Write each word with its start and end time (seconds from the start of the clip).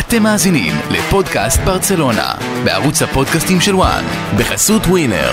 אתם 0.00 0.22
מאזינים 0.22 0.72
לפודקאסט 0.90 1.60
ברצלונה, 1.60 2.32
בערוץ 2.64 3.02
הפודקאסטים 3.02 3.60
של 3.60 3.74
וואן, 3.74 4.04
בחסות 4.38 4.82
ווינר. 4.86 5.32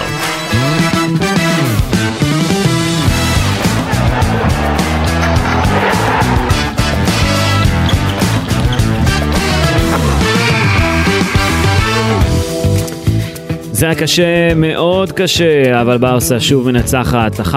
זה 13.71 13.85
היה 13.85 13.95
קשה, 13.95 14.53
מאוד 14.55 15.11
קשה, 15.11 15.81
אבל 15.81 15.97
ברסה 15.97 16.39
שוב 16.39 16.71
מנצחת 16.71 17.39
1-0 17.39 17.53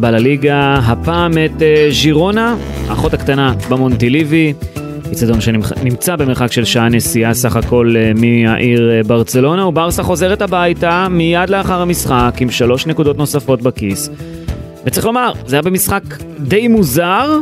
בלליגה, 0.00 0.74
הפעם 0.86 1.32
את 1.32 1.62
אה, 1.62 1.88
ז'ירונה, 1.90 2.56
האחות 2.88 3.14
הקטנה 3.14 3.54
במונטיליבי, 3.68 4.52
איצטדיון 5.10 5.40
שנמצא 5.40 6.16
במרחק 6.16 6.52
של 6.52 6.64
שעה 6.64 6.88
נסיעה 6.88 7.34
סך 7.34 7.56
הכל 7.56 7.94
אה, 7.96 8.12
מהעיר 8.14 8.90
אה, 8.90 9.02
ברצלונה, 9.02 9.66
וברסה 9.66 10.02
חוזרת 10.02 10.42
הביתה 10.42 11.06
מיד 11.10 11.50
לאחר 11.50 11.80
המשחק 11.80 12.34
עם 12.40 12.50
שלוש 12.50 12.86
נקודות 12.86 13.18
נוספות 13.18 13.62
בכיס. 13.62 14.10
וצריך 14.84 15.06
לומר, 15.06 15.32
זה 15.46 15.56
היה 15.56 15.62
במשחק 15.62 16.02
די 16.38 16.68
מוזר, 16.68 17.38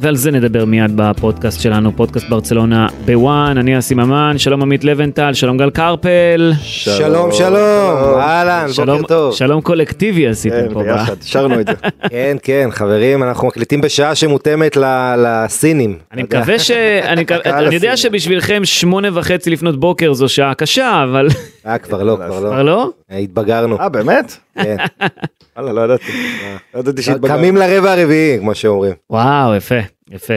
ועל 0.00 0.16
זה 0.16 0.30
נדבר 0.30 0.64
מיד 0.64 0.90
בפודקאסט 0.96 1.60
שלנו, 1.60 1.96
פודקאסט 1.96 2.28
ברצלונה 2.28 2.86
בוואן, 3.04 3.58
אני 3.58 3.78
אסי 3.78 3.94
ממן, 3.94 4.34
שלום 4.38 4.62
עמית 4.62 4.84
לבנטל, 4.84 5.32
שלום 5.34 5.58
גל 5.58 5.70
קרפל. 5.70 6.52
שלום, 6.62 7.32
שלום, 7.32 8.18
אהלן, 8.18 8.66
בוקר 8.76 9.02
טוב. 9.02 9.34
שלום 9.34 9.60
קולקטיבי 9.60 10.28
עשיתם 10.28 10.56
כן, 10.68 10.74
פה. 10.74 10.82
ביחד, 10.82 11.14
שרנו 11.22 11.60
את 11.60 11.66
זה. 11.66 11.72
כן, 12.10 12.36
כן, 12.42 12.68
חברים, 12.72 13.22
אנחנו 13.22 13.48
מקליטים 13.48 13.80
בשעה 13.80 14.14
שמותאמת 14.14 14.76
ל- 14.76 15.14
לסינים. 15.16 15.98
אני. 16.12 16.22
מקווה 16.22 16.58
ש... 16.58 16.70
אני 17.12 17.74
יודע 17.74 17.96
שבשבילכם 17.96 18.64
שמונה 18.64 19.08
וחצי 19.18 19.50
לפנות 19.50 19.80
בוקר 19.80 20.12
זו 20.12 20.28
שעה 20.28 20.54
קשה, 20.54 21.04
אבל 21.04 21.28
אה, 21.66 21.78
כבר 21.78 22.02
לא, 22.02 22.16
כבר 22.16 22.26
כבר 22.28 22.62
לא. 22.62 22.62
לא? 22.62 22.90
אה, 23.12 23.16
התבגרנו. 23.16 23.80
אה, 23.80 23.88
באמת? 23.88 24.36
כן. 24.62 24.76
וואלה, 25.56 25.72
לא 25.72 25.80
ידעתי. 25.80 26.12
לא 26.74 26.80
ידעתי 26.80 27.02
שהתבגרנו. 27.02 27.38
קמים 27.38 27.56
לרבע 27.56 27.92
הרביעי, 27.92 28.38
כמו 28.38 28.54
שאומרים. 28.54 28.92
וואו, 29.10 29.54
יפה, 29.54 29.74
יפה. 30.12 30.34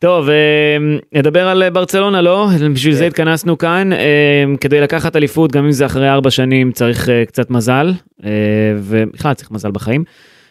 טוב, 0.00 0.28
אה, 0.28 0.76
נדבר 1.12 1.48
על 1.48 1.62
אה, 1.62 1.70
ברצלונה, 1.70 2.22
לא? 2.22 2.48
בשביל 2.74 2.94
זה 2.94 3.06
התכנסנו 3.06 3.58
כאן, 3.58 3.92
אה, 3.92 4.44
כדי 4.60 4.80
לקחת 4.80 5.16
אליפות, 5.16 5.52
גם 5.52 5.64
אם 5.64 5.72
זה 5.72 5.86
אחרי 5.86 6.10
ארבע 6.10 6.30
שנים, 6.30 6.72
צריך 6.72 7.08
קצת 7.26 7.50
מזל, 7.50 7.92
ובכלל 8.78 9.34
צריך 9.34 9.50
מזל 9.50 9.70
בחיים. 9.70 10.04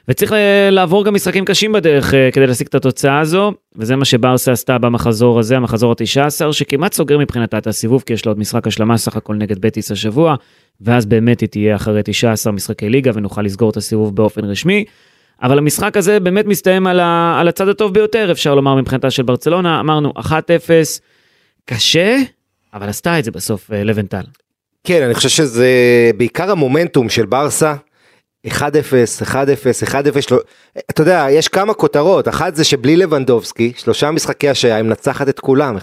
וצריך 0.08 0.34
לעבור 0.72 1.06
גם 1.06 1.14
משחקים 1.14 1.46
קשים 1.46 1.72
בדרך 1.72 2.14
כדי 2.34 2.48
להשיג 2.48 2.68
את 2.68 2.76
התוצאה 2.76 3.20
הזו, 3.20 3.52
וזה 3.76 3.96
מה 3.96 4.06
שברסה 4.06 4.52
עשתה 4.52 4.78
במחזור 4.78 5.40
הזה, 5.40 5.58
המחזור 5.58 5.92
ה-19, 5.92 6.52
שכמעט 6.52 6.94
סוגר 6.94 7.18
מבחינתה 7.18 7.58
את 7.58 7.68
הסיבוב, 7.68 8.04
כי 8.06 8.14
יש 8.14 8.26
לה 8.26 8.30
עוד 8.30 8.40
משחק 8.40 8.68
השלמה 8.68 8.98
סך 8.98 9.16
הכל 9.16 9.36
נגד 9.36 9.60
בטיס 9.60 9.92
השבוע, 9.92 10.36
ואז 10.82 11.06
באמת 11.06 11.42
היא 11.42 11.50
תהיה 11.50 11.76
אחרי 11.76 12.02
19 12.04 12.54
משחקי 12.54 12.90
ליגה 12.90 13.12
ונוכל 13.14 13.42
לסגור 13.42 13.70
את 13.70 13.78
הסיבוב 13.78 14.16
באופן 14.16 14.46
רשמי. 14.46 14.86
אבל 15.42 15.58
המשחק 15.58 15.98
הזה 15.98 16.20
באמת 16.20 16.46
מסתיים 16.46 16.88
על, 16.88 17.00
ה, 17.00 17.38
על 17.40 17.48
הצד 17.48 17.68
הטוב 17.68 17.94
ביותר, 17.94 18.32
אפשר 18.32 18.56
לומר 18.56 18.76
מבחינתה 18.76 19.12
של 19.12 19.24
ברצלונה, 19.24 19.80
אמרנו 19.80 20.14
1-0, 20.18 20.32
קשה, 21.66 22.18
אבל 22.74 22.90
עשתה 22.90 23.20
את 23.20 23.24
זה 23.24 23.32
בסוף 23.32 23.72
אה, 23.72 23.84
לבנטל. 23.84 24.22
כן, 24.84 25.04
אני 25.04 25.14
חושב 25.14 25.30
שזה 25.30 25.70
בעיקר 26.18 26.52
המומנטום 26.52 27.10
של 27.10 27.26
ברסה. 27.26 27.76
1-0, 28.48 28.52
1-0, 29.24 29.34
1-0, 29.86 29.94
לא... 30.32 30.40
אתה 30.90 31.02
יודע, 31.02 31.26
יש 31.30 31.48
כמה 31.48 31.74
כותרות, 31.74 32.28
אחת 32.28 32.56
זה 32.56 32.64
שבלי 32.64 32.96
לבנדובסקי, 32.96 33.74
שלושה 33.78 34.12
משחקי 34.12 34.50
השעיה, 34.50 34.76
היא 34.76 34.84
מנצחת 34.84 35.30
את 35.30 35.40
כולם 35.40 35.78
1-0, 35.78 35.82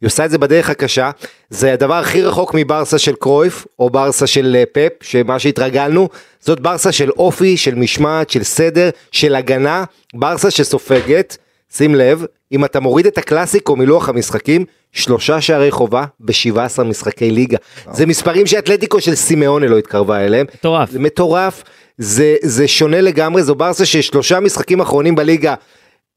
היא 0.00 0.06
עושה 0.06 0.24
את 0.24 0.30
זה 0.30 0.38
בדרך 0.38 0.70
הקשה, 0.70 1.10
זה 1.50 1.72
הדבר 1.72 1.94
הכי 1.94 2.22
רחוק 2.22 2.54
מברסה 2.54 2.98
של 2.98 3.14
קרויף, 3.14 3.66
או 3.78 3.90
ברסה 3.90 4.26
של 4.26 4.56
אה, 4.58 4.64
פפ, 4.72 4.92
שמה 5.02 5.38
שהתרגלנו, 5.38 6.08
זאת 6.40 6.60
ברסה 6.60 6.92
של 6.92 7.10
אופי, 7.10 7.56
של 7.56 7.74
משמעת, 7.74 8.30
של 8.30 8.42
סדר, 8.42 8.90
של 9.12 9.34
הגנה, 9.34 9.84
ברסה 10.14 10.50
שסופגת, 10.50 11.36
שים 11.72 11.94
לב, 11.94 12.24
אם 12.52 12.64
אתה 12.64 12.80
מוריד 12.80 13.06
את 13.06 13.18
הקלאסיקו 13.18 13.76
מלוח 13.76 14.08
המשחקים, 14.08 14.64
שלושה 14.92 15.40
שערי 15.40 15.70
חובה 15.70 16.04
ב-17 16.20 16.82
משחקי 16.82 17.30
ליגה. 17.30 17.58
זה 17.92 18.06
מספרים 18.06 18.46
שאתלטיקו 18.46 19.00
של 19.00 19.14
סימאונה 19.14 19.66
לא 19.66 19.78
התקרבה 19.78 20.24
אליהם. 20.26 20.46
מטורף. 20.54 20.90
זה 20.90 20.98
מטורף, 20.98 21.62
זה, 21.98 22.36
זה 22.42 22.68
שונה 22.68 23.00
לגמרי, 23.00 23.42
זו 23.42 23.54
ברסה 23.54 23.86
ששלושה 23.86 24.40
משחקים 24.40 24.80
אחרונים 24.80 25.14
בליגה, 25.14 25.54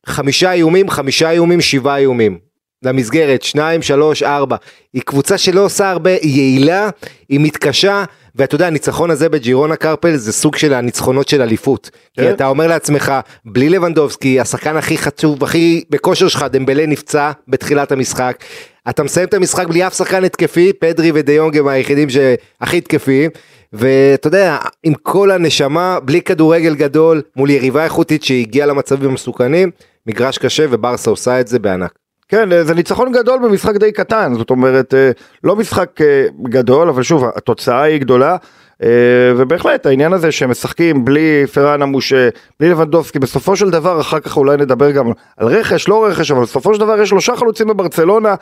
חמישה 0.06 0.52
איומים, 0.52 0.90
חמישה 0.90 1.31
איומים, 1.31 1.62
שבעה 1.62 1.97
איומים. 1.97 2.49
למסגרת, 2.84 3.42
שניים, 3.42 3.82
שלוש, 3.82 4.24
ארבע. 4.24 4.56
היא 4.94 5.02
קבוצה 5.06 5.38
שלא 5.38 5.66
עושה 5.66 5.90
הרבה, 5.90 6.10
היא 6.22 6.38
יעילה, 6.38 6.90
היא 7.30 7.40
מתקשה, 7.40 8.04
ואתה 8.36 8.56
יודע, 8.56 8.68
הניצחון 8.68 9.12
הזה 9.12 9.30
בג'ירונה 9.30 9.76
קרפל 9.76 10.16
זה 10.16 10.34
סוג 10.34 10.56
של 10.56 10.74
הניצחונות 10.74 11.28
של 11.28 11.42
אליפות. 11.42 11.90
כי 12.14 12.22
כן. 12.22 12.34
אתה 12.34 12.48
אומר 12.48 12.68
לעצמך, 12.68 13.14
בלי 13.46 13.70
לבנדובסקי, 13.70 14.40
השחקן 14.40 14.78
הכי 14.78 14.98
חצוב, 14.98 15.44
הכי 15.44 15.84
בכושר 15.90 16.28
שלך, 16.28 16.46
דמבלה 16.52 16.86
נפצע 16.86 17.32
בתחילת 17.48 17.92
המשחק. 17.92 18.44
אתה 18.90 19.04
מסיים 19.04 19.28
את 19.28 19.34
המשחק 19.34 19.68
בלי 19.68 19.88
אף 19.88 19.94
שחקן 19.98 20.24
התקפי, 20.24 20.74
פדרי 20.74 21.12
ודיונג 21.14 21.58
הם 21.58 21.68
היחידים 21.68 22.10
שהכי 22.10 22.78
התקפיים. 22.78 23.32
ואתה 23.74 24.28
יודע, 24.28 24.58
עם 24.84 24.94
כל 24.94 25.32
הנשמה, 25.32 26.00
בלי 26.00 26.22
כדורגל 26.22 26.76
גדול, 26.76 27.22
מול 27.36 27.50
יריבה 27.50 27.84
איכותית 27.84 28.24
שהגיעה 28.24 28.68
למצבים 28.68 29.10
המסוכנים, 29.10 29.72
מגרש 30.08 30.38
קשה 30.38 30.66
וברסה 30.70 31.10
עושה 31.10 31.40
את 31.40 31.48
זה 31.48 31.60
בענק. 31.60 31.92
כן, 32.30 32.64
זה 32.64 32.74
ניצחון 32.74 33.12
גדול 33.12 33.40
במשחק 33.40 33.76
די 33.76 33.92
קטן, 33.92 34.34
זאת 34.38 34.50
אומרת, 34.50 34.94
אה, 34.94 35.12
לא 35.44 35.56
משחק 35.56 36.02
אה, 36.02 36.26
גדול, 36.44 36.90
אבל 36.90 37.04
שוב, 37.04 37.24
התוצאה 37.36 37.82
היא 37.82 38.02
גדולה. 38.02 38.38
אה, 38.84 38.90
ובהחלט 39.38 39.86
העניין 39.86 40.14
הזה 40.14 40.32
שהם 40.32 40.50
משחקים 40.50 41.06
בלי 41.06 41.48
פראן 41.54 41.82
המושה, 41.82 42.30
בלי 42.60 42.70
לבנדובסקי, 42.70 43.20
בסופו 43.20 43.56
של 43.56 43.70
דבר, 43.70 44.02
אחר 44.02 44.20
כך 44.20 44.38
אולי 44.38 44.58
נדבר 44.58 44.92
גם 44.92 45.12
על 45.38 45.48
רכש, 45.48 45.88
לא 45.88 46.06
רכש, 46.06 46.32
אבל 46.32 46.42
בסופו 46.42 46.74
של 46.74 46.80
דבר 46.80 47.02
יש 47.02 47.10
שלושה 47.10 47.36
חלוצים 47.36 47.68
בברצלונה, 47.68 48.36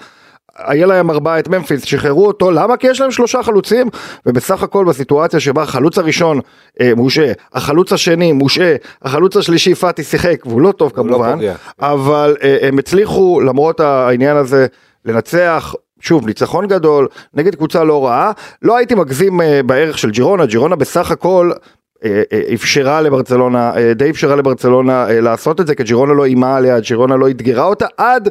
היה 0.58 0.86
להם 0.86 1.12
ארבעה 1.12 1.40
את 1.40 1.48
ממפיס, 1.48 1.84
שחררו 1.84 2.28
אותו, 2.28 2.52
למה? 2.52 2.78
כי 2.78 2.88
יש 2.88 3.02
להם 3.02 3.12
שלושה 3.12 3.44
חלוצים, 3.44 3.88
ובסך 4.26 4.64
הכל 4.64 4.86
בסיטואציה 4.86 5.40
שבה 5.40 5.64
החלוץ 5.64 5.98
הראשון 5.98 6.40
אה, 6.82 6.92
מושעה, 6.96 7.32
החלוץ 7.54 7.94
השני 7.94 8.32
מושעה, 8.32 8.76
החלוץ 9.02 9.38
השלישי 9.38 9.76
פאטי 9.76 10.04
שיחק, 10.04 10.46
והוא 10.46 10.62
לא 10.62 10.72
טוב 10.72 10.92
לא 10.96 11.04
כמובן, 11.04 11.36
פוגע. 11.36 11.54
אבל 11.80 12.36
אה, 12.44 12.58
הם 12.62 12.80
הצליחו 12.80 13.42
למרות 13.42 13.80
העניין 13.80 14.38
הזה 14.38 14.68
לנצח. 15.06 15.74
שוב, 16.00 16.28
ניצחון 16.28 16.68
גדול, 16.68 17.08
נגד 17.34 17.56
קבוצה 17.56 17.84
לא 17.84 18.06
רעה, 18.06 18.32
לא 18.62 18.78
הייתי 18.78 18.96
מגזים 18.96 19.42
אה, 19.42 19.64
בערך 19.66 19.98
של 19.98 20.12
ג'ירונה, 20.12 20.46
ג'ירונה 20.46 20.76
בסך 20.76 21.12
הכל 21.12 21.52
אה, 22.06 22.22
אה, 22.34 22.42
אפשרה 22.54 23.02
לברצלונה, 23.02 23.72
אה, 23.76 23.94
די 23.94 24.10
אפשרה 24.10 24.36
לברצלונה 24.36 25.10
אה, 25.10 25.22
לעשות 25.22 25.62
את 25.62 25.68
זה, 25.68 25.76
כי 25.76 25.84
ג'ירונה 25.84 26.14
לא 26.14 26.26
איימה 26.26 26.58
עליה, 26.58 26.80
ג'ירונה 26.80 27.16
לא 27.16 27.30
אתגרה 27.30 27.66
אותה 27.66 27.86
עד... 27.98 28.30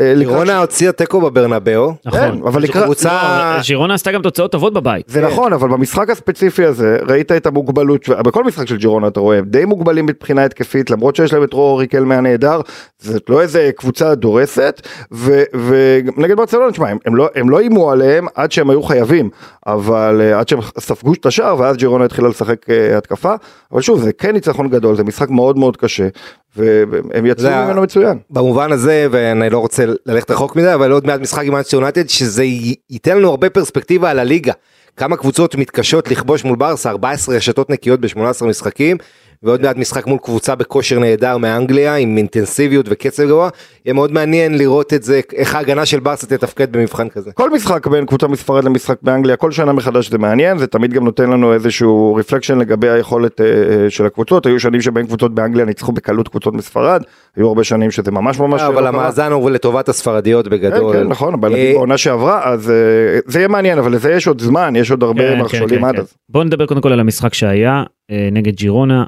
אה, 0.00 0.14
לקראת 0.14 0.18
לירונה 0.18 0.58
הוציאה 0.58 0.92
תיקו 0.92 1.20
בברנבאו. 1.20 1.94
נכון. 2.04 2.20
כן, 2.20 2.38
אבל 2.46 2.62
לקראת... 2.62 2.84
קבוצה... 2.84 3.54
לא, 3.56 3.62
ז'ירונה 3.62 3.94
עשתה 3.94 4.12
גם 4.12 4.22
תוצאות 4.22 4.52
טובות 4.52 4.72
בבית. 4.72 5.08
זה 5.08 5.20
נכון, 5.20 5.52
אבל 5.52 5.68
במשחק 5.68 6.10
הספציפי 6.10 6.64
הזה, 6.64 6.98
ראית 7.08 7.32
את 7.32 7.46
המוגבלות, 7.46 8.08
בכל 8.08 8.44
משחק 8.44 8.68
של 8.68 8.76
ג'ירונה 8.76 9.08
אתה 9.08 9.20
רואה, 9.20 9.40
די 9.40 9.64
מוגבלים 9.64 10.06
מבחינה 10.06 10.44
התקפית, 10.44 10.90
למרות 10.90 11.16
שיש 11.16 11.32
להם 11.32 11.44
את 11.44 11.52
רורי 11.52 11.86
קלמה 11.86 12.14
הנהדר, 12.14 12.60
זאת 12.98 13.30
לא 13.30 13.40
איזה 13.40 13.70
קבוצה 13.76 14.14
דורסת, 14.14 14.88
ו- 15.12 15.42
ונגד 15.68 16.36
ברצלונה, 16.36 16.72
תשמע, 16.72 16.88
הם, 17.04 17.16
לא 17.16 17.28
הם 17.34 17.50
לא 17.50 17.60
איימו 17.60 17.90
עליהם 17.90 18.26
עד 18.34 18.52
שהם 18.52 18.70
היו 18.70 18.82
חייבים, 18.82 19.30
אבל 19.66 20.20
uh, 20.32 20.38
עד 20.38 20.48
שהם 20.48 20.60
ספגו 20.78 21.12
את 21.12 21.26
השער, 21.26 21.60
ואז 21.60 21.76
ג'ירונה 21.76 22.04
התחילה 22.04 22.28
לשחק 22.28 22.66
uh, 22.70 22.96
התקפה, 22.96 23.34
אבל 23.72 23.80
שוב, 23.80 24.00
זה 24.00 24.12
כן 24.12 24.32
ניצחון 24.32 24.68
גדול, 24.68 24.96
זה 24.96 25.04
משחק 25.04 25.30
מאוד 25.30 25.58
מאוד 25.58 25.76
קשה, 25.76 26.08
והם 26.56 27.26
יצאו 27.26 27.50
ממנו 27.50 27.82
מצוין. 27.82 28.18
במובן 28.30 28.72
הזה, 28.72 29.06
ואני 29.10 29.50
לא 29.50 29.58
רוצה 29.58 29.84
ללכת 30.06 30.30
רחוק 30.30 30.56
מדי, 30.56 30.74
אבל 30.74 30.90
עוד 30.92 31.06
מעט 31.06 31.20
משחק 31.20 31.44
עם 31.44 31.56
אנצ'סטר 31.56 31.76
יונייטד, 31.76 32.08
שזה 32.08 32.44
ייתן 32.90 33.18
לנו 33.18 33.30
הרבה 33.30 33.50
פרספקטיבה 33.50 34.10
על 34.10 34.18
הליגה. 34.18 34.52
כמה 34.96 35.16
קבוצות 35.16 35.54
מתקשות 35.54 36.10
לכבוש 36.10 36.44
מול 36.44 36.56
ברסה, 36.56 36.90
14 36.90 37.36
רשתות 37.36 37.70
נקיות 37.70 38.00
ב-18 38.00 38.44
משחקים, 38.44 38.96
ועוד 39.42 39.62
מעט 39.62 39.76
משחק 39.76 40.06
מול 40.06 40.18
קבוצה 40.18 40.54
בכושר 40.54 40.98
נהדר 40.98 41.36
מאנגליה, 41.36 41.96
עם 41.96 42.16
אינטנסיביות 42.16 42.86
וקצב 42.88 43.22
גבוה. 43.22 43.48
יהיה 43.84 43.94
מאוד 43.94 44.12
מעניין 44.12 44.58
לראות 44.58 44.94
את 44.94 45.02
זה, 45.02 45.20
איך 45.36 45.54
ההגנה 45.54 45.86
של 45.86 46.00
ברסה 46.00 46.26
תתפקד 46.26 46.72
במבחן 46.72 47.08
כזה. 47.08 47.30
כל 47.32 47.50
משחק 47.50 47.86
בין 47.86 48.06
קבוצה 48.06 48.28
מספרד 48.28 48.64
למשחק 48.64 48.96
באנגליה, 49.02 49.36
כל 49.36 49.50
שנה 49.50 49.72
מחדש 49.72 50.10
זה 50.10 50.18
מעניין, 50.18 50.58
זה 50.58 50.66
תמיד 50.66 50.92
גם 50.92 51.04
נותן 51.04 51.30
לנו 51.30 51.54
איזשהו 51.54 52.14
רפלקשן 52.14 52.58
לגבי 52.58 52.88
היכולת 52.88 53.40
אה, 53.40 53.46
אה, 53.46 53.90
של 53.90 54.06
הקבוצות, 54.06 54.46
היו 54.46 54.60
שנים 54.60 54.80
שבהם 54.80 55.06
קבוצות 55.06 55.34
באנגליה 55.34 55.64
ניצחו 55.64 55.92
בקלות 55.92 56.28
קבוצות 56.28 56.54
מספרד, 56.54 57.02
היו 57.36 57.48
הרבה 57.48 57.64
שנים 57.64 57.90
שזה 57.90 58.10
ממש 58.10 58.38
ממש... 58.38 58.62
אבל 58.62 58.82
לא. 58.82 58.88
המאזן 58.88 59.32
הוא 59.32 59.50
לטובת 59.50 59.88
הספרדיות 59.88 60.44
כן, 60.44 60.50
בגדול. 60.50 60.92
כן, 60.92 61.08
נכון, 61.08 61.34
אבל 61.34 61.54
אה, 61.54 61.72
בעונה 61.74 61.98
שעברה, 61.98 62.52
אז 62.52 62.70
אה, 62.70 63.18
זה 63.26 63.38
יהיה 63.38 63.48
מעניין, 63.48 63.78
אבל 63.78 63.92
לזה 63.92 64.12
יש 64.12 64.26
עוד 64.26 64.40
זמן, 64.40 64.76
יש 64.76 64.90
עוד 64.90 65.02
הרבה 65.02 65.22
כן, 65.22 65.40
מכשולים 65.40 65.78
כן, 65.80 65.84
עד 65.84 65.94
כן. 65.94 66.00
אז. 66.00 66.14
בואו 66.28 66.44
נדבר 66.44 66.66
קודם 66.66 66.80
כל 66.80 66.92
על 66.92 67.00
המשחק 67.00 67.34
שהיה 67.34 67.82
אה, 68.05 68.05
נגד 68.32 68.54
ג'ירונה. 68.56 69.04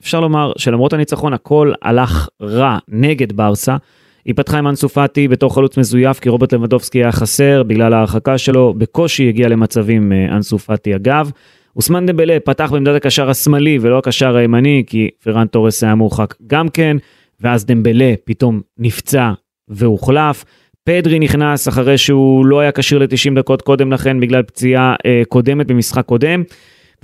אפשר 0.00 0.20
לומר 0.20 0.52
שלמרות 0.58 0.92
הניצחון 0.92 1.32
הכל 1.32 1.72
הלך 1.82 2.28
רע 2.42 2.78
נגד 2.88 3.32
ברסה. 3.32 3.76
היא 4.24 4.34
פתחה 4.34 4.58
עם 4.58 4.68
אנסו 4.68 4.88
פאטי 4.88 5.28
בתור 5.28 5.54
חלוץ 5.54 5.78
מזויף 5.78 6.20
כי 6.20 6.28
רוברט 6.28 6.54
לבנדובסקי 6.54 6.98
היה 6.98 7.12
חסר 7.12 7.62
בגלל 7.62 7.92
ההרחקה 7.92 8.38
שלו, 8.38 8.74
בקושי 8.78 9.28
הגיע 9.28 9.48
למצבים 9.48 10.12
אה, 10.12 10.36
אנסו 10.36 10.58
פאטי 10.58 10.94
אגב. 10.96 11.30
אוסמן 11.76 12.06
דמבלה 12.06 12.36
פתח 12.44 12.70
בעמדת 12.72 12.94
הקשר 12.94 13.30
השמאלי 13.30 13.78
ולא 13.80 13.98
הקשר 13.98 14.36
הימני 14.36 14.84
כי 14.86 15.08
פרן 15.24 15.46
תורס 15.46 15.84
היה 15.84 15.94
מורחק 15.94 16.34
גם 16.46 16.68
כן, 16.68 16.96
ואז 17.40 17.66
דמבלה 17.66 18.14
פתאום 18.24 18.60
נפצע 18.78 19.32
והוחלף. 19.68 20.44
פדרי 20.84 21.18
נכנס 21.18 21.68
אחרי 21.68 21.98
שהוא 21.98 22.46
לא 22.46 22.60
היה 22.60 22.72
כשיר 22.72 22.98
ל-90 22.98 23.34
דקות 23.38 23.62
קודם 23.62 23.92
לכן 23.92 24.20
בגלל 24.20 24.42
פציעה 24.42 24.94
אה, 25.06 25.22
קודמת 25.28 25.66
במשחק 25.66 26.04
קודם, 26.04 26.42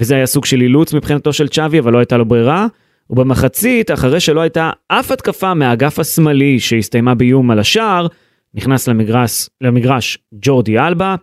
וזה 0.00 0.16
היה 0.16 0.26
סוג 0.26 0.44
של 0.44 0.60
אילוץ 0.60 0.94
מבחינתו 0.94 1.32
של 1.32 1.48
צ'אבי, 1.48 1.78
אבל 1.78 1.92
לא 1.92 1.98
הייתה 1.98 2.16
לו 2.16 2.24
ברירה. 2.24 2.66
ובמחצית, 3.10 3.90
אחרי 3.90 4.20
שלא 4.20 4.40
הייתה 4.40 4.70
אף 4.88 5.10
התקפה 5.10 5.54
מהאגף 5.54 5.98
השמאלי 5.98 6.60
שהסתיימה 6.60 7.14
באיום 7.14 7.50
על 7.50 7.58
השער, 7.58 8.06
נכנס 8.54 8.88
למגרש, 8.88 9.48
למגרש 9.60 10.18
ג'ורדי 10.32 10.78
אלבה, 10.78 11.14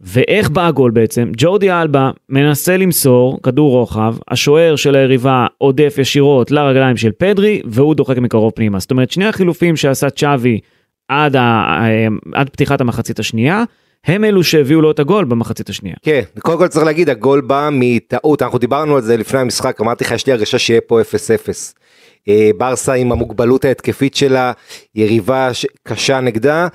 ואיך 0.00 0.50
בא 0.50 0.66
הגול 0.66 0.90
בעצם? 0.90 1.30
ג'ורדי 1.36 1.70
אלבה 1.72 2.10
מנסה 2.28 2.76
למסור 2.76 3.40
כדור 3.42 3.70
רוחב, 3.70 4.14
השוער 4.28 4.76
של 4.76 4.94
היריבה 4.94 5.46
עודף 5.58 5.94
ישירות 5.98 6.50
לרגליים 6.50 6.96
של 6.96 7.10
פדרי, 7.18 7.62
והוא 7.64 7.94
דוחק 7.94 8.18
מקרוב 8.18 8.52
פנימה. 8.54 8.78
זאת 8.78 8.90
אומרת, 8.90 9.10
שני 9.10 9.26
החילופים 9.26 9.76
שעשה 9.76 10.10
צ'אבי 10.10 10.60
עד, 11.08 11.36
ה, 11.36 11.84
עד 12.32 12.48
פתיחת 12.50 12.80
המחצית 12.80 13.18
השנייה, 13.18 13.64
הם 14.06 14.24
אלו 14.24 14.44
שהביאו 14.44 14.80
לו 14.80 14.90
את 14.90 14.98
הגול 14.98 15.24
במחצית 15.24 15.68
השנייה. 15.68 15.96
כן, 16.02 16.22
קודם 16.38 16.58
כל 16.58 16.68
צריך 16.68 16.84
להגיד, 16.84 17.10
הגול 17.10 17.40
בא 17.40 17.68
מטעות, 17.72 18.42
אנחנו 18.42 18.58
דיברנו 18.58 18.96
על 18.96 19.02
זה 19.02 19.16
לפני 19.16 19.40
המשחק, 19.40 19.80
אמרתי 19.80 20.04
לך, 20.04 20.10
יש 20.10 20.26
לי 20.26 20.32
הרגשה 20.32 20.58
שיהיה 20.58 20.80
פה 20.80 21.00
0-0. 21.00 21.04
אה, 22.28 22.50
ברסה 22.56 22.92
עם 22.92 23.12
המוגבלות 23.12 23.64
ההתקפית 23.64 24.14
שלה, 24.14 24.52
יריבה 24.94 25.50
קשה 25.82 26.20
נגדה. 26.20 26.68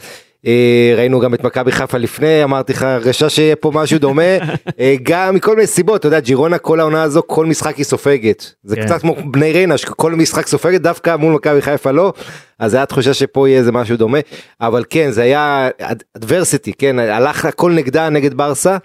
אה, 0.46 0.94
ראינו 0.98 1.20
גם 1.20 1.34
את 1.34 1.44
מכבי 1.44 1.72
חיפה 1.72 1.98
לפני, 1.98 2.44
אמרתי 2.44 2.74
לך, 2.74 2.84
הרגשה 2.84 3.30
שיהיה 3.30 3.56
פה 3.56 3.72
משהו 3.74 4.00
דומה, 4.00 4.22
אה, 4.80 4.96
גם 5.04 5.36
מכל 5.36 5.56
מיני 5.56 5.68
סיבות, 5.68 6.00
אתה 6.00 6.08
יודע, 6.08 6.20
ג'ירונה 6.20 6.58
כל 6.58 6.80
העונה 6.80 7.04
הזו, 7.04 7.22
כל 7.28 7.46
משחק 7.46 7.76
היא 7.76 7.86
סופגת. 7.86 8.52
זה 8.64 8.76
כן. 8.76 8.86
קצת 8.86 9.02
כמו 9.02 9.16
בני 9.26 9.52
ריינה, 9.52 9.78
שכל 9.78 10.12
משחק 10.16 10.48
סופגת, 10.48 10.82
דווקא 10.82 11.16
מול 11.16 11.34
מכבי 11.34 11.62
חיפה 11.62 11.92
לא, 11.92 12.14
אז 12.60 12.74
היה 12.74 12.86
תחושה 12.86 13.14
שפה 13.14 13.48
יהיה 13.48 13.60
איזה 13.60 13.72
משהו 13.72 13.98
דומה, 13.98 14.20
אבל 14.62 14.84
כן, 14.90 15.12
זה 15.12 15.22
היה 15.22 15.70
אדברסיטי, 16.18 16.74
כן, 16.74 17.00
הלך 17.00 17.46
הכל 17.46 17.72
נגדה, 17.72 18.10
נגד 18.10 18.34
ברסה. 18.34 18.78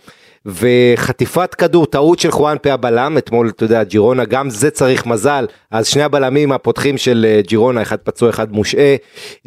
וחטיפת 0.46 1.54
כדור, 1.54 1.86
טעות 1.86 2.18
של 2.18 2.30
חואן 2.30 2.56
פה 2.62 2.72
הבלם, 2.72 3.18
אתמול, 3.18 3.48
אתה 3.48 3.64
יודע, 3.64 3.84
ג'ירונה, 3.84 4.24
גם 4.24 4.50
זה 4.50 4.70
צריך 4.70 5.06
מזל, 5.06 5.46
אז 5.70 5.86
שני 5.86 6.02
הבלמים 6.02 6.52
הפותחים 6.52 6.98
של 6.98 7.26
אה, 7.28 7.40
ג'ירונה, 7.46 7.82
אחד 7.82 7.96
פצוע, 7.96 8.30
אחד 8.30 8.52
מושעה, 8.52 8.96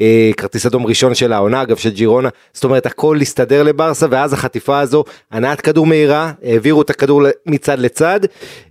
אה, 0.01 0.31
כרטיס 0.38 0.65
אדום 0.65 0.86
ראשון 0.86 1.15
של 1.15 1.33
העונה, 1.33 1.62
אגב, 1.62 1.75
של 1.75 1.89
ג'ירונה, 1.89 2.30
זאת 2.53 2.63
אומרת, 2.63 2.86
הכל 2.86 3.18
הסתדר 3.21 3.63
לברסה, 3.63 4.07
ואז 4.09 4.33
החטיפה 4.33 4.80
הזו, 4.80 5.03
הנעת 5.31 5.62
כדור 5.62 5.88
מהירה, 5.88 6.31
העבירו 6.44 6.81
את 6.81 6.89
הכדור 6.89 7.24
מצד 7.45 7.80
לצד, 7.80 8.19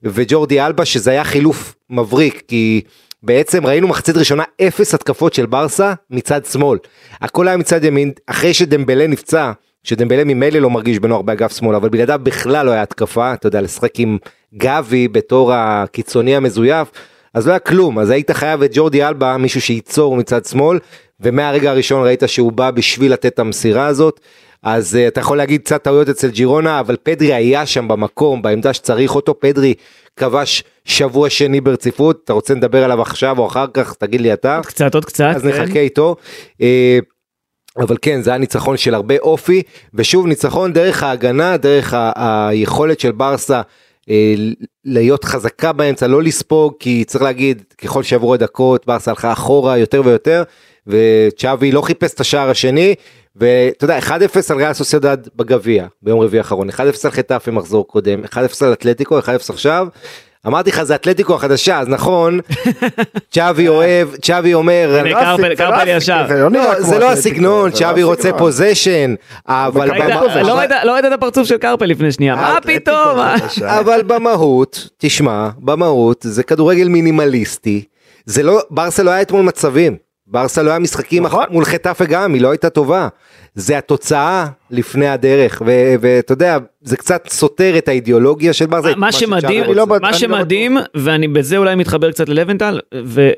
וג'ורדי 0.02 0.60
אלבה, 0.60 0.84
שזה 0.84 1.10
היה 1.10 1.24
חילוף 1.24 1.74
מבריק, 1.90 2.42
כי... 2.48 2.80
בעצם 3.26 3.66
ראינו 3.66 3.88
מחצית 3.88 4.16
ראשונה 4.16 4.42
אפס 4.62 4.94
התקפות 4.94 5.34
של 5.34 5.46
ברסה 5.46 5.94
מצד 6.10 6.44
שמאל. 6.44 6.78
הכל 7.20 7.48
היה 7.48 7.56
מצד 7.56 7.84
ימין, 7.84 8.12
אחרי 8.26 8.54
שדמבלה 8.54 9.06
נפצע, 9.06 9.52
שדמבלה 9.84 10.25
ממילא 10.25 10.58
לא 10.58 10.70
מרגיש 10.70 10.98
בנוח 10.98 11.20
באגף 11.20 11.56
שמאל, 11.56 11.75
אבל 11.75 11.88
בלעדיו 11.88 12.20
בכלל 12.22 12.66
לא 12.66 12.70
היה 12.70 12.82
התקפה, 12.82 13.34
אתה 13.34 13.46
יודע, 13.46 13.60
לשחק 13.60 13.98
עם 13.98 14.19
גבי 14.54 15.08
בתור 15.08 15.52
הקיצוני 15.54 16.36
המזויף, 16.36 16.90
אז 17.34 17.46
לא 17.46 17.52
היה 17.52 17.58
כלום, 17.58 17.98
אז 17.98 18.10
היית 18.10 18.31
חייב 18.31 18.62
את 18.62 18.70
ג'ורדי 18.75 19.04
אלבה, 19.04 19.36
מישהו 19.36 19.60
שייצור 19.60 20.16
מצד 20.16 20.44
שמאל, 20.44 20.78
ומהרגע 21.20 21.70
הראשון 21.70 22.06
ראית 22.06 22.22
שהוא 22.26 22.52
בא 22.52 22.70
בשביל 22.70 23.12
לתת 23.12 23.26
את 23.26 23.38
המסירה 23.38 23.86
הזאת. 23.86 24.20
אז 24.62 24.94
uh, 24.94 25.08
אתה 25.08 25.20
יכול 25.20 25.36
להגיד 25.36 25.60
קצת 25.60 25.82
טעויות 25.82 26.08
אצל 26.08 26.31
ג'ירונה, 26.31 26.81
אבל 26.81 26.96
פדרי 27.02 27.34
היה 27.34 27.66
שם 27.66 27.88
במקום, 27.88 28.42
בעמדה 28.42 28.72
שצריך 28.72 29.14
אותו, 29.14 29.40
פדרי 29.40 29.75
כבש 30.16 30.64
שבוע 30.84 31.31
שני 31.31 31.60
ברציפות, 31.60 32.20
אתה 32.25 32.32
רוצה 32.32 32.54
לדבר 32.54 32.84
עליו 32.84 33.02
עכשיו 33.02 33.38
או 33.38 33.46
אחר 33.46 33.66
כך, 33.75 33.94
תגיד 33.94 34.20
לי 34.20 34.32
אתה. 34.32 34.56
עוד 34.56 34.66
קצת, 34.66 34.94
עוד 34.94 35.04
קצת. 35.04 35.32
אז 35.36 35.42
כן. 35.42 35.48
נחכה 35.48 35.78
איתו. 35.78 36.16
Uh, 36.52 36.64
אבל 37.78 37.96
כן, 38.02 38.22
זה 38.22 38.30
היה 38.30 38.38
ניצחון 38.38 38.76
של 38.76 38.94
הרבה 38.94 39.14
אופי, 39.18 39.62
ושוב 39.94 40.26
ניצחון 40.26 40.72
דרך 40.72 41.02
ההגנה, 41.02 41.56
דרך 41.56 41.94
ה- 41.94 42.12
היכולת 42.48 43.00
של 43.00 43.12
ברסה 43.12 43.60
אה, 44.10 44.34
להיות 44.84 45.24
חזקה 45.24 45.72
באמצע, 45.72 46.06
לא 46.06 46.22
לספוג, 46.22 46.74
כי 46.80 47.04
צריך 47.04 47.22
להגיד, 47.24 47.62
ככל 47.78 48.02
שעברו 48.02 48.34
הדקות, 48.34 48.86
ברסה 48.86 49.10
הלכה 49.10 49.32
אחורה 49.32 49.78
יותר 49.78 50.02
ויותר, 50.04 50.42
וצ'אבי 50.86 51.72
לא 51.72 51.82
חיפש 51.82 52.14
את 52.14 52.20
השער 52.20 52.50
השני, 52.50 52.94
ואתה 53.36 53.84
יודע, 53.84 53.98
1-0 53.98 54.10
על 54.50 54.56
ריאל 54.56 54.72
סוסיידד 54.72 55.16
בגביע, 55.36 55.86
ביום 56.02 56.20
רביעי 56.20 56.38
האחרון, 56.38 56.70
1-0 56.70 56.76
על 57.04 57.10
חטאפי 57.10 57.50
מחזור 57.50 57.86
קודם, 57.88 58.24
1-0 58.24 58.36
על 58.60 58.72
אתלטיקו, 58.72 59.18
1-0 59.18 59.24
עכשיו, 59.48 59.86
אמרתי 60.46 60.70
לך 60.70 60.82
זה 60.82 60.94
אתלטיקו 60.94 61.35
החדשה 61.35 61.79
אז 61.79 61.88
נכון 61.88 62.41
צ'אבי 63.31 63.69
אוהב 63.69 64.08
צ'אבי 64.23 64.55
אומר 64.55 65.02
קרפל 65.56 65.88
ישר. 65.88 66.26
זה 66.79 66.99
לא 66.99 67.11
הסגנון 67.11 67.70
צ'אבי 67.70 68.02
רוצה 68.02 68.32
פוזיישן 68.32 69.14
אבל 69.49 69.91
לא 70.85 70.93
ראית 70.93 71.05
את 71.05 71.12
הפרצוף 71.12 71.49
של 71.49 71.56
קרפל 71.56 71.87
לפני 71.87 72.12
שנייה. 72.12 72.37
מה 72.37 72.58
פתאום? 72.62 73.19
אבל 73.81 74.02
במהות 74.06 74.88
תשמע 74.99 75.49
במהות 75.58 76.26
זה 76.29 76.43
כדורגל 76.43 76.88
מינימליסטי. 76.88 77.85
זה 78.26 78.43
לא 78.43 78.61
ברסה 78.70 79.02
לא 79.02 79.11
היה 79.11 79.23
אתמול 79.23 79.43
מצבים 79.43 79.96
ברסה 80.26 80.62
לא 80.62 80.70
היה 80.70 80.78
משחקים 80.78 81.22
נכון. 81.22 81.44
מול 81.50 81.64
חטאפה 81.64 82.04
גם, 82.04 82.34
היא 82.34 82.42
לא 82.42 82.50
הייתה 82.50 82.70
טובה. 82.70 83.08
זה 83.54 83.78
התוצאה 83.78 84.46
לפני 84.70 85.08
הדרך, 85.08 85.62
ואתה 86.00 86.32
יודע, 86.32 86.58
זה 86.82 86.96
קצת 86.96 87.28
סותר 87.28 87.78
את 87.78 87.88
האידיאולוגיה 87.88 88.52
של 88.52 88.66
ברסה. 88.66 88.96
מה 88.96 89.12
שמדהים, 89.12 89.64
לא 89.74 89.86
מה 89.86 89.98
לא 90.02 90.12
שמדהים, 90.12 90.78
ואני 90.94 91.28
בזה 91.28 91.56
אולי 91.56 91.74
מתחבר 91.74 92.10
קצת 92.12 92.28
ללבנטל, 92.28 92.80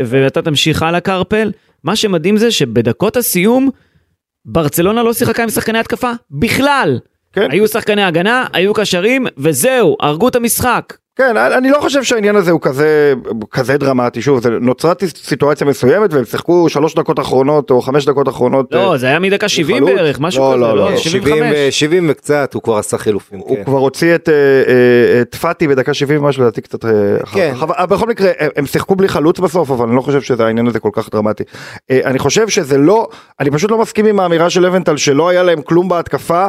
ואתה 0.03 0.43
תמשיך 0.43 0.83
הלאה 0.83 1.01
קרפל, 1.01 1.53
מה 1.85 1.97
שמדהים 1.97 2.37
זה 2.37 2.51
שבדקות 2.51 3.17
הסיום, 3.17 3.71
ברצלונה 4.45 5.03
לא 5.03 5.13
שיחקה 5.13 5.43
עם 5.43 5.51
שחקני 5.51 5.79
התקפה 5.79 6.13
בכלל. 6.31 6.99
כן. 7.33 7.51
היו 7.51 7.69
שחקני 7.69 8.03
הגנה, 8.03 8.47
היו 8.53 8.75
קשרים, 8.75 9.27
וזהו, 9.39 9.97
הרגו 10.01 10.29
את 10.29 10.37
המשחק. 10.37 10.95
כן, 11.17 11.37
אני 11.37 11.71
לא 11.71 11.79
חושב 11.81 12.03
שהעניין 12.03 12.37
הזה 12.37 12.51
הוא 12.51 12.61
כזה, 12.61 13.15
כזה 13.51 13.79
דרמטי, 13.79 14.23
שוב, 14.23 14.43
זה 14.43 14.51
נוצרת 14.51 15.05
סיטואציה 15.17 15.67
מסוימת 15.67 16.13
והם 16.13 16.25
שיחקו 16.25 16.69
שלוש 16.69 16.95
דקות 16.95 17.21
אחרונות 17.21 17.71
או 17.71 17.83
חמש 17.83 18.05
דקות 18.05 18.29
אחרונות. 18.29 18.73
לא, 18.73 18.93
אה, 18.93 18.99
זה 18.99 19.07
היה 19.07 19.19
מדקה 19.19 19.49
70 19.49 19.85
בערך, 19.85 20.21
משהו 20.21 20.43
לא, 20.43 20.49
כזה, 20.49 20.61
לא, 20.61 20.77
לא, 20.77 20.91
לא 20.91 20.97
70, 20.97 21.45
70 21.71 22.07
וקצת, 22.11 22.55
הוא 22.55 22.63
כבר 22.63 22.77
עשה 22.77 22.99
חילופים. 22.99 23.39
הוא 23.39 23.57
כן. 23.57 23.65
כבר 23.65 23.79
הוציא 23.79 24.15
את, 24.15 24.29
אה, 24.29 24.35
אה, 24.35 25.21
את 25.21 25.35
פאטי 25.35 25.69
בדקה 25.69 25.95
70 25.95 26.23
משהו, 26.23 26.43
לדעתי 26.43 26.61
קצת 26.61 26.85
כן. 27.33 27.53
אחר 27.55 27.87
בכל 27.87 28.07
מקרה, 28.07 28.31
הם 28.57 28.67
שיחקו 28.67 28.97
בלי 28.97 29.09
חלוץ 29.09 29.41
בסוף, 29.41 29.71
אבל 29.71 29.87
אני 29.87 29.97
לא 29.97 30.01
חושב 30.01 30.23
שזה 30.23 30.47
העניין 30.47 30.67
הזה 30.67 30.81
כל 30.81 30.91
כך 30.93 31.09
דרמטי. 31.13 31.45
אני 31.91 32.19
חושב 32.19 32.49
שזה 32.49 32.79
לא, 32.79 33.09
אני 33.41 33.51
פשוט 33.51 33.71
לא 33.71 33.79
מסכים 33.79 34.07
עם 34.07 34.21
האמירה 34.21 34.51
של 34.51 34.67
לבנטל 34.67 34.97
שלא 34.97 35.29
היה 35.29 35.43
להם 35.43 35.63
כלום 35.63 35.89
בהתקפה. 35.89 36.47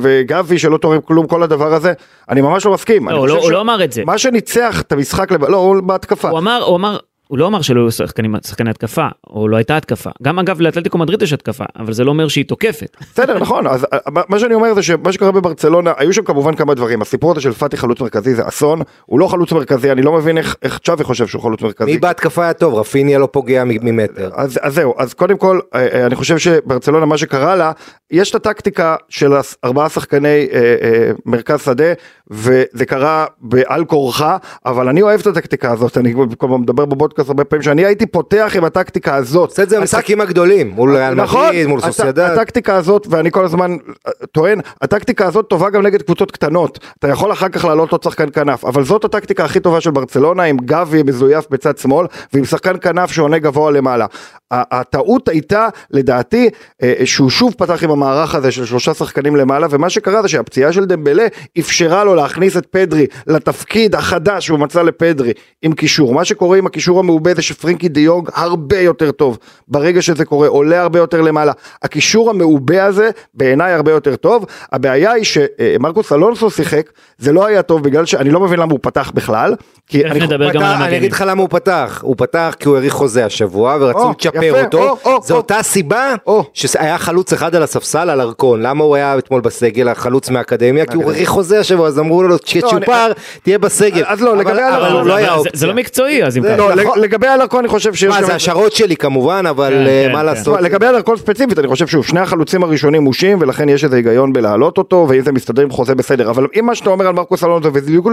וגבי 0.00 0.58
שלא 0.58 0.78
תורם 0.78 1.00
כלום 1.00 1.26
כל 1.26 1.42
הדבר 1.42 1.74
הזה 1.74 1.92
אני 2.28 2.40
ממש 2.40 2.66
לא 2.66 2.72
מסכים. 2.72 3.08
לא, 3.08 3.28
לא, 3.28 3.34
הוא 3.34 3.50
לא 3.50 3.60
אמר 3.60 3.84
את 3.84 3.92
זה. 3.92 4.04
מה 4.04 4.18
שניצח 4.18 4.80
את 4.80 4.92
המשחק, 4.92 5.32
לא, 5.32 5.56
הוא 5.56 5.80
בהתקפה. 5.80 6.28
הוא 6.28 6.38
אמר, 6.38 6.62
הוא 6.66 6.76
אמר, 6.76 6.98
הוא 7.28 7.38
לא 7.38 7.46
אמר 7.46 7.62
שלא 7.62 7.80
היו 7.80 7.90
שחקנים, 7.90 8.34
שחקני 8.46 8.70
התקפה, 8.70 9.06
או 9.30 9.48
לא 9.48 9.56
הייתה 9.56 9.76
התקפה. 9.76 10.10
גם 10.22 10.38
אגב 10.38 10.60
לאתלטיקו 10.60 10.98
מדריד 10.98 11.22
יש 11.22 11.32
התקפה, 11.32 11.64
אבל 11.78 11.92
זה 11.92 12.04
לא 12.04 12.10
אומר 12.10 12.28
שהיא 12.28 12.44
תוקפת. 12.44 12.96
בסדר, 13.00 13.38
נכון, 13.44 13.66
אז 13.66 13.86
אה, 13.92 13.98
מה 14.28 14.38
שאני 14.38 14.54
אומר 14.54 14.74
זה 14.74 14.82
שמה 14.82 15.12
שקרה 15.12 15.32
בברצלונה, 15.32 15.92
היו 15.96 16.12
שם 16.12 16.22
כמובן 16.22 16.54
כמה 16.54 16.74
דברים. 16.74 17.02
הסיפור 17.02 17.32
הזה 17.32 17.40
של 17.40 17.52
פאטי 17.52 17.76
חלוץ 17.76 18.00
מרכזי 18.00 18.34
זה 18.34 18.48
אסון, 18.48 18.80
הוא 19.06 19.20
לא 19.20 19.28
חלוץ 19.28 19.52
מרכזי, 19.52 19.92
אני 19.92 20.02
לא 20.02 20.12
מבין 20.12 20.38
איך, 20.38 20.56
איך 20.62 20.78
צ'אבי 20.78 21.04
חושב 21.04 21.26
שהוא 21.26 21.42
חלוץ 21.42 21.62
מרכזי. 21.62 21.92
מי 21.92 21.98
בהתקפה 21.98 22.42
היה 22.42 22.52
טוב, 22.52 22.74
רפיניה 22.74 23.18
לא 23.18 23.28
פוגע 23.32 23.64
ממטר. 23.66 24.30
אז, 24.34 24.58
אז 24.62 24.74
זהו, 24.74 24.94
אז 24.98 25.14
קודם 25.14 25.38
כל, 25.38 25.60
אה, 25.74 25.86
אה, 25.92 26.06
אני 26.06 26.16
חושב 26.16 26.38
שברצלונה 26.38 27.06
מה 27.06 27.18
שקרה 27.18 27.56
לה, 27.56 27.72
יש 28.10 28.30
את 28.30 28.34
הטקטיקה 28.34 28.96
של 29.08 29.32
ארבעה 29.64 29.88
שחקני 29.88 30.28
אה, 30.52 30.76
אה, 30.82 31.10
מרכז 31.26 31.62
שדה, 31.62 31.92
וזה 32.30 32.86
קרה 32.86 33.26
בעל 33.40 33.84
כורחה, 33.84 34.36
אבל 34.66 34.88
אני 34.88 35.02
אוהב 35.02 35.20
את 35.20 35.26
הטקטיקה 35.26 35.72
הזאת, 35.72 35.98
אני 35.98 36.14
כל 36.38 36.48
מדבר 36.48 36.84
בבודקאסט 36.84 37.17
הרבה 37.26 37.44
פעמים, 37.44 37.62
שאני 37.62 37.84
הייתי 37.84 38.06
פותח 38.06 38.52
עם 38.56 38.64
הטקטיקה 38.64 39.14
הזאת. 39.14 39.50
עושה 39.50 39.62
את 39.62 39.68
זה 39.68 39.80
במשחקים 39.80 40.20
הגדולים, 40.20 40.70
מול 40.70 40.96
ריאל 40.96 41.14
נכון, 41.14 41.46
מדריד, 41.46 41.66
מול 41.66 41.80
סוסיידד. 41.80 42.18
הטקטיקה 42.18 42.76
הזאת, 42.76 43.06
ואני 43.10 43.30
כל 43.30 43.44
הזמן 43.44 43.76
אה, 44.06 44.12
טוען, 44.32 44.60
הטקטיקה 44.82 45.26
הזאת 45.26 45.46
טובה 45.48 45.70
גם 45.70 45.82
נגד 45.82 46.02
קבוצות 46.02 46.30
קטנות. 46.30 46.78
אתה 46.98 47.08
יכול 47.08 47.32
אחר 47.32 47.48
כך 47.48 47.64
לעלות 47.64 47.92
עוד 47.92 48.02
שחקן 48.02 48.26
כנף, 48.32 48.64
אבל 48.64 48.84
זאת 48.84 49.04
הטקטיקה 49.04 49.44
הכי 49.44 49.60
טובה 49.60 49.80
של 49.80 49.90
ברצלונה, 49.90 50.42
עם 50.42 50.56
גבי 50.56 51.02
מזויף 51.02 51.44
בצד 51.50 51.78
שמאל, 51.78 52.06
ועם 52.32 52.44
שחקן 52.44 52.74
כנף 52.80 53.12
שעונה 53.12 53.38
גבוה 53.38 53.70
למעלה. 53.70 54.06
הטעות 54.50 55.28
הייתה, 55.28 55.68
לדעתי, 55.90 56.50
אה, 56.82 56.94
שהוא 57.04 57.30
שוב 57.30 57.54
פתח 57.58 57.84
עם 57.84 57.90
המערך 57.90 58.34
הזה 58.34 58.50
של 58.50 58.64
שלושה 58.64 58.94
שחקנים 58.94 59.36
למעלה, 59.36 59.66
ומה 59.70 59.90
שקרה 59.90 60.22
זה 60.22 60.28
שהפציעה 60.28 60.72
של 60.72 60.84
דמבלה 60.84 61.26
אפשרה 61.58 62.04
לו 62.04 62.14
להכניס 62.14 62.56
את 62.56 62.66
פדרי 62.66 63.06
לתפקיד 63.26 63.94
החדש 63.94 64.46
שהוא 64.46 64.58
מצא 64.58 64.82
לפדרי 64.82 65.32
עם 65.62 65.72
קישור. 65.72 66.14
מה 66.14 66.24
שקורה 66.24 66.58
עם 66.58 66.66
הקישור 66.66 67.00
המעובה 67.08 67.34
זה 67.34 67.42
שפרינקי 67.42 67.88
דה 67.88 68.00
יונג 68.00 68.28
הרבה 68.34 68.78
יותר 68.80 69.10
טוב. 69.10 69.38
ברגע 69.68 70.02
שזה 70.02 70.24
קורה, 70.24 70.48
עולה 70.48 70.82
הרבה 70.82 70.98
יותר 70.98 71.20
למעלה. 71.20 71.52
הקישור 71.82 72.30
המעובה 72.30 72.84
הזה, 72.84 73.10
בעיניי 73.34 73.72
הרבה 73.72 73.90
יותר 73.92 74.16
טוב. 74.16 74.44
הבעיה 74.72 75.12
היא 75.12 75.24
שמרקוס 75.24 76.12
אלונסו 76.12 76.50
שיחק, 76.50 76.90
זה 77.18 77.32
לא 77.32 77.46
היה 77.46 77.62
טוב 77.62 77.82
בגלל 77.82 78.06
שאני 78.06 78.30
לא 78.30 78.40
מבין 78.40 78.58
למה 78.60 78.72
הוא 78.72 78.78
פתח 78.82 79.10
בכלל. 79.14 79.54
כי 79.86 80.04
אני- 80.04 80.20
נדבר 80.20 80.52
גם 80.52 80.62
על 80.62 80.74
פתח- 80.76 80.82
אני. 80.86 80.96
אגיד 80.96 81.12
לך 81.12 81.24
למה 81.26 81.40
הוא 81.42 81.48
פתח, 81.50 82.00
הוא 82.02 82.14
פתח 82.18 82.54
כי 82.58 82.68
הוא 82.68 82.76
האריך 82.76 82.92
חוזה 82.92 83.24
השבוע 83.24 83.76
ורצו 83.80 84.10
לצ'פר 84.10 84.64
אותו, 84.64 84.88
או, 84.88 84.96
או, 85.12 85.20
זו 85.22 85.34
או. 85.34 85.38
אותה 85.38 85.62
סיבה 85.62 86.14
או. 86.26 86.44
שהיה 86.54 86.98
חלוץ 86.98 87.32
אחד 87.32 87.54
על 87.54 87.62
הספסל 87.62 88.10
על 88.10 88.20
ארכון, 88.20 88.62
למה 88.62 88.84
הוא 88.84 88.96
היה 88.96 89.18
אתמול 89.18 89.40
בסגל, 89.40 89.88
החלוץ 89.88 90.30
מהאקדמיה, 90.30 90.86
כי 90.86 90.96
הוא 90.96 91.12
האריך 91.12 91.28
חוזה 91.28 91.60
השבוע, 91.60 91.88
אז 91.88 91.98
אמרו 91.98 92.22
לו 92.22 92.36
כשצ'ופר 92.44 93.12
תהיה 93.42 93.58
בסגל, 93.58 94.02
אז 94.06 94.20
לא, 94.20 94.30
אבל- 94.32 94.38
לגבי 94.40 94.52
אבל 94.76 94.92
הוא 94.92 95.02
לא 95.06 95.14
היה 95.14 95.26
זה- 95.26 95.32
אופציה. 95.32 95.52
זה 95.54 95.66
לא 95.66 95.74
מקצועי 95.74 96.24
אז 96.24 96.36
אם 96.36 96.42
ככה. 96.42 96.56
לא. 96.98 97.04
לגבי 97.04 97.26
אלרקון 97.26 97.58
אני 97.58 97.68
חושב 97.68 97.94
שיש... 97.94 98.08
מה 98.08 98.22
זה 98.22 98.34
השערות 98.34 98.72
שלי 98.72 98.96
כמובן, 98.96 99.44
אבל 99.50 99.70
כן, 99.70 99.86
אה, 99.86 100.04
כן, 100.06 100.12
מה 100.12 100.18
כן. 100.18 100.26
לעשות, 100.26 100.56
תשמע, 100.58 100.68
לגבי 100.68 100.86
אלרקון 100.86 101.16
ספציפית 101.16 101.58
אני 101.58 101.68
חושב 101.68 101.86
שוב 101.86 102.04
שני 102.06 102.20
החלוצים 102.20 102.62
הראשונים 102.62 103.02
מושים 103.02 103.38
ולכן 103.40 103.68
יש 103.68 103.84
איזה 103.84 103.96
היגיון 103.96 104.32
בלהעלות 104.32 104.78
אותו 104.78 105.06
ואם 105.08 105.20
זה 105.24 105.32
מסתדר 105.32 105.62
עם 105.62 105.70
חוזה 105.70 105.94
בסדר 105.94 106.30
אבל 106.30 106.46
אם 106.58 106.66
מה 106.66 106.74
שאתה 106.74 106.90
אומר 106.90 107.06
על 107.06 107.14
מרקוס 107.14 107.44
אלונסו 107.44 107.68
ובדיוק 107.68 108.08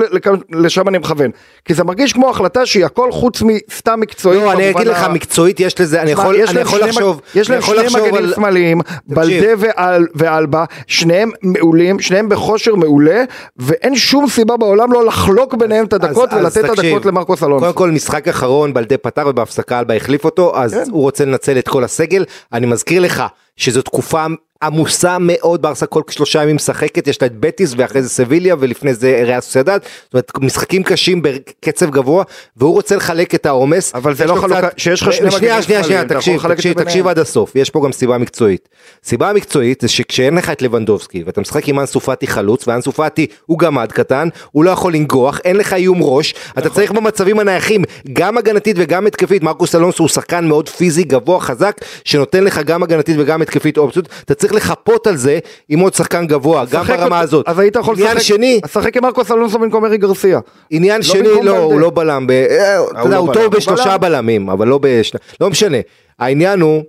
לשם 0.51 0.88
אני 0.88 0.98
מכוון 0.98 1.32
כי 1.65 1.74
זה 1.74 1.84
מרגיש 1.84 2.13
כמו 2.13 2.30
החלטה 2.30 2.65
שהיא 2.65 2.86
הכל 2.86 3.12
חוץ 3.12 3.42
מסתם 3.42 4.00
מקצועית. 4.00 4.42
לא, 4.42 4.51
אני 4.51 4.70
אגיד 4.70 4.88
לך 4.88 5.06
מקצועית 5.13 5.60
יש 5.60 5.82
לזה, 5.82 6.01
אני 6.01 6.12
יכול 6.12 6.36
לחשוב, 6.82 7.22
יש 7.36 7.50
להם 7.50 7.62
שני 7.62 8.01
מגנים 8.01 8.32
שמאליים, 8.36 8.82
בלדה 9.08 9.48
ואל- 9.58 10.08
ואלבה, 10.15 10.63
שניהם 10.88 11.32
מעולים, 11.44 12.00
שניהם 12.00 12.30
בכושר 12.30 12.75
מעולה, 12.75 13.24
ואין 13.58 13.96
שום 13.96 14.27
סיבה 14.30 14.58
בעולם 14.58 14.94
לא 14.94 15.06
לחלוק 15.06 15.54
ביניהם 15.54 15.86
את 15.86 15.94
הדקות 15.94 16.34
ולתת 16.34 16.65
את 16.65 16.70
הדקות 16.70 17.06
למרקוס 17.06 17.44
אלונסו. 17.44 17.60
קודם 17.65 17.74
כל 17.74 17.92
משחק 17.92 18.27
אחרון 18.27 18.74
בלדה 18.75 18.98
פתח 18.98 19.24
ובהפסקה 19.27 19.79
אלבה 19.79 19.96
החליף 19.96 20.25
אותו 20.25 20.58
אז 20.58 20.74
כן. 20.74 20.91
הוא 20.91 21.01
רוצה 21.01 21.25
לנצל 21.25 21.60
את 21.60 21.67
כל 21.67 21.84
הסגל 21.84 22.25
אני 22.53 22.65
מזכיר 22.65 23.01
לך 23.01 23.24
שזו 23.58 23.82
תקופה 23.82 24.26
עמוסה 24.64 25.18
מאוד 25.20 25.62
ברסה 25.62 25.86
כל 25.86 26.02
שלושה 26.10 26.44
ימים 26.44 26.56
משחקת 26.56 27.08
יש 27.08 27.22
לה 27.22 27.26
את 27.28 27.40
בטיס 27.40 27.74
ואחרי 27.78 28.02
זה 28.04 28.10
סביליה 28.10 28.56
ולפני 28.60 28.94
זה 28.94 29.22
ריאל 29.26 29.40
סוסיידד 29.42 29.80
זאת 30.04 30.14
אומרת 30.14 30.32
משחקים 30.42 30.84
קשים 30.84 31.22
בקצב 31.22 31.90
גבוה 31.90 32.24
והוא 32.58 32.74
רוצה 32.74 32.96
לחלק 32.96 33.36
את 33.36 33.46
העומס. 33.46 33.96
אבל 33.96 34.16
זה 34.16 34.26
לא 34.26 34.36
לו 34.36 34.42
חלוקה- 34.42 34.62
קצת- 34.68 34.80
שיש 34.80 35.02
לך 35.02 35.14
שני 35.14 35.32
שנייה 35.32 35.62
שנייה 35.62 35.84
שנייה 35.84 36.06
תקשיב 36.06 36.48
תקשיב. 36.54 36.84
תקשיב 36.84 37.08
עד 37.08 37.20
הסוף. 37.20 37.56
יש 37.56 37.70
פה 37.70 37.82
גם 37.86 37.92
סיבה 37.92 38.18
מקצועית. 38.18 38.70
סיבה 39.04 39.34
מקצועית 39.34 39.82
זה 39.82 39.88
שכשאין 39.88 40.36
לך 40.36 40.50
את 40.50 40.62
לבנדובסקי 40.62 41.24
ואתה 41.26 41.42
משחק 41.42 41.68
עם 41.70 41.80
אנסו 41.80 42.00
פאטי 42.00 42.28
חלוץ 42.28 42.68
ואנסו 42.68 42.92
פאטי 42.92 43.28
הוא 43.46 43.60
גמד 43.60 43.92
קטן 43.92 44.28
הוא 44.52 44.64
לא 44.64 44.70
יכול 44.72 44.94
לנגוח 44.94 45.40
אין 45.46 45.56
לך 45.56 45.74
איום 45.74 45.98
ראש 46.02 46.34
אתה 46.52 46.60
נכון. 46.60 46.72
צריך 46.72 46.92
במצבים 46.92 47.40
הנייחים 47.40 47.84
גם 48.14 48.38
הגנתית 48.38 48.76
וגם 48.80 49.08
התקפית. 49.08 49.44
מרקוס 49.44 49.76
אלונסו 49.76 50.04
הוא 50.04 50.10
שחקן 50.10 50.48
מאוד 50.48 50.70
פיזי 50.70 51.04
גבוה 51.04 51.40
חזק 51.40 51.76
שנותן 52.06 52.44
לך 52.44 52.60
גם 52.66 52.84
הגנתית 52.84 53.16
וגם 53.20 53.42
התקפית 53.48 53.78
אופציות 53.78 54.10
אתה 54.25 54.34
צריך 54.36 54.54
לחפות 54.54 55.08
על 55.08 55.16
זה 55.16 55.40
עם 55.70 55.80
עוד 55.80 55.94
שחקן 55.94 56.28
גבוה 56.28 56.66
גם 56.72 56.86
ברמה 56.86 57.20
הזאת 57.20 57.48
אז 57.48 57.60
היית 57.60 57.75
יכול 57.75 57.96
לשחק, 57.96 58.20
שני 58.20 58.60
אז 58.64 58.72
שחק 58.72 58.98
עם 58.98 59.04
מרקוס 59.04 59.32
אלונסו 59.32 59.60
במקום 59.60 59.86
ארי 59.86 59.98
גרסיה. 59.98 60.40
עניין 60.70 60.98
לא 60.98 61.04
שני 61.08 61.30
לא. 61.44 61.58
הוא 61.58 61.80
לא 61.80 61.90
בלם 61.90 62.28
ב- 62.28 62.32
אה, 62.32 62.74
יודע 62.75 63.10
לא 63.10 63.16
הוא 63.16 63.34
טוב 63.34 63.44
הוא 63.44 63.52
בשלושה 63.52 63.98
בלם. 63.98 64.12
בלמים 64.16 64.50
אבל 64.50 64.68
לא 64.68 64.78
בשני 64.78 65.20
לא 65.42 65.50
משנה 65.50 65.78
העניין 66.20 66.62
הוא. 66.62 66.84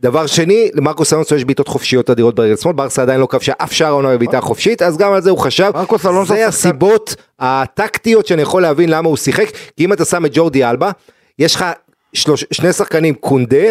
דבר 0.00 0.26
שני, 0.26 0.70
למרקוס 0.74 1.12
אלונסו 1.12 1.34
יש 1.34 1.44
בעיטות 1.44 1.68
חופשיות 1.68 2.10
אדירות 2.10 2.34
ברגל 2.34 2.56
שמאל, 2.56 2.74
ברסה 2.74 3.02
עדיין 3.02 3.20
לא 3.20 3.26
כבשה 3.26 3.52
אף 3.58 3.72
שער 3.72 3.88
העונה 3.88 4.14
בבעיטה 4.14 4.40
חופשית, 4.40 4.82
אז 4.82 4.96
גם 4.96 5.12
על 5.12 5.22
זה 5.22 5.30
הוא 5.30 5.38
חשב. 5.38 5.70
מרקוס 5.74 6.06
אלונסו 6.06 6.34
זה 6.34 6.46
הסיבות 6.46 7.14
הטקטיות 7.40 8.26
שאני 8.26 8.42
יכול 8.42 8.62
להבין 8.62 8.88
למה 8.88 9.08
הוא 9.08 9.16
שיחק, 9.16 9.46
כי 9.76 9.84
אם 9.84 9.92
אתה 9.92 10.04
שם 10.04 10.26
את 10.26 10.30
ג'ורדי 10.34 10.64
אלבה, 10.64 10.90
יש 11.38 11.54
לך 11.54 11.64
שלוש, 12.12 12.44
שני 12.50 12.72
שחקנים, 12.72 13.14
קונדה 13.14 13.66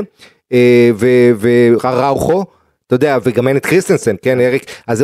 ואראוחו. 1.39 2.45
אתה 2.87 2.95
יודע, 2.95 3.17
וגם 3.23 3.47
אין 3.47 3.57
את 3.57 3.65
קריסטנסן, 3.65 4.15
כן, 4.21 4.39
אריק, 4.39 4.65
אז 4.87 5.03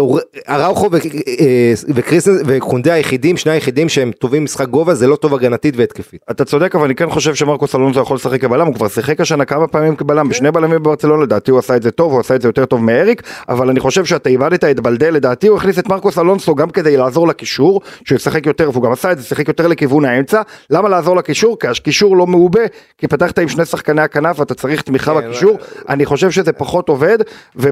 אראוחו 0.49 0.89
אה, 0.93 1.73
וקריסטנסן 1.95 2.43
וקונדה 2.45 2.93
היחידים, 2.93 3.37
שני 3.37 3.51
היחידים 3.51 3.89
שהם 3.89 4.11
טובים 4.11 4.43
משחק 4.43 4.67
גובה, 4.67 4.93
זה 4.93 5.07
לא 5.07 5.15
טוב 5.15 5.33
הגנתית 5.33 5.77
והתקפית. 5.77 6.21
אתה 6.31 6.45
צודק 6.45 6.75
אבל 6.75 6.85
אני 6.85 6.95
כן 6.95 7.09
חושב 7.09 7.35
שמרקוס 7.35 7.75
אלונסו 7.75 7.99
יכול 7.99 8.15
לשחק 8.15 8.41
כבלם 8.41 8.67
הוא 8.67 8.75
כבר 8.75 8.87
שיחק 8.87 9.21
השנה 9.21 9.45
כמה 9.45 9.67
פעמים 9.67 9.95
כבלם 9.95 10.29
בשני 10.29 10.51
בלמים 10.51 10.79
בברצלונה 10.79 11.23
לדעתי 11.23 11.51
הוא 11.51 11.59
עשה 11.59 11.75
את 11.75 11.83
זה 11.83 11.91
טוב 11.91 12.11
הוא 12.11 12.19
עשה 12.19 12.35
את 12.35 12.41
זה 12.41 12.47
יותר 12.47 12.65
טוב 12.65 12.83
מאריק 12.83 13.21
אבל 13.49 13.69
אני 13.69 13.79
חושב 13.79 14.05
שאתה 14.05 14.29
איבדת 14.29 14.63
את 14.63 14.79
בלדה 14.79 15.09
לדעתי 15.09 15.47
הוא 15.47 15.57
הכניס 15.57 15.79
את 15.79 15.89
מרקוס 15.89 16.17
אלונסו 16.17 16.55
גם 16.55 16.69
כדי 16.69 16.97
לעזור 16.97 17.27
לקישור 17.27 17.81
שהוא 18.05 18.15
ישחק 18.15 18.45
יותר 18.45 18.69
והוא 18.69 18.83
גם 18.83 18.91
עשה 18.91 19.11
את 19.11 19.17
זה 19.17 19.23
שיחק 19.23 19.47
יותר 19.47 19.67
לכיוון 19.67 20.05
האמצע. 20.05 20.41
למה 20.69 20.89
לעזור 20.89 21.15
לקישור? 21.15 21.59
כי 21.59 21.67
הקישור 21.67 22.17
לא 22.17 22.27
מעובה 22.27 22.63
כי 22.97 23.07
פתחת 23.07 23.39
עם 23.39 23.47
שני 23.47 23.65
שחקני 23.65 24.01
הכנף 24.01 24.39
ואתה 24.39 24.53
צריך 24.53 24.81
תמיכה 24.81 25.21
כן, 25.21 25.27
בקישור. 25.27 25.57
אני 25.89 26.05
חושב 26.05 26.31
שזה 26.31 26.51
פחות 26.51 26.89
עובד 26.89 27.17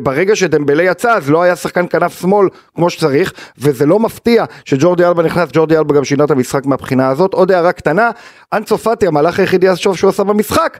וברגע 0.01 0.35
שדמבלה 0.35 0.83
יצא 0.83 1.13
אז 1.13 1.29
לא 1.29 1.41
היה 1.41 1.55
שחקן 1.55 1.85
כנף 1.89 2.21
שמאל 2.21 2.47
כמו 2.75 2.89
שצריך 2.89 3.33
וזה 3.57 3.85
לא 3.85 3.99
מפתיע 3.99 4.45
שג'ורדי 4.65 5.05
אלבה 5.05 5.23
נכנס 5.23 5.49
ג'ורדי 5.53 5.77
אלבה 5.77 5.95
גם 5.95 6.03
שינה 6.03 6.23
את 6.23 6.31
המשחק 6.31 6.65
מהבחינה 6.65 7.09
הזאת. 7.09 7.33
עוד 7.33 7.51
הערה 7.51 7.71
קטנה 7.71 8.11
אנצו 8.53 8.77
פאטי 8.77 9.07
המהלך 9.07 9.39
היחידי 9.39 9.67
השוב 9.67 9.97
שהוא 9.97 10.09
עשה 10.09 10.23
במשחק 10.23 10.79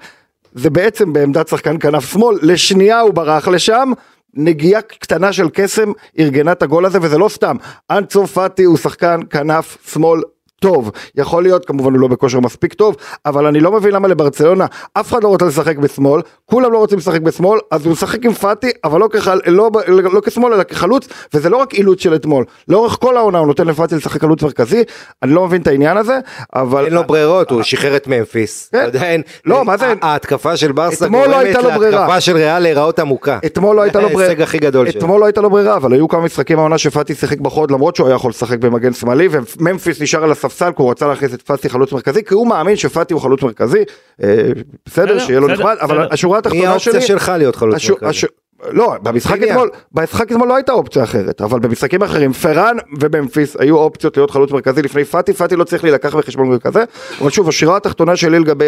זה 0.54 0.70
בעצם 0.70 1.14
בעמדת 1.14 1.48
שחקן 1.48 1.80
כנף 1.80 2.12
שמאל 2.12 2.38
לשנייה 2.42 3.00
הוא 3.00 3.14
ברח 3.14 3.48
לשם 3.48 3.92
נגיעה 4.34 4.82
קטנה 4.82 5.34
של 5.34 5.50
קסם 5.54 5.92
ארגנה 6.20 6.52
את 6.52 6.64
הגול 6.64 6.86
הזה 6.86 7.00
וזה 7.02 7.18
לא 7.18 7.30
סתם. 7.30 7.56
אנצו 7.92 8.28
פאטי 8.28 8.64
הוא 8.64 8.78
שחקן 8.78 9.20
כנף 9.30 9.78
שמאל 9.94 10.22
טוב, 10.62 10.92
יכול 11.16 11.44
להיות 11.44 11.66
כמובן 11.66 11.92
הוא 11.94 12.00
לא 12.02 12.08
בכושר 12.08 12.40
מספיק 12.40 12.74
טוב, 12.74 12.96
אבל 13.26 13.46
אני 13.46 13.60
לא 13.60 13.72
מבין 13.72 13.92
למה 13.92 14.08
לברצלונה 14.08 14.66
אף 14.94 15.10
אחד 15.12 15.24
לא 15.24 15.28
רוצה 15.28 15.46
לשחק 15.46 15.78
בשמאל, 15.78 16.22
כולם 16.46 16.72
לא 16.74 16.78
רוצים 16.78 16.98
לשחק 16.98 17.22
בשמאל, 17.22 17.60
אז 17.72 17.86
הוא 17.86 17.92
משחק 17.94 18.26
עם 18.26 18.34
פאטי, 18.34 18.70
אבל 18.84 19.00
לא, 19.00 19.08
כחל, 19.14 19.40
לא, 19.48 19.70
לא, 19.88 20.14
לא 20.14 20.22
כשמאל 20.26 20.54
אלא 20.54 20.64
כחלוץ, 20.64 21.08
וזה 21.34 21.50
לא 21.50 21.58
רק 21.58 21.74
אילוץ 21.74 22.02
של 22.02 22.16
אתמול, 22.16 22.46
לאורך 22.68 22.98
כל 23.02 23.18
העונה 23.18 23.38
הוא 23.40 23.48
נותן 23.48 23.68
לפאטי 23.68 23.96
לשחק 23.96 24.22
חלוץ 24.22 24.44
מרכזי, 24.44 24.84
אני 25.24 25.32
לא 25.34 25.48
מבין 25.48 25.62
את 25.62 25.68
העניין 25.68 25.98
הזה, 25.98 26.20
אבל... 26.56 26.86
אין 26.86 26.94
לו 26.94 27.04
ברירות, 27.04 27.52
הוא 27.52 27.64
שחרר 27.64 27.96
את 27.96 28.08
ממפיס. 28.08 28.70
כן. 28.72 28.78
עדיין, 28.80 29.22
לא, 29.46 29.66
מה 29.66 29.78
זה- 29.78 29.94
ההתקפה 30.02 30.58
של 30.58 30.72
ברסה 30.72 31.06
לא 31.08 31.12
ברירה. 31.12 31.44
להתקפה 31.44 32.22
של 32.22 32.36
ריאל 32.36 32.60
להיראות 32.60 33.00
עמוקה. 33.00 33.40
אתמול 33.46 33.76
לא 33.76 33.82
הייתה 33.82 34.02
לו 34.02 34.08
ברירה, 34.14 34.24
ההישג 34.26 34.42
הכי 34.42 34.60
גדול 34.60 34.92
שלו. 34.92 35.00
אתמול 35.00 35.20
לא 35.20 35.26
הייתה 35.26 35.42
לו 35.42 35.50
ברירה, 35.50 35.76
אבל 35.76 35.94
היו 35.94 36.08
כמה 36.08 36.22
משחקים 36.22 36.60
העונה 36.60 36.78
שפאטי 36.78 37.16
שיחק 37.16 37.40
בחוד 37.40 37.72
למרות 37.72 37.96
שהוא 37.96 38.08
היה 38.08 38.16
יכול 38.16 38.30
לשחק 38.30 38.58
במגן 38.60 38.94
שמאלי 38.94 39.28
וממפיס 39.32 40.02
נשאר 40.02 40.24
על 40.24 40.32
הספסל 40.52 40.72
כי 40.72 40.82
הוא 40.82 40.92
רצה 40.92 41.08
להכניס 41.08 41.34
את 41.34 41.42
פאטי 41.42 41.70
חלוץ 41.70 41.92
מרכזי 41.92 42.24
כי 42.24 42.34
הוא 42.34 42.48
מאמין 42.48 42.76
שפאטי 42.76 43.14
הוא 43.14 43.22
חלוץ 43.22 43.44
מרכזי, 43.44 43.84
אה, 44.24 44.50
בסדר 44.86 45.20
שיהיה 45.20 45.40
לו 45.40 45.48
נחמד, 45.48 45.76
אבל. 45.82 46.08
השורה 46.12 46.34
מי 46.34 46.40
התחתונה 46.40 46.62
שלי, 46.62 46.94
האופציה 46.94 47.02
שלך 47.02 47.32
להיות 47.38 47.56
חלוץ 47.56 47.90
מרכזי? 47.90 48.28
לא, 48.70 48.96
במשחק. 49.02 49.44
אתמול, 49.44 49.70
במשחק 49.92 50.32
אתמול 50.32 50.48
לא 50.48 50.56
הייתה 50.56 50.72
אופציה 50.72 51.04
אחרת, 51.04 51.42
אבל 51.42 51.60
במשחקים 51.60 52.04
אחרים, 52.04 52.34
פראן 52.34 52.78
וממפיס 53.00 53.56
היו 53.60 53.78
אופציות 53.78 54.18
להיות 54.18 54.32
חלוץ 54.32 54.52
מרכזי 54.52 54.82
לפני 54.82 55.06
פאטי, 55.06 55.34
פאטי 55.34 55.56
לא 55.56 55.64
צריך 55.64 55.84
להילקח 55.84 56.16
בחשבון 56.16 56.60
כזה, 56.60 56.84
אבל 57.22 57.30
שוב, 57.30 57.50
השורה 57.50 57.78
התחתונה 57.78 58.16
שלי 58.16 58.40
לגבי 58.40 58.68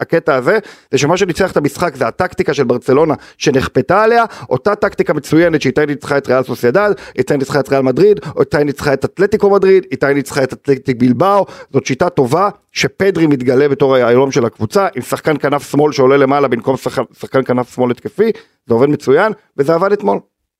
הקטע 0.00 0.34
הזה, 0.34 0.58
זה 0.90 0.98
שמה 0.98 1.16
שניצח 1.16 1.52
את 1.52 1.56
המשחק 1.56 1.96
זה 1.96 2.06
הטקטיקה 2.06 2.54
של 2.54 2.64
ברצלונה 2.64 3.14
שנכפתה 3.38 4.02
עליה, 4.02 4.24
אותה 4.50 4.74
טקטיקה 4.74 5.12
מצוינת 5.12 5.62
שאיתה 5.62 5.86
ניצחה 5.86 6.18
את 6.18 6.28
ריאל 6.28 6.42
סוסיידד, 6.42 6.90
איתה 7.18 7.36
ניצחה 7.36 7.60
את 7.60 7.68
ריאל 7.68 7.82
מדריד, 7.82 8.20
איתה 8.40 8.64
ניצחה 8.64 8.92
את 8.92 9.04
אתלטיקו 9.04 9.50
מדריד, 9.50 9.86
איתה 9.90 10.12
ניצחה 10.12 10.42
את 10.42 10.52
אתלטיק 10.52 10.96
בלבאו, 10.98 11.46
זאת 11.72 11.86
שיטה 11.86 12.08
טובה, 12.08 12.48
שפדרי 12.74 13.26
מתגלה 13.26 13.68
בתור 13.68 13.94
היהלום 13.94 14.30
של 14.32 14.44
הקבוצה, 14.44 14.86
עם 14.96 15.02
שחקן 15.02 15.36
כנף 15.36 15.70
שמאל 15.70 15.92
שעולה 15.92 16.16
למעלה 16.16 16.48
במקום 16.48 16.76
שחקן, 16.76 17.02
שחקן 17.20 17.44
כנף 17.44 17.74
שמאל 17.74 17.90
התקפי, 17.90 18.30
זה 18.66 18.74
עובד 18.74 18.88
מצוין, 18.88 19.32
וזה 19.56 19.74
עבד 19.74 19.92
אתמול. 19.92 20.18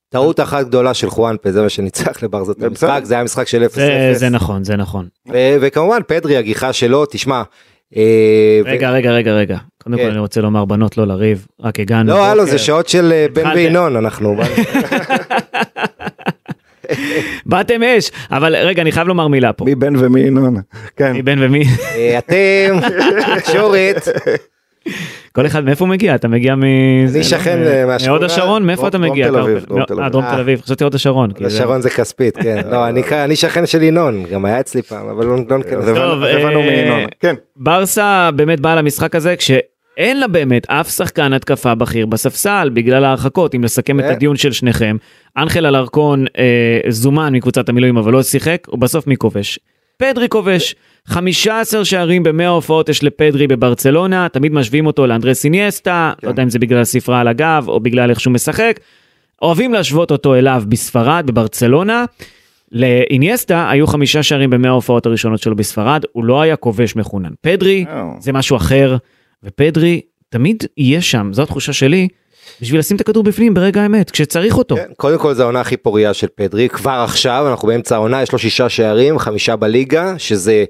טעות 0.08 0.40
אחת 0.40 0.66
גדולה 0.66 0.94
של 0.94 1.10
חואנפה, 1.10 1.52
זה 1.52 1.62
מה 1.62 1.68
שניצח 1.68 2.24
בסדר. 2.24 2.66
המשחק, 2.66 3.00
זה 3.02 3.14
היה 3.14 3.24
משחק 3.24 3.48
של 3.48 3.64
0-0. 3.64 3.74
זה, 3.74 4.12
זה 4.14 4.28
נכון, 4.28 4.64
זה 4.64 4.76
נכון. 4.76 5.08
ו- 5.32 5.56
וכמובן 5.60 6.00
פדרי 6.06 6.36
הגיחה 6.36 6.72
שלו, 6.72 7.06
תשמע. 7.06 7.42
אה, 7.96 8.60
ו- 8.64 8.68
רגע, 8.68 8.90
רגע, 8.90 9.10
רגע, 9.12 9.32
רגע. 9.32 9.58
קודם 9.82 9.96
כל 9.96 10.02
כן. 10.02 10.10
אני 10.10 10.18
רוצה 10.18 10.40
לומר, 10.40 10.64
בנות, 10.64 10.98
לא 10.98 11.06
לריב, 11.06 11.46
רק 11.60 11.80
הגענו. 11.80 12.12
לא, 12.12 12.24
הלו. 12.24 12.46
זה 12.46 12.58
שעות 12.58 12.88
של 12.88 13.12
אה, 13.12 13.26
בן. 13.32 13.46
וינון, 13.54 13.96
אנחנו... 13.96 14.36
באתם 17.46 17.82
אש, 17.82 18.10
אבל 18.30 18.56
רגע, 18.56 18.82
אני 18.82 18.92
חייב 18.92 19.08
לומר 19.08 19.28
מילה 19.28 19.52
פה. 19.52 19.64
מי 19.64 19.74
בן 19.74 19.94
ומי 19.98 20.20
ינון. 20.20 20.56
כן. 20.96 21.12
מי 21.12 21.22
בן 21.22 21.36
ומי? 21.42 21.64
אה, 21.96 22.18
אתם, 22.18 22.78
תקשורת, 23.38 24.08
כל 25.32 25.46
אחד 25.46 25.64
מאיפה 25.64 25.84
הוא 25.84 25.90
מגיע? 25.90 26.14
אתה 26.14 26.28
מגיע 26.28 26.54
מ... 26.54 26.62
לא? 27.14 27.22
שכן, 27.22 27.58
אה, 27.66 27.86
מהשכונה. 27.86 28.10
מהוד 28.12 28.24
השרון? 28.24 28.66
מאיפה 28.66 28.88
אתה 28.88 28.98
דרום 28.98 29.10
מגיע? 29.10 29.30
דרום 29.30 29.50
לא, 29.80 29.84
תל 29.84 29.94
אה, 29.94 30.06
אביב. 30.06 30.12
דרום 30.12 30.24
תל 30.30 30.40
אביב, 30.40 30.60
חשבתי 30.60 30.84
הוד 30.84 30.94
השרון. 30.94 31.32
כי 31.32 31.48
זה- 31.48 31.56
השרון 31.56 31.80
זה 31.80 31.90
כספית, 31.90 32.36
כן. 32.36 32.60
לא, 32.70 32.88
אני- 32.88 33.02
אני 33.24 33.36
שכן 33.36 33.66
של 33.66 33.82
ינון, 33.82 34.24
גם 34.32 34.44
היה 34.44 34.60
אצלי 34.60 34.82
פעם, 34.82 35.08
אבל 35.08 35.24
לא 35.26 35.36
לא 35.48 35.58
ניכנס. 35.58 35.72
הבנו- 35.88 35.94
טוב, 35.94 36.22
אז 36.22 36.36
הבנו 36.36 36.62
מינון. 36.62 37.00
כן. 37.20 37.34
ברסה 37.56 38.30
באמת 38.36 38.60
באה 38.60 38.74
למשחק 38.74 39.14
הזה 39.14 39.34
כשאין 39.94 40.20
לה 40.20 40.28
באמת 40.28 40.70
אף 40.70 40.90
שחקן 40.90 41.32
התקפה 41.32 41.74
בכיר 41.74 42.06
בספסל 42.06 42.70
בגלל 42.72 43.04
ההרחקות, 43.04 43.54
אם 43.54 43.64
לסכם 43.64 44.00
את 44.00 44.04
אה. 44.04 44.10
הדיון 44.10 44.36
של 44.36 44.52
שניכם. 44.52 44.96
אנחל 45.36 45.66
אלרקון 45.66 46.24
אה, 46.38 46.80
זומן 46.88 47.34
מקבוצת 47.34 47.68
המילואים 47.68 47.96
אבל 47.96 48.12
לא 48.12 48.22
שיחק, 48.22 48.66
ובסוף 48.72 49.06
מי 49.06 49.16
כובש? 49.16 49.58
פדרי 49.96 50.28
כובש. 50.28 50.74
15 51.06 51.84
שערים 51.84 52.22
ב-100 52.22 52.46
הופעות 52.46 52.88
יש 52.88 53.04
לפדרי 53.04 53.46
בברצלונה, 53.46 54.28
תמיד 54.28 54.52
משווים 54.52 54.86
אותו 54.86 55.06
לאנדרס 55.06 55.44
איניאסטה, 55.44 56.12
כן. 56.18 56.26
לא 56.26 56.32
יודע 56.32 56.42
אם 56.42 56.50
זה 56.50 56.58
בגלל 56.58 56.80
הספרה 56.80 57.20
על 57.20 57.28
הגב 57.28 57.64
או 57.68 57.80
בגלל 57.80 58.10
איך 58.10 58.20
שהוא 58.20 58.32
משחק. 58.32 58.80
אוהבים 59.42 59.72
להשוות 59.72 60.10
אותו 60.10 60.34
אליו 60.34 60.62
בספרד, 60.68 61.24
בברצלונה. 61.26 62.04
לאיניאסטה 62.72 63.70
היו 63.70 63.86
חמישה 63.86 64.22
שערים 64.22 64.50
במאה 64.50 64.70
ההופעות 64.70 65.06
הראשונות 65.06 65.40
שלו 65.40 65.56
בספרד, 65.56 66.04
הוא 66.12 66.24
לא 66.24 66.42
היה 66.42 66.56
כובש 66.56 66.96
מחונן. 66.96 67.32
פדרי 67.40 67.84
אה. 67.88 68.04
זה 68.18 68.32
משהו 68.32 68.56
אחר, 68.56 68.96
ופדרי 69.44 70.00
תמיד 70.28 70.64
יהיה 70.76 71.00
שם, 71.00 71.30
זו 71.32 71.42
התחושה 71.42 71.72
שלי, 71.72 72.08
בשביל 72.60 72.80
לשים 72.80 72.96
את 72.96 73.00
הכדור 73.00 73.22
בפנים 73.22 73.54
ברגע 73.54 73.82
האמת, 73.82 74.10
כשצריך 74.10 74.58
אותו. 74.58 74.76
כן, 74.76 74.92
קודם 74.96 75.18
כל 75.18 75.34
זו 75.34 75.42
העונה 75.42 75.60
הכי 75.60 75.76
פוריה 75.76 76.14
של 76.14 76.26
פדרי, 76.34 76.68
כבר 76.68 76.90
עכשיו, 77.04 77.46
אנחנו 77.50 77.68
באמצע 77.68 77.94
העונה, 77.94 78.22
יש 78.22 78.32
לו 78.32 78.38
שישה 78.38 78.68
שערים, 78.68 79.18
חמישה 79.18 79.56
בליגה, 79.56 80.14
שזה 80.18 80.64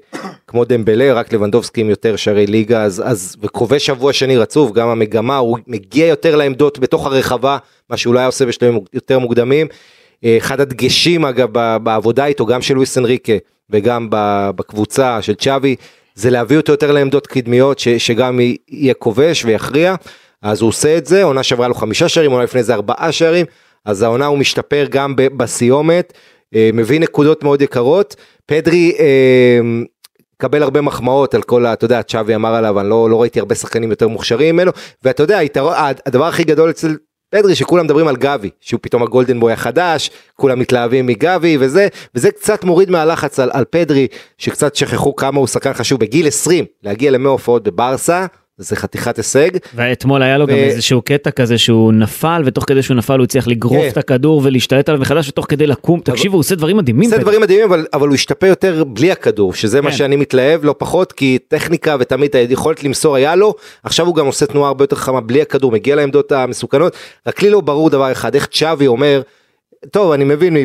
כמו 0.47 0.65
דמבלה, 0.65 1.13
רק 1.13 1.33
לבנדובסקי 1.33 1.81
עם 1.81 1.89
יותר 1.89 2.15
שערי 2.15 2.47
ליגה, 2.47 2.83
אז, 2.83 3.03
אז 3.05 3.35
וכובש 3.41 3.85
שבוע 3.85 4.13
שני 4.13 4.37
רצוף, 4.37 4.71
גם 4.71 4.87
המגמה, 4.87 5.37
הוא 5.37 5.57
מגיע 5.67 6.05
יותר 6.05 6.35
לעמדות 6.35 6.79
בתוך 6.79 7.05
הרחבה, 7.05 7.57
מה 7.89 7.97
שהוא 7.97 8.13
לא 8.13 8.19
היה 8.19 8.25
עושה 8.25 8.45
בשלבים 8.45 8.79
יותר 8.93 9.19
מוקדמים. 9.19 9.67
אה, 10.23 10.37
אחד 10.37 10.59
הדגשים 10.59 11.25
אגב 11.25 11.49
בעבודה 11.83 12.25
איתו, 12.25 12.45
גם 12.45 12.61
של 12.61 12.73
לואיס 12.73 12.97
אנריקה 12.97 13.33
וגם 13.69 14.07
בקבוצה 14.55 15.21
של 15.21 15.35
צ'אבי, 15.35 15.75
זה 16.15 16.29
להביא 16.29 16.57
אותו 16.57 16.71
יותר 16.71 16.91
לעמדות 16.91 17.27
קדמיות, 17.27 17.79
ש, 17.79 17.87
שגם 17.87 18.39
יהיה 18.69 18.93
כובש 18.93 19.45
ויכריע. 19.45 19.95
אז 20.41 20.61
הוא 20.61 20.67
עושה 20.67 20.97
את 20.97 21.05
זה, 21.05 21.23
עונה 21.23 21.43
שעברה 21.43 21.67
לו 21.67 21.73
חמישה 21.73 22.09
שערים, 22.09 22.31
עונה 22.31 22.43
לפני 22.43 22.63
זה 22.63 22.73
ארבעה 22.73 23.11
שערים, 23.11 23.45
אז 23.85 24.01
העונה 24.01 24.25
הוא 24.25 24.37
משתפר 24.37 24.85
גם 24.89 25.13
בסיומת, 25.15 26.13
אה, 26.55 26.69
מביא 26.73 26.99
נקודות 26.99 27.43
מאוד 27.43 27.61
יקרות. 27.61 28.15
פדרי 28.45 28.95
אה, 28.99 29.59
קבל 30.37 30.63
הרבה 30.63 30.81
מחמאות 30.81 31.33
על 31.33 31.41
כל 31.41 31.65
ה... 31.65 31.73
אתה 31.73 31.85
יודע, 31.85 32.03
צ'אבי 32.03 32.35
אמר 32.35 32.53
עליו, 32.53 32.79
אני 32.79 32.89
לא, 32.89 33.09
לא 33.09 33.21
ראיתי 33.21 33.39
הרבה 33.39 33.55
שחקנים 33.55 33.89
יותר 33.89 34.07
מוכשרים 34.07 34.55
ממנו, 34.55 34.71
ואתה 35.03 35.23
יודע, 35.23 35.39
הדבר 36.05 36.25
הכי 36.25 36.43
גדול 36.43 36.69
אצל 36.69 36.95
פדרי 37.35 37.55
שכולם 37.55 37.85
מדברים 37.85 38.07
על 38.07 38.15
גבי, 38.15 38.49
שהוא 38.61 38.79
פתאום 38.83 39.03
הגולדן 39.03 39.39
בוי 39.39 39.53
החדש, 39.53 40.09
כולם 40.35 40.59
מתלהבים 40.59 41.07
מגבי 41.07 41.57
וזה, 41.59 41.87
וזה 42.15 42.31
קצת 42.31 42.63
מוריד 42.63 42.89
מהלחץ 42.89 43.39
על, 43.39 43.49
על 43.53 43.65
פדרי, 43.69 44.07
שקצת 44.37 44.75
שכחו 44.75 45.15
כמה 45.15 45.39
הוא 45.39 45.47
שחקן 45.47 45.73
חשוב 45.73 45.99
בגיל 45.99 46.27
20, 46.27 46.65
להגיע 46.83 47.11
למאה 47.11 47.31
הופעות 47.31 47.63
בברסה, 47.63 48.25
זה 48.57 48.75
חתיכת 48.75 49.17
הישג. 49.17 49.49
ואתמול 49.75 50.23
היה 50.23 50.37
לו 50.37 50.47
גם 50.47 50.53
ו- 50.53 50.57
איזשהו 50.57 51.01
קטע 51.01 51.31
כזה 51.31 51.57
שהוא 51.57 51.93
נפל, 51.93 52.41
ותוך 52.45 52.63
כדי 52.67 52.83
שהוא 52.83 52.97
נפל 52.97 53.17
הוא 53.17 53.23
הצליח 53.23 53.47
לגרוף 53.47 53.81
כן. 53.81 53.87
את 53.87 53.97
הכדור 53.97 54.41
ולהשתלט 54.43 54.89
עליו 54.89 55.01
מחדש, 55.01 55.29
ותוך 55.29 55.45
כדי 55.49 55.67
לקום, 55.67 55.99
תקשיבו, 55.99 56.35
הוא 56.35 56.39
עושה 56.39 56.55
דברים 56.55 56.77
מדהימים. 56.77 57.09
פדרי. 57.09 57.21
דברים 57.21 57.41
מדהימים 57.41 57.65
אבל, 57.65 57.85
אבל 57.93 58.07
הוא 58.07 58.15
השתפר 58.15 58.47
יותר 58.47 58.83
בלי 58.83 59.11
הכדור 59.11 59.53
שזה 59.53 59.81
מה 59.81 59.91
כן. 59.91 59.97
שאני 59.97 60.15
מתלהב 60.15 60.65
לא 60.65 60.75
פחות 60.77 61.11
כי 61.11 61.37
טכניקה 61.47 61.95
ותמיד 61.99 62.35
היכולת 62.35 62.83
למסור 62.83 63.15
היה 63.15 63.35
לו 63.35 63.53
עכשיו 63.83 64.05
הוא 64.05 64.15
גם 64.15 64.25
עושה 64.25 64.45
תנועה 64.45 64.67
הרבה 64.67 64.83
יותר 64.83 64.95
חכמה 64.95 65.21
בלי 65.21 65.41
הכדור 65.41 65.71
מגיע 65.71 65.95
לעמדות 65.95 66.31
המסוכנות 66.31 66.95
רק 67.27 67.41
לי 67.41 67.49
לא 67.49 67.61
ברור 67.61 67.89
דבר 67.89 68.11
אחד 68.11 68.35
איך 68.35 68.47
צ'אבי 68.47 68.87
אומר 68.87 69.21
טוב 69.91 70.11
אני 70.11 70.23
מבין 70.23 70.57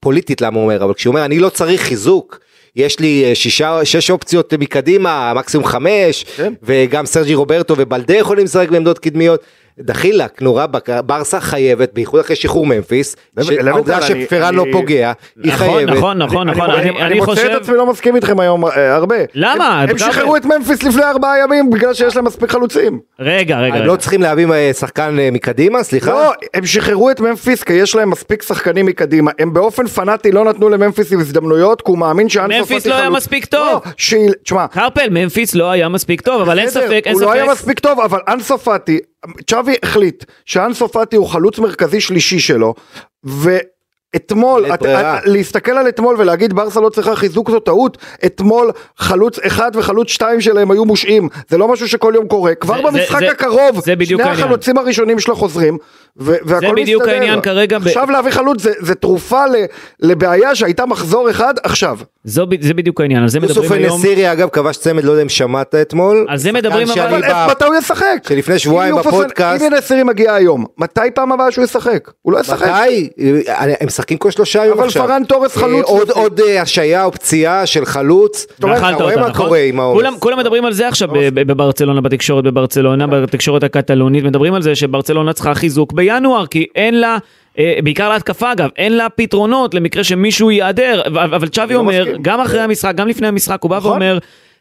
פוליטית 0.00 0.40
למה 0.40 0.56
הוא 0.56 0.64
אומר 0.64 0.84
אבל 0.84 0.94
כשהוא 0.94 1.12
אומר 1.12 1.24
אני 1.24 1.38
לא 1.38 1.48
צריך 1.48 1.80
חיזוק. 1.82 2.47
יש 2.78 3.00
לי 3.00 3.24
אה, 3.24 3.34
שישה, 3.34 3.84
שש 3.84 4.10
אופציות 4.10 4.54
מקדימה, 4.54 5.32
מקסימום 5.36 5.66
חמש, 5.66 6.24
כן. 6.36 6.52
וגם 6.62 7.06
סרג'י 7.06 7.34
רוברטו 7.34 7.74
ובלדה 7.78 8.16
יכולים 8.16 8.44
לשחק 8.44 8.70
בעמדות 8.70 8.98
קדמיות. 8.98 9.40
דחילק, 9.80 10.42
נו 10.42 10.54
רבאק, 10.54 10.88
ברסה 11.06 11.40
חייבת, 11.40 11.90
בייחוד 11.94 12.20
אחרי 12.20 12.36
שחרור 12.36 12.66
ממפיס, 12.66 13.16
לב- 13.36 13.44
שהעובדה 13.44 13.70
לבנטל, 13.98 14.12
אני- 14.12 14.24
שפרן 14.24 14.54
לא 14.54 14.64
פוגע, 14.72 15.12
היא 15.44 15.52
נכון, 15.52 15.66
חייבת. 15.76 15.92
נכון, 15.96 16.18
נכון, 16.18 16.48
נכון, 16.50 16.70
אני, 16.70 16.80
אני- 16.80 16.90
אני, 16.90 17.02
אני 17.02 17.14
מוצא 17.20 17.30
חושב... 17.30 17.46
את 17.46 17.62
עצמי 17.62 17.76
לא 17.76 17.86
מסכים 17.86 18.16
איתכם 18.16 18.40
היום 18.40 18.64
אה, 18.66 18.94
הרבה. 18.94 19.16
למה? 19.34 19.82
הם, 19.88 19.98
שחררו 19.98 20.36
את 20.36 20.44
ממפיס 20.44 20.82
לפני 20.82 21.02
ארבעה 21.04 21.38
ימים 21.44 21.70
בגלל 21.70 21.94
שיש 21.94 22.16
להם 22.16 22.24
מספיק 22.24 22.50
חלוצים. 22.50 23.00
רגע, 23.20 23.58
רגע, 23.58 23.74
הם. 23.74 23.84
לא 23.84 23.96
צריכים 23.96 24.22
להביא 24.22 24.46
אה, 24.52 24.70
שחקן 24.72 25.16
אה, 25.18 25.28
מקדימה, 25.32 25.82
סליחה? 25.82 26.10
לא, 26.10 26.32
הם 26.54 26.66
שחררו 26.66 27.10
את 27.10 27.20
ממפיס 27.20 27.62
כי 27.62 27.72
יש 27.72 27.94
להם 27.94 28.10
מספיק 28.10 28.42
שחקנים 28.42 28.86
מקדימה. 28.86 29.30
הם 29.38 29.52
באופן 29.52 29.86
פנאטי 29.86 30.32
לא 30.32 30.44
נתנו 30.44 30.68
לממפיס 30.68 31.12
הזדמנויות 31.12 31.82
כי 31.82 31.90
הוא 31.90 31.98
מאמין 31.98 32.28
שאנסו 32.28 32.48
פאטי 32.62 32.72
ממפיס 32.74 32.86
לא 32.86 32.94
היה 32.94 33.10
מספיק 33.10 33.44
טוב. 33.44 33.82
לא, 33.86 33.92
שהיא- 33.96 34.30
תשמע, 34.42 34.66
קרפל, 34.66 35.08
ממפיס 35.10 35.54
לא 35.54 35.70
היה 35.70 35.88
מספיק 35.88 36.20
טוב, 36.20 36.40
אבל 36.42 36.58
אין 36.58 36.66
בסדר, 36.66 36.86
ספק, 36.86 37.02
אין 37.06 37.14
הוא 37.14 37.22
לא 37.22 37.32
היה 37.32 37.44
ספק. 37.44 37.52
מספיק 37.52 37.78
טוב, 37.78 38.00
אבל 38.00 38.18
אנסו 38.28 38.58
פאטי, 38.58 38.98
צ'אבי 39.50 39.74
החליט 39.82 40.24
שאנסו 40.44 40.88
פאטי 40.88 41.16
הוא 41.16 41.26
חלוץ 41.26 41.58
מרכזי 41.58 42.00
שלישי 42.00 42.38
שלו, 42.38 42.74
ואתמול, 43.24 43.77
בלית 44.16 44.72
את. 44.74 44.82
את, 44.82 44.86
להסתכל 45.26 45.72
על 45.72 45.88
אתמול 45.88 46.16
ולהגיד 46.18 46.52
ברסה 46.52 46.80
לא 46.80 46.88
צריכה 46.88 47.16
חיזוק 47.16 47.50
זו 47.50 47.60
טעות, 47.60 47.98
אתמול 48.26 48.70
חלוץ 48.98 49.38
אחד 49.38 49.70
וחלוץ 49.74 50.08
שתיים 50.08 50.40
שלהם 50.40 50.70
היו 50.70 50.84
מושעים, 50.84 51.28
זה 51.48 51.58
לא 51.58 51.68
משהו 51.68 51.88
שכל 51.88 52.12
יום 52.16 52.28
קורה, 52.28 52.54
כבר 52.54 52.76
זה- 52.76 52.82
במשחק 52.82 53.18
זה- 53.18 53.30
הקרוב, 53.30 53.80
זה 53.84 53.94
שני 54.04 54.22
העניין. 54.22 54.44
החלוצים 54.44 54.78
הראשונים 54.78 55.18
שלו 55.20 55.36
חוזרים, 55.36 55.78
ו- 56.20 56.34
והכל 56.44 56.74
בדיוק 56.76 57.02
מסתדר. 57.02 57.14
העניין 57.18 57.40
כרגע 57.40 57.78
ב- 57.78 57.86
עכשיו 57.86 58.10
להביא 58.10 58.30
חלוץ 58.30 58.62
זה, 58.62 58.72
זה 58.78 58.94
תרופה 58.94 59.46
ל- 59.46 59.54
לבעיה 60.00 60.54
שהייתה 60.54 60.86
מחזור 60.86 61.30
אחד 61.30 61.54
עכשיו. 61.62 61.98
זו 62.24 62.46
ב- 62.46 62.62
זה 62.62 62.74
בדיוק 62.74 63.00
העניין, 63.00 63.22
על 63.22 63.28
זה 63.28 63.38
יוסוף 63.42 63.58
מדברים 63.64 63.82
היום. 63.84 63.98
נסירי 64.00 64.32
אגב 64.32 64.48
כבש 64.48 64.76
צמד, 64.76 65.04
לא 65.04 65.10
יודע 65.10 65.22
אם 65.22 65.28
שמעת 65.28 65.74
אתמול. 65.74 66.26
על 66.28 66.38
זה 66.38 66.52
מדברים, 66.52 66.88
אבל- 66.90 67.00
אבל 67.14 67.22
ב- 67.46 67.50
מתי 67.50 67.64
הוא 67.64 67.74
ישחק? 67.74 68.16
שלפני 68.28 68.58
שבועיים 68.58 68.94
בפודקאסט- 68.94 69.62
אם 69.62 69.72
ינסרי 69.74 70.02
מגיע 70.02 70.34
היום, 70.34 70.64
מתי 70.78 71.00
פעם 71.14 71.32
הבאה 71.32 71.50
שהוא 71.52 71.64
ישחק? 71.64 72.10
הוא 72.22 72.32
לא 72.32 72.38
ישחק. 72.38 72.68
מתי? 72.68 73.08
משחקים 73.98 74.18
כל 74.18 74.30
שלושה 74.30 74.64
יום 74.64 74.78
אבל 74.78 74.86
עכשיו. 74.86 75.06
פרן 75.06 75.24
תורס 75.24 75.56
אה, 75.56 75.62
חלוץ 75.62 75.86
עוד- 76.10 76.40
אה, 76.40 76.62
השעיה 76.62 77.04
או 77.04 77.12
פציעה 77.12 77.66
של 77.66 77.84
חלוץ. 77.84 78.46
אתה 78.58 78.66
רואה 78.66 78.92
אותה, 78.92 79.20
מה 79.20 79.28
נכון? 79.28 79.46
קורה 79.46 79.58
עם 79.58 79.80
העומס. 79.80 79.96
כולם, 80.00 80.14
כולם 80.18 80.38
מדברים 80.38 80.64
על 80.64 80.72
זה 80.72 80.88
עכשיו 80.88 81.08
ב- 81.12 81.40
בברצלונה, 81.40 82.00
בתקשורת 82.00 82.44
בברצלונה, 82.44 83.06
בתקשורת 83.06 83.62
הקטלונית, 83.62 84.24
מדברים 84.24 84.54
על 84.54 84.62
זה 84.62 84.74
שברצלונה 84.74 85.32
צריכה 85.32 85.54
חיזוק 85.54 85.92
בינואר, 85.92 86.46
כי 86.46 86.66
אין 86.74 87.00
לה... 87.00 87.16
אה, 87.58 87.78
בעיקר 87.84 88.08
להתקפה 88.08 88.52
אגב, 88.52 88.68
אין 88.76 88.96
לה 88.96 89.08
פתרונות 89.08 89.74
למקרה 89.74 90.04
שמישהו 90.04 90.50
ייעדר, 90.50 91.02
אבל 91.06 91.34
אבל 91.34 91.48
צ'אבי 91.48 91.74
לא 91.74 91.78
אומר. 91.78 92.04
גם 92.22 92.40
אחרי 92.40 92.60
המשחק, 92.60 92.94
גם 92.94 93.08
לפני 93.08 93.26
המשחק, 93.26 93.58
הוא 93.62 93.70
בא 93.70 93.76
נכון. 93.76 93.90
ואומר, 93.90 94.18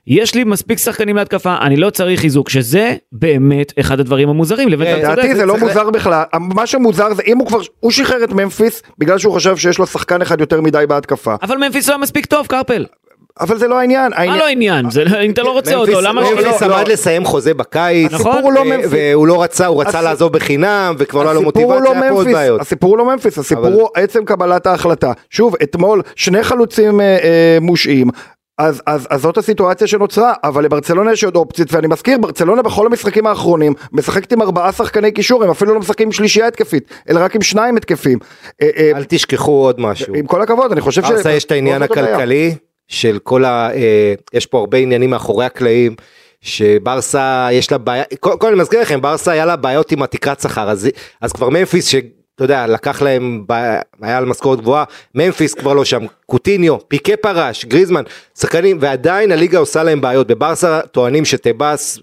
יש 0.08 0.36
לי 0.36 0.44
מספיק 0.44 0.78
שחקנים 0.80 1.16
להתקפה, 1.16 1.56
אני 1.62 1.76
לא 1.78 1.90
צריך 1.90 2.20
חיזוק, 2.20 2.50
שזה 2.50 2.94
באמת 3.12 3.74
אחד 3.80 4.00
הדברים 4.00 4.30
המוזרים, 4.30 4.70
לבין 4.70 4.88
אתה 4.88 5.08
צודק. 5.08 5.18
לדעתי 5.20 5.36
זה 5.36 5.46
לא 5.46 5.58
מוזר 5.58 5.90
בכלל, 5.90 6.24
מה 6.40 6.68
שמוזר 6.68 7.14
זה 7.14 7.22
אם 7.28 7.38
הוא 7.38 7.48
כבר, 7.48 7.60
הוא 7.80 7.92
שחרר 7.92 8.24
את 8.24 8.32
ממפיס 8.34 8.84
בגלל 8.98 9.18
שהוא 9.18 9.34
חושב 9.34 9.58
שיש 9.58 9.80
לו 9.80 9.88
שחקן 9.88 10.22
אחד 10.22 10.40
יותר 10.40 10.62
מדי 10.62 10.84
בהתקפה, 10.90 11.36
אבל 11.42 11.58
ממפיס 11.58 11.88
לא 11.88 11.94
היה 11.94 12.02
מספיק 12.02 12.26
טוב, 12.26 12.48
קרפל. 12.48 12.86
אבל 13.40 13.58
זה 13.58 13.68
לא 13.68 13.80
העניין, 13.80 14.12
מה 14.28 14.38
לא 14.38 14.46
העניין? 14.48 14.90
זה- 14.90 15.04
אם 15.26 15.32
אתה 15.32 15.44
לא 15.44 15.52
רוצה 15.52 15.72
ממפיס- 15.76 15.90
אותו, 15.90 16.02
למה... 16.02 16.22
ממפיס 16.22 16.62
לא, 16.62 16.76
עמד 16.76 16.88
לא. 16.88 16.94
לסיים 16.94 17.26
חוזה 17.26 17.54
בקיץ. 17.54 18.12
נכון. 18.14 18.54
לא 18.54 18.66
ממפיס. 18.66 18.88
והוא 18.92 19.28
לא 19.28 19.44
רצה, 19.44 19.66
הוא 19.66 19.82
רצה 19.82 19.98
הס- 20.00 20.04
לעזוב 20.04 20.34
בחינם, 20.34 20.96
וכבר 20.98 21.24
לא 21.24 21.30
היה 21.30 21.34
לו 21.34 21.40
הוא 21.40 21.46
מוטיבציה, 21.46 21.80
לא 21.80 21.92
היה 21.92 22.02
פה 22.02 22.08
עוד 22.10 22.18
ממפיס, 22.18 22.34
בעיות. 22.34 22.62
הסיפור 22.62 22.90
הוא 22.90 22.98
לא 22.98 23.06
ממפיס, 23.06 23.38
הסיפור 23.38 23.68
אבל- 23.68 23.74
הוא 23.74 23.88
עצם 23.96 24.26
קבלת 24.26 24.68
ההחלטה. 24.68 25.12
שוב, 25.30 25.56
אתמול 25.64 26.02
שני 26.16 26.44
חלוצים 26.44 27.02
אה, 27.02 27.06
אה, 27.24 27.58
מושעים. 27.62 28.08
אז, 28.58 28.82
אז, 28.86 29.08
אז 29.10 29.22
זאת 29.22 29.38
הסיטואציה 29.38 29.88
שנוצרה, 29.88 30.34
אבל 30.44 30.64
לברצלונה 30.64 31.12
יש 31.12 31.24
עוד 31.24 31.36
אופציות, 31.36 31.74
ואני 31.74 31.88
מזכיר, 31.88 32.18
ברצלונה 32.18 32.62
בכל 32.62 32.86
המשחקים 32.86 33.28
האחרונים 33.28 33.74
משחקת 33.92 34.32
עם 34.32 34.42
ארבעה 34.42 34.72
שחקני 34.72 35.12
קישור, 35.12 35.44
הם 35.44 35.50
אפילו 35.50 35.74
לא 35.74 35.80
משחקים 35.80 36.08
עם 36.08 36.12
שלישייה 36.12 36.48
התקפית, 36.48 36.92
אלא 37.10 37.20
רק 37.20 37.36
עם 37.36 37.42
שניים 37.42 37.78
התקפים. 37.78 38.20
אה, 38.62 38.70
אה, 38.78 38.92
אל 38.96 39.04
תשכחו 39.08 39.52
עוד 39.52 39.80
משהו. 39.80 40.16
עם 40.16 40.28
כל 40.28 40.42
הכבוד, 40.42 40.72
אני 40.72 40.82
חושב 40.82 41.04
ש... 41.04 41.10
ברסה 41.10 41.32
יש 41.32 41.46
את 41.46 41.52
העניין 41.52 41.82
זאת 41.82 41.92
הבעיה. 41.92 42.16
הכלכלי 42.16 42.56
של 42.88 43.20
כל 43.24 43.46
ה... 43.46 43.70
אה, 43.74 44.14
יש 44.34 44.46
פה 44.46 44.60
הרבה 44.60 44.78
עניינים 44.78 45.10
מאחורי 45.10 45.46
הקלעים. 45.46 45.96
שברסה 46.42 47.48
יש 47.52 47.72
לה 47.72 47.78
בעיה, 47.78 48.04
קודם 48.20 48.40
כל 48.40 48.48
אני 48.48 48.56
מזכיר 48.56 48.82
לכם, 48.82 49.02
ברסה 49.02 49.32
היה 49.32 49.46
לה 49.46 49.56
בעיות 49.56 49.92
עם 49.92 50.04
התקרת 50.04 50.40
שכר, 50.40 50.70
אז, 50.70 50.90
אז 51.22 51.34
כבר 51.34 51.50
ממפיס 51.50 51.88
שאתה 52.38 52.46
יודע, 52.46 52.68
לקח 52.68 53.02
להם, 53.02 53.44
היה 54.02 54.18
על 54.18 54.26
משכורת 54.26 54.62
גבוהה, 54.62 54.84
ממפיס 55.16 55.54
כבר 55.54 55.74
לא 55.74 55.86
שם, 55.86 56.00
קוטיניו, 56.26 56.78
פיקה 56.88 57.18
פרש, 57.22 57.66
גריזמן, 57.66 58.02
שחקנים, 58.40 58.78
ועדיין 58.82 59.32
הליגה 59.32 59.58
עושה 59.60 59.84
להם 59.84 60.02
בעיות, 60.02 60.28
בברסה 60.28 60.80
טוענים 60.92 61.26
שטבאס 61.26 62.00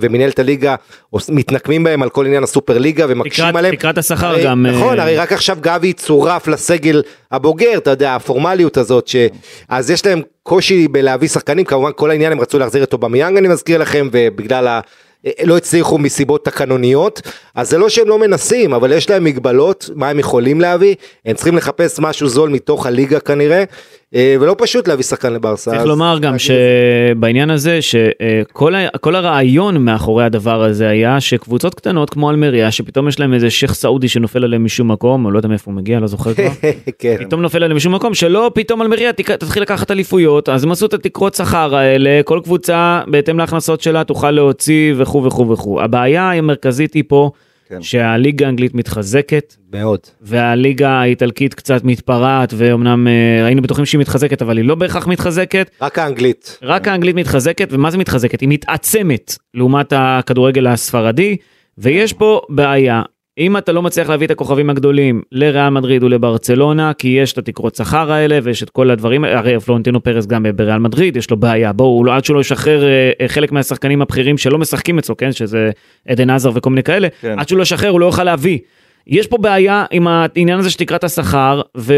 ומנהלת 0.00 0.38
הליגה 0.38 0.74
מתנקמים 1.28 1.84
בהם 1.84 2.02
על 2.02 2.08
כל 2.10 2.26
עניין 2.26 2.42
הסופר 2.42 2.78
ליגה 2.78 3.06
ומקשים 3.08 3.44
תקרת- 3.44 3.56
עליהם. 3.56 3.74
תקרת 3.74 3.98
השכר 3.98 4.26
הרי- 4.26 4.44
גם, 4.44 4.66
נכון, 4.66 4.98
אה, 4.98 5.02
הרי 5.04 5.16
רק 5.16 5.32
עכשיו 5.32 5.56
גבי 5.60 5.92
צורף 5.92 6.48
לסגל 6.48 7.02
הבוגר, 7.32 7.76
אתה 7.76 7.90
יודע, 7.90 8.14
הפורמליות 8.14 8.76
הזאת, 8.76 9.08
ש... 9.08 9.16
אז 9.68 9.90
יש 9.90 10.06
להם 10.06 10.20
קושי 10.42 10.88
בלהביא 10.88 11.28
שחקנים, 11.28 11.64
כמובן 11.64 11.90
כל 11.96 12.10
העניין 12.10 12.32
הם 12.32 12.40
רצו 12.40 12.58
להחזיר 12.58 12.82
את 12.82 12.92
אובמיאנג 12.92 13.36
אני 13.36 13.48
מזכיר 13.48 13.78
לכם, 13.78 14.08
ובגלל 14.12 14.68
אה, 14.68 14.80
לא 15.44 15.56
הצליחו 15.56 15.98
מסיבות 15.98 16.44
תקנוניות, 16.44 17.22
אז 17.54 17.70
זה 17.70 17.78
לא 17.78 17.88
שהם 17.88 18.08
לא 18.08 18.18
מנסים, 18.18 18.74
אבל 18.74 18.92
יש 18.92 19.10
להם 19.10 19.24
מגבלות, 19.24 19.90
מה 19.94 20.08
הם 20.08 20.18
יכולים 20.18 20.60
להביא, 20.60 20.94
הם 21.24 21.36
צריכים 21.36 21.56
לחפש 21.56 21.98
משהו 21.98 22.28
זול 22.28 22.50
מתוך 22.50 22.86
הליגה 22.86 23.20
כנראה, 23.20 23.58
אה, 23.58 23.64
ולא 24.14 24.54
פשוט 24.58 24.88
להביא 24.88 25.04
שחקן 25.04 25.32
לברסה. 25.32 25.70
צריך 25.70 25.84
לומר 25.84 26.18
גם. 26.22 26.34
שבעניין 26.38 27.50
הזה 27.50 27.78
שכל 27.82 28.74
ה- 28.74 28.98
כל 29.00 29.14
הרעיון 29.16 29.84
מאחורי 29.84 30.24
הדבר 30.24 30.62
הזה 30.62 30.88
היה 30.88 31.20
שקבוצות 31.20 31.74
קטנות 31.74 32.10
כמו 32.10 32.30
אלמריה 32.30 32.70
שפתאום 32.70 33.08
יש 33.08 33.20
להם 33.20 33.34
איזה 33.34 33.50
שייח' 33.50 33.72
סעודי 33.74 34.08
שנופל 34.08 34.44
עליהם 34.44 34.64
משום 34.64 34.90
מקום 34.90 35.24
או 35.24 35.30
לא 35.30 35.38
יודע 35.38 35.48
מאיפה 35.48 35.70
הוא 35.70 35.76
מגיע 35.76 36.00
לא 36.00 36.06
זוכר 36.06 36.34
כבר. 36.34 36.48
כן. 36.98 37.16
פתאום 37.20 37.42
נופל 37.42 37.62
עליהם 37.62 37.76
משום 37.76 37.94
מקום 37.94 38.14
שלא 38.14 38.50
פתאום 38.54 38.82
אלמריה 38.82 39.12
תתחיל 39.12 39.62
לקחת 39.62 39.90
אליפויות 39.90 40.48
אז 40.48 40.64
הם 40.64 40.72
עשו 40.72 40.86
את 40.86 40.94
התקרות 40.94 41.34
שכר 41.34 41.76
האלה 41.76 42.20
כל 42.24 42.40
קבוצה 42.44 43.00
בהתאם 43.06 43.38
להכנסות 43.38 43.80
שלה 43.80 44.04
תוכל 44.04 44.30
להוציא 44.30 44.94
וכו' 44.96 45.24
וכו' 45.24 45.48
וכו'. 45.48 45.80
הבעיה 45.82 46.32
המרכזית 46.32 46.94
היא 46.94 47.04
פה 47.08 47.30
כן. 47.70 47.82
שהליגה 47.82 48.46
האנגלית 48.46 48.74
מתחזקת 48.74 49.56
מאוד. 49.72 50.00
והליגה 50.20 50.90
האיטלקית 50.90 51.54
קצת 51.54 51.84
מתפרעת 51.84 52.54
ואומנם 52.56 53.06
אה, 53.08 53.46
היינו 53.46 53.62
בטוחים 53.62 53.86
שהיא 53.86 54.00
מתחזקת 54.00 54.42
אבל 54.42 54.56
היא 54.56 54.64
לא 54.64 54.74
בהכרח 54.74 55.06
מתחזקת. 55.06 55.70
רק 55.80 55.98
האנגלית. 55.98 56.58
רק 56.62 56.88
האנגלית 56.88 57.16
מתחזקת, 57.16 57.68
ומה 57.70 57.90
זה 57.90 57.98
מתחזקת? 57.98 58.40
היא 58.40 58.48
מתעצמת 58.48 59.36
לעומת 59.54 59.92
הכדורגל 59.96 60.66
הספרדי, 60.66 61.36
ויש 61.78 62.12
פה 62.12 62.40
בעיה. 62.48 63.02
אם 63.40 63.56
אתה 63.56 63.72
לא 63.72 63.82
מצליח 63.82 64.08
להביא 64.08 64.26
את 64.26 64.30
הכוכבים 64.30 64.70
הגדולים 64.70 65.22
לריאל 65.32 65.68
מדריד 65.68 66.02
ולברצלונה, 66.02 66.92
כי 66.92 67.08
יש 67.08 67.32
את 67.32 67.38
התקרות 67.38 67.74
שכר 67.74 68.12
האלה 68.12 68.38
ויש 68.42 68.62
את 68.62 68.70
כל 68.70 68.90
הדברים, 68.90 69.24
הרי 69.24 69.60
פלורנטינו 69.60 70.02
פרס 70.02 70.26
גם 70.26 70.46
בריאל 70.54 70.78
מדריד, 70.78 71.16
יש 71.16 71.30
לו 71.30 71.36
בעיה, 71.36 71.72
בואו, 71.72 72.04
לא- 72.04 72.14
עד 72.14 72.24
שהוא 72.24 72.34
לא 72.34 72.40
ישחרר 72.40 72.84
אה, 72.84 73.10
אה, 73.20 73.28
חלק 73.28 73.52
מהשחקנים 73.52 74.02
הבכירים 74.02 74.38
שלא 74.38 74.58
משחקים 74.58 74.98
אצלו, 74.98 75.16
כן, 75.16 75.32
שזה 75.32 75.70
עדן 76.08 76.30
עזר 76.30 76.50
וכל 76.54 76.70
מיני 76.70 76.82
כאלה, 76.82 77.08
כן. 77.20 77.38
עד 77.38 77.48
שהוא 77.48 77.56
לא 77.56 77.62
ישחרר 77.62 77.90
הוא 77.90 78.00
לא 78.00 78.06
יוכל 78.06 78.24
להביא. 78.24 78.58
יש 79.06 79.26
פה 79.26 79.38
בעיה 79.38 79.84
עם 79.90 80.06
העניין 80.08 80.58
הזה 80.58 80.70
של 80.70 80.78
תקרת 80.78 81.04
השכר, 81.04 81.60
וצריך 81.76 81.96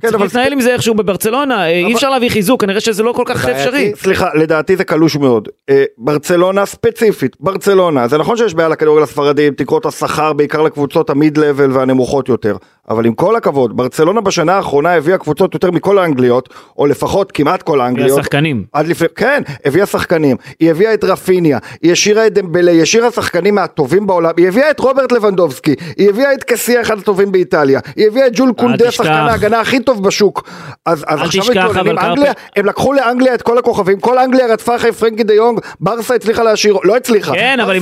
כן, 0.00 0.08
אבל- 0.14 0.24
להתנהל 0.24 0.52
עם 0.52 0.60
זה 0.60 0.72
איכשהו 0.72 0.94
בברצלונה, 0.94 1.54
אה, 1.60 1.68
אי 1.70 1.94
אפשר 1.94 2.10
להביא 2.10 2.28
חיזוק, 2.30 2.60
כנראה 2.60 2.80
שזה 2.80 3.02
לא 3.02 3.12
כל 3.12 3.22
כך 3.26 3.44
בעייתי. 3.44 3.60
אפשרי. 3.62 3.92
סליחה, 3.96 4.28
לדעתי 4.34 4.76
זה 4.76 4.84
קלוש 4.84 5.16
מאוד. 5.16 5.48
אה, 5.70 5.84
ברצלונה 5.98 6.66
ספציפית, 6.66 7.36
ברצלונה, 7.40 8.08
זה 8.08 8.18
נכון 8.18 8.36
שיש 8.36 8.54
בעיה 8.54 8.68
לכדורגל 8.68 9.02
הספרדי 9.02 9.46
עם 9.46 9.54
תקרות 9.54 9.86
השכר, 9.86 10.32
בעיקר 10.32 10.62
לקבוצות 10.62 11.10
המיד 11.10 11.38
לבל 11.38 11.72
והנמוכות 11.72 12.28
יותר. 12.28 12.56
אבל 12.90 13.06
עם 13.06 13.14
כל 13.14 13.36
הכבוד, 13.36 13.76
ברצלונה 13.76 14.20
בשנה 14.20 14.52
האחרונה 14.54 14.94
הביאה 14.94 15.18
קבוצות 15.18 15.54
יותר 15.54 15.70
מכל 15.70 15.98
האנגליות, 15.98 16.48
או 16.78 16.86
לפחות 16.86 17.32
כמעט 17.32 17.62
כל 17.62 17.80
האנגליות. 17.80 18.18
השחקנים. 18.18 18.64
עד 18.72 18.86
לפני, 18.88 19.08
כן, 19.16 19.42
הביאה 19.64 19.86
שחקנים, 19.86 20.36
היא 20.60 20.70
הביאה 20.70 20.94
את 20.94 21.04
רפיניה, 21.04 21.58
היא 21.82 21.92
השאירה 21.92 22.26
את 22.26 22.34
דמבלה, 22.34 22.72
היא 22.72 22.82
השאירה 22.82 23.10
שחקנים 23.10 23.54
מהטובים 23.54 24.06
בעולם, 24.06 24.30
היא 24.36 24.48
הביאה 24.48 24.70
את 24.70 24.80
רוברט 24.80 25.12
לבנדובסקי, 25.12 25.74
היא 25.96 26.10
הביאה 26.16 26.34
את 26.34 26.44
קסיה 26.44 26.80
אחד 26.80 26.98
הטובים 26.98 27.32
באיטליה, 27.32 27.80
היא 27.96 28.06
הביאה 28.06 28.26
את 28.26 28.32
ג'ול 28.34 28.52
קונדה. 28.52 28.90
שחקן 28.90 29.10
ההגנה 29.10 29.60
הכי 29.60 29.80
טוב 29.80 30.04
בשוק. 30.04 30.48
אז, 30.86 31.04
אז 31.06 31.20
עכשיו 31.20 31.44
מתלוננים, 31.50 31.98
אנגליה, 31.98 32.32
הם 32.56 32.66
לקחו 32.66 32.92
לאנגליה 32.92 33.34
את 33.34 33.42
כל 33.42 33.58
הכוכבים, 33.58 34.00
כל 34.00 34.18
אנגליה 34.18 34.46
רדפה 34.46 34.76
אחרי 34.76 34.92
פרנקי 34.92 35.22
דה 35.22 35.34
יונג, 35.34 35.60
ברסה 35.80 36.14
הצליחה 36.14 36.42
להשאיר, 36.42 36.76
לא 36.84 36.96
הצליחה, 36.96 37.32
כן, 37.34 37.60
אבל 37.60 37.72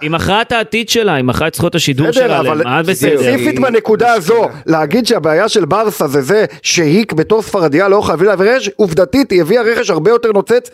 היא 0.00 0.10
מכרה 0.10 0.42
את 0.42 0.52
העתיד 0.52 0.88
שלה, 0.88 1.14
היא 1.14 1.24
מכרה 1.24 1.48
את 1.48 1.54
זכויות 1.54 1.74
השידור 1.74 2.12
שלה, 2.12 2.40
אבל. 2.40 2.62
ספציפית 2.94 3.60
בנקודה 3.60 4.12
הזו, 4.12 4.48
להגיד 4.66 5.06
שהבעיה 5.06 5.48
של 5.48 5.64
ברסה 5.64 6.08
זה 6.08 6.22
זה 6.22 6.44
שהיא 6.62 7.04
בתור 7.14 7.42
ספרדיה 7.42 7.88
לא 7.88 8.00
חייבים 8.00 8.26
להביא 8.26 8.50
רכש, 8.50 8.70
עובדתית 8.76 9.30
היא 9.30 9.40
הביאה 9.40 9.62
רכש 9.62 9.90
הרבה 9.90 10.10
יותר 10.10 10.32
נוצץ 10.32 10.70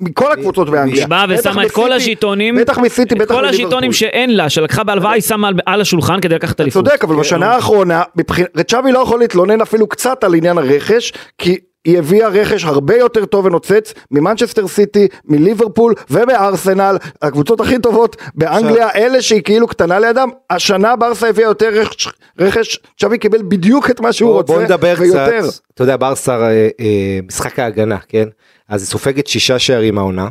מכל 0.00 0.32
הקבוצות 0.32 0.70
באנגליה. 0.70 1.00
היא 1.02 1.08
באה 1.08 1.24
ושמה 1.28 1.66
את 1.66 1.70
כל 1.70 1.92
השיטונים, 1.92 2.56
בטח 2.56 2.78
מסיטי, 2.78 3.14
את 3.14 3.18
בטח 3.20 3.34
כל. 3.34 3.44
השיטונים 3.44 3.92
שאין 3.92 4.36
לה, 4.36 4.50
שלקחה 4.50 4.84
בהלוואה, 4.84 5.12
היא 5.12 5.22
שמה 5.22 5.50
על- 5.66 5.80
השולחן 5.80 6.20
כדי 6.20 6.34
לקחת 6.34 6.60
אליפות. 6.60 6.84
צודק, 6.88 7.04
אבל 7.04 7.16
בשנה 7.16 7.52
האחרונה, 7.54 8.02
מבחינת- 8.16 8.70
צ'אבי 8.70 8.92
לא 8.92 8.98
יכול 8.98 9.18
להתלונן 9.20 9.60
אפילו 9.60 9.86
קצת 9.86 10.24
על 10.24 10.34
עניין 10.34 10.58
הרכש, 10.58 11.12
כי 11.38 11.56
היא 11.84 11.98
הביאה 11.98 12.28
רכש 12.28 12.64
הרבה 12.64 12.96
יותר 12.96 13.24
טוב 13.24 13.44
ונוצץ 13.44 13.94
ממנצ'סטר 14.10 14.68
סיטי, 14.68 15.08
מליברפול 15.24 15.94
ומארסנל, 16.10 16.96
הקבוצות 17.22 17.60
הכי 17.60 17.78
טובות 17.78 18.16
באנגליה, 18.34 18.88
אלה 18.94 19.22
שהיא 19.22 19.42
כאילו 19.42 19.66
קטנה 19.66 19.98
לידם, 19.98 20.28
השנה 20.50 20.96
ברסה 20.96 21.28
הביאה 21.28 21.48
יותר 21.48 21.68
רכש, 21.68 22.08
רכש, 22.40 22.78
צ'אבי 23.00 23.18
קיבל 23.18 23.38
בדיוק 23.48 23.90
את 23.90 24.00
מה 24.00 24.12
שהוא 24.12 24.30
בוא, 24.30 24.36
רוצה, 24.36 24.52
בוא 24.52 24.62
נדבר 24.62 24.94
ויותר. 24.98 25.40
קצת, 25.48 25.60
אתה 25.74 25.82
יודע 25.82 25.96
ברסה 25.96 26.36
אה, 26.42 26.48
אה, 26.80 27.18
משחק 27.28 27.58
ההגנה 27.58 27.96
כן 28.08 28.24
אז 28.68 28.82
היא 28.82 28.88
סופגת 28.88 29.26
שישה 29.26 29.58
שערים 29.58 29.98
העונה. 29.98 30.28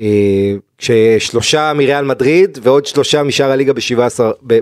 אה, 0.00 0.52
כששלושה 0.78 1.72
מריאל 1.74 2.04
מדריד 2.04 2.58
ועוד 2.62 2.86
שלושה 2.86 3.22
משאר 3.22 3.50
הליגה 3.50 3.72
ב-17 3.72 4.18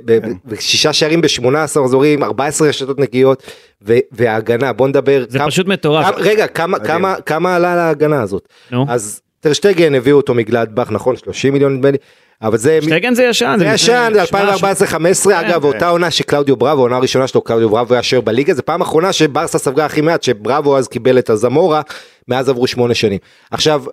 כן. 0.07 0.33
ושישה 0.47 0.93
שערים 0.93 1.21
ב-18 1.21 1.55
אזורים 1.85 2.23
14 2.25 2.69
רשתות 2.69 2.99
נקיות 2.99 3.43
ו- 3.83 3.99
וההגנה 4.13 4.73
בוא 4.73 4.89
נדבר 4.89 5.25
זה 5.29 5.39
כמה- 5.39 5.47
פשוט 5.49 5.67
מטורף. 5.67 6.07
כמה- 6.07 6.17
רגע 6.25 6.47
כמה 6.47 6.79
כמה 6.79 7.15
כמה 7.27 7.57
עלה 7.57 7.77
להגנה 7.77 8.23
הזאת 8.23 8.49
נו. 8.71 8.87
אז 8.89 9.21
טרשטגן 9.43 9.95
הביאו 9.95 10.17
אותו 10.17 10.35
מגלדבך 10.35 10.91
נכון 10.91 11.17
30 11.17 11.53
מיליון 11.53 11.75
נדמה 11.77 11.91
לי 11.91 11.99
אבל 12.43 12.59
זה 12.59 12.79
שטגן 12.83 13.15
זה 13.15 13.25
ישן. 13.25 13.57
זה 13.59 13.67
ישן, 13.67 14.11
זה 14.15 14.27
שמונה- 14.27 14.55
2014-2015, 14.55 15.41
אגב, 15.41 15.65
אותה 15.65 15.89
עונה 15.89 16.11
שקלאודיו 16.11 16.57
בראבו, 16.57 16.81
העונה 16.81 16.97
הראשונה 16.97 17.27
שלו, 17.27 17.41
קלאודיו 17.41 17.69
בראבו 17.71 17.95
היה 17.95 18.03
שוער 18.03 18.21
בליגה, 18.21 18.55
זה 18.55 18.63
פעם 18.63 18.81
אחרונה 18.81 19.13
שברסה 19.13 19.59
ספגה 19.59 19.85
הכי 19.85 20.01
מעט, 20.01 20.23
שבראבו 20.23 20.79
אז 20.79 20.89
קיבל 20.89 21.19
את 21.19 21.31
הזמורה, 21.31 21.81
מאז 22.29 22.49
עברו 22.49 22.67
שמונה 22.67 22.95
שנים. 22.95 23.19
עכשיו, 23.51 23.85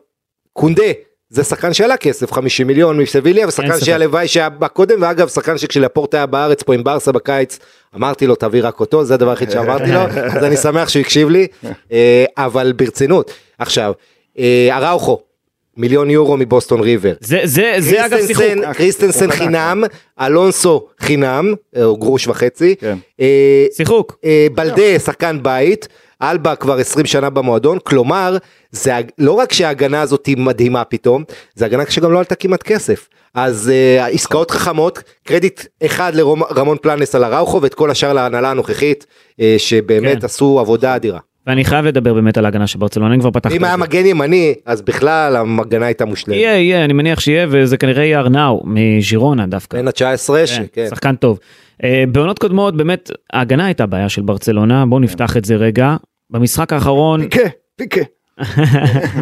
קונדה, 0.54 0.84
זה 1.30 1.44
שחקן 1.44 1.74
שעלה 1.74 1.98
כסף, 1.98 2.32
50 2.32 2.68
מיליון 2.68 3.00
מסביליה, 3.02 3.48
ושחקן. 3.48 3.80
שהלוואי 3.80 4.28
שהיה 4.28 4.50
בא 4.50 4.68
קודם, 4.68 5.02
ואגב, 5.02 5.28
שחקן 5.28 5.58
שכשלפורט 5.58 6.14
היה 6.14 6.26
בארץ 6.26 6.64
פה 6.64 6.74
עם 6.74 6.84
ברסה 6.84 7.12
בקיץ, 7.12 7.60
אמרתי 7.96 8.28
לו, 8.28 8.36
תביא 8.36 8.62
רק 8.64 8.80
אותו, 8.80 9.06
זה 9.06 9.14
הדבר 9.14 9.30
היחיד 9.30 9.52
שאמרתי 9.52 9.92
לו, 9.92 10.00
אז 10.00 10.44
אני 10.44 10.58
שמח 10.58 10.90
שהוא 10.90 11.02
הקשיב 11.02 11.30
לי, 11.30 11.48
אה, 11.92 12.26
אבל 12.38 12.72
ברצינות. 12.76 13.32
עכשיו, 13.60 13.94
אה, 14.40 14.70
אראוכו, 14.78 15.29
מיליון 15.77 16.10
יורו 16.10 16.38
מבוסטון 16.38 16.79
ריבר. 16.79 17.13
זה- 17.19 17.41
זה 17.43 17.73
זה 17.79 18.05
אגב 18.05 18.17
שיחוק. 18.27 18.45
קריסטנסן- 18.45 18.73
קריסטנסן 18.73 19.32
חינם, 19.32 19.84
אלונסו 20.21 20.88
חינם, 20.99 21.53
אה, 21.77 21.84
או 21.86 21.97
גרוש 21.97 22.27
וחצי, 22.27 22.75
כן. 22.79 22.97
אה, 23.21 23.65
שיחוק. 23.77 24.17
אה, 24.25 24.47
בלדה 24.55 24.99
שחקן 24.99 25.38
בית, 25.43 25.88
אלבה 26.21 26.55
כבר 26.55 26.77
20 26.79 27.05
שנה 27.05 27.29
במועדון, 27.29 27.77
כלומר, 27.84 28.38
זה 28.71 28.91
לא 29.17 29.32
רק 29.32 29.53
שההגנה 29.53 30.01
הזאת 30.01 30.25
היא 30.25 30.38
מדהימה 30.38 30.84
פתאום, 30.84 31.23
זה 31.55 31.65
הגנה 31.65 31.84
שגם 31.89 32.12
לא 32.12 32.19
עלתה 32.19 32.36
כמעט 32.36 32.63
כסף. 32.63 33.08
אז 33.36 33.69
אה, 33.73 34.08
עסקאות 34.08 34.51
חכמות, 34.51 34.99
קרדיט 35.27 35.62
אחד 35.86 36.12
לרמון 36.15 36.77
פלנס 36.82 37.15
על 37.15 37.23
הראוכו 37.23 37.62
ואת 37.62 37.73
כל 37.73 37.91
השאר 37.91 38.13
להנהלה 38.13 38.51
הנוכחית, 38.51 39.05
אה, 39.41 39.55
שבאמת 39.58 40.19
כן. 40.19 40.25
עשו 40.25 40.60
עבודה 40.60 40.95
אדירה. 40.95 41.19
ואני 41.47 41.65
חייב 41.65 41.86
לדבר 41.86 42.13
באמת 42.13 42.38
על 42.38 42.45
ההגנה 42.45 42.67
של 42.67 42.80
ברצלונה, 42.80 43.13
אני 43.13 43.21
כבר 43.21 43.32
פתחתי. 43.32 43.58
אם 43.58 43.63
היה. 43.63 43.78
מגן 43.78 44.06
ימני, 44.06 44.54
אז 44.65 44.82
בכלל 44.82 45.36
ההגנה 45.36 45.86
הייתה 45.86 46.06
מושלמת. 46.06 46.38
יהיה, 46.38 46.58
יהיה, 46.58 46.86
אני 46.86 46.93
מניח 46.93 47.19
שיהיה, 47.19 47.47
וזה 47.49 47.78
כנראה 47.78 48.04
יהיה 48.04 48.19
ארנאו 48.19 48.63
מז'ירונה 48.65 49.47
דווקא. 49.47 49.78
בין 49.78 49.88
ה-19, 49.88 50.34
כן, 50.34 50.45
שכן. 50.45 50.88
שחקן 50.89 51.15
טוב. 51.15 51.39
אה, 51.84 52.04
בעונות 52.12 52.39
קודמות 52.39 52.78
באמת 52.78 53.12
ההגנה 53.34 53.65
הייתה 53.65 53.86
בעיה 53.86 54.10
של 54.10 54.21
ברצלונה, 54.21 54.86
בואו 54.86 54.99
נפתח 54.99 55.38
את 55.38 55.45
זה 55.45 55.56
רגע. 55.56 55.95
במשחק 56.30 56.73
האחרון, 56.73 57.21
פיקה, 57.21 57.49
פיקה. 57.75 58.02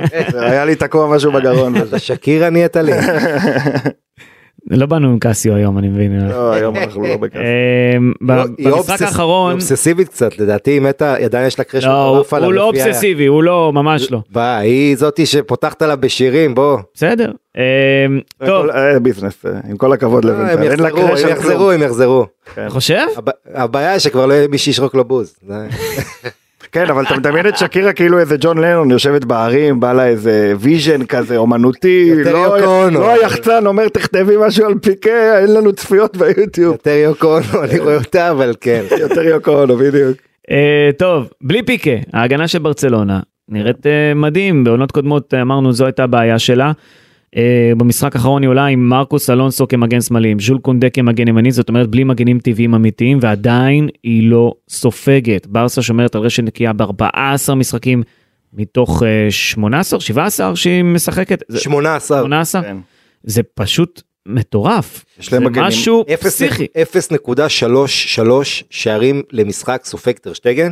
היה 0.51 0.65
לי 0.65 0.75
תקוע 0.75 1.15
משהו 1.15 1.32
בגרון. 1.32 1.77
אתה 1.77 1.99
שקירה 1.99 2.49
נהיית 2.49 2.75
לי. 2.75 2.91
לא 4.71 4.86
באנו 4.86 5.08
עם 5.10 5.19
קסיו 5.19 5.56
היום 5.56 5.77
אני 5.77 5.88
מבין. 5.89 6.27
לא, 6.30 6.53
היום 6.53 6.75
אנחנו 6.75 7.01
לא 7.08 7.17
בכזה. 7.17 7.39
אה, 7.39 7.97
ב- 8.27 8.45
היא 8.58 8.69
במשחק 8.69 9.01
האחרון, 9.01 9.49
היא 9.51 9.56
אובססיבית 9.56 10.08
קצת, 10.10 10.39
לדעתי 10.39 10.71
היא 10.71 10.82
מתה, 10.82 11.15
עדיין 11.15 11.47
יש 11.47 11.60
לה 11.60 11.65
קרש 11.65 11.84
לא, 11.84 11.89
מטורף 11.89 12.34
עליו. 12.34 12.45
הוא 12.47 12.53
לא 12.53 12.63
אובססיבי, 12.63 13.25
הוא 13.25 13.43
לא, 13.43 13.71
ממש 13.73 14.12
לא. 14.12 14.21
היא 14.36 14.95
זאתי 14.95 15.25
שפותחת 15.25 15.82
עליו 15.82 15.97
בשירים, 15.99 16.56
בוא. 16.56 16.77
בסדר. 16.95 17.32
אה, 17.58 17.63
טוב, 18.45 18.69
אה, 18.69 18.99
ביזנס, 18.99 19.45
אה, 19.45 19.51
עם 19.69 19.77
כל 19.77 19.93
הכבוד 19.93 20.25
אה, 20.25 20.32
לבינתיים. 20.32 20.60
הם 20.60 20.80
יחזרו, 20.82 20.97
קרש 21.08 21.23
הם. 21.23 21.30
יחזרו, 21.30 22.25
חושב? 22.67 23.06
הב- 23.17 23.30
הבעיה 23.53 23.99
שכבר 23.99 24.25
לא 24.25 24.34
יהיה 24.34 24.47
מי 24.47 24.58
שישרוק 24.58 24.95
לו 24.95 25.03
בוז. 25.06 25.36
כן, 26.78 26.90
אבל 26.90 27.04
אתה 27.04 27.16
מדמיין 27.16 27.48
את 27.48 27.58
שקירה 27.58 27.94
כאילו 27.94 28.20
איזה 28.20 28.36
ג'ון 28.40 28.58
לנון 28.58 28.92
יושבת 28.92 29.26
בערים, 29.26 29.80
בא 29.80 29.94
לה 29.94 30.08
איזה 30.08 30.54
ויז'ן 30.60 31.06
כזה 31.06 31.38
אומנותי, 31.38 32.13
יותר 32.18 32.34
לא- 32.34 32.38
יוקו 32.58 32.84
אונו. 32.84 33.00
לא 33.00 33.12
היחצן 33.12 33.66
אומר 33.66 33.88
תכתבי 33.88 34.36
משהו 34.48 34.66
על 34.66 34.74
פיקה, 34.82 35.40
אין 35.40 35.54
לנו 35.54 35.74
צפיות 35.74 36.18
ביוטיוב. 36.18 36.72
יותר 36.74 36.90
יוקו 36.92 37.28
אונו, 37.28 37.63
אני 37.63 37.80
רואה 37.80 37.96
אותה, 37.98 38.32
אבל 38.32 38.54
כן. 38.62 38.84
יותר 39.02 39.22
יוקו 39.22 39.52
אונו, 39.52 39.78
בדיוק. 39.78 40.18
אה, 40.52 40.90
טוב, 40.98 41.30
בלי 41.42 41.63
פיקה, 41.63 41.92
ההגנה 42.13 42.48
של 42.48 42.60
ברצלונה 42.60 43.20
נראית 43.50 43.88
אה, 43.88 44.13
מדהים, 44.16 44.63
בעונות 44.63 44.92
קודמות 44.92 45.34
אה, 45.34 45.42
אמרנו 45.42 45.74
זו 45.74 45.86
הייתה 45.86 46.04
הבעיה 46.04 46.40
שלה. 46.40 46.72
אה, 47.36 47.72
במשחק 47.78 48.16
האחרון 48.16 48.42
היא 48.42 48.50
עולה 48.50 48.66
עם 48.66 48.90
מרקוס 48.90 49.30
אלונסו 49.30 49.68
כמגן 49.68 50.02
שמאלי, 50.02 50.32
עם 50.32 50.40
ז'ול 50.40 50.58
קונדה 50.60 50.90
כמגן 50.90 51.28
ימני, 51.28 51.52
זאת 51.52 51.70
אומרת 51.70 51.88
בלי 51.90 52.04
מגנים 52.04 52.40
טבעיים 52.40 52.74
אמיתיים, 52.76 53.20
ועדיין 53.22 53.88
היא 54.04 54.30
לא 54.30 54.54
סופגת. 54.70 55.48
ברסה 55.48 55.82
שומרת 55.82 56.16
על 56.16 56.22
רשת 56.22 56.44
נקייה 56.44 56.74
ב-14 56.74 57.54
משחקים 57.56 58.04
מתוך 58.54 59.04
אה, 59.04 59.32
18, 59.32 60.00
17 60.00 60.56
שהיא 60.56 60.84
משחקת. 60.84 61.44
זה- 61.48 61.60
18. 61.60 62.20
18? 62.20 62.62
כן. 62.63 62.78
זה 63.24 63.42
פשוט 63.56 64.02
מטורף. 64.26 65.06
יש 65.20 65.34
להם 65.34 65.44
זה 65.44 65.50
מגנים. 65.50 65.68
משהו 65.68 66.04
אפס- 66.13 66.26
פסיכי. 66.26 66.66
0.33 66.78 68.20
שערים 68.70 69.24
למשחק 69.32 69.82
סופג 69.86 70.12
טרשטגן, 70.12 70.72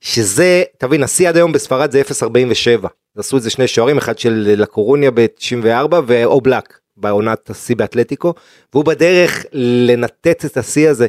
שזה, 0.00 0.62
תבין, 0.78 1.02
השיא 1.02 1.28
עד 1.28 1.36
היום 1.36 1.52
בספרד 1.52 1.90
זה 1.90 2.02
0.47. 2.02 2.86
עשו 3.18 3.36
את 3.36 3.42
זה 3.42 3.50
שני 3.50 3.66
שוערים, 3.66 3.98
אחד 3.98 4.18
של 4.18 4.54
לקורוניה 4.56 5.10
ב-94 5.10 5.94
ואובלק 6.06 6.78
בעונת 6.96 7.50
השיא 7.50 7.76
באתלטיקו, 7.76 8.34
והוא 8.72 8.84
בדרך 8.84 9.44
לנתץ 9.52 10.44
את 10.44 10.56
השיא 10.56 10.88
הזה. 10.88 11.06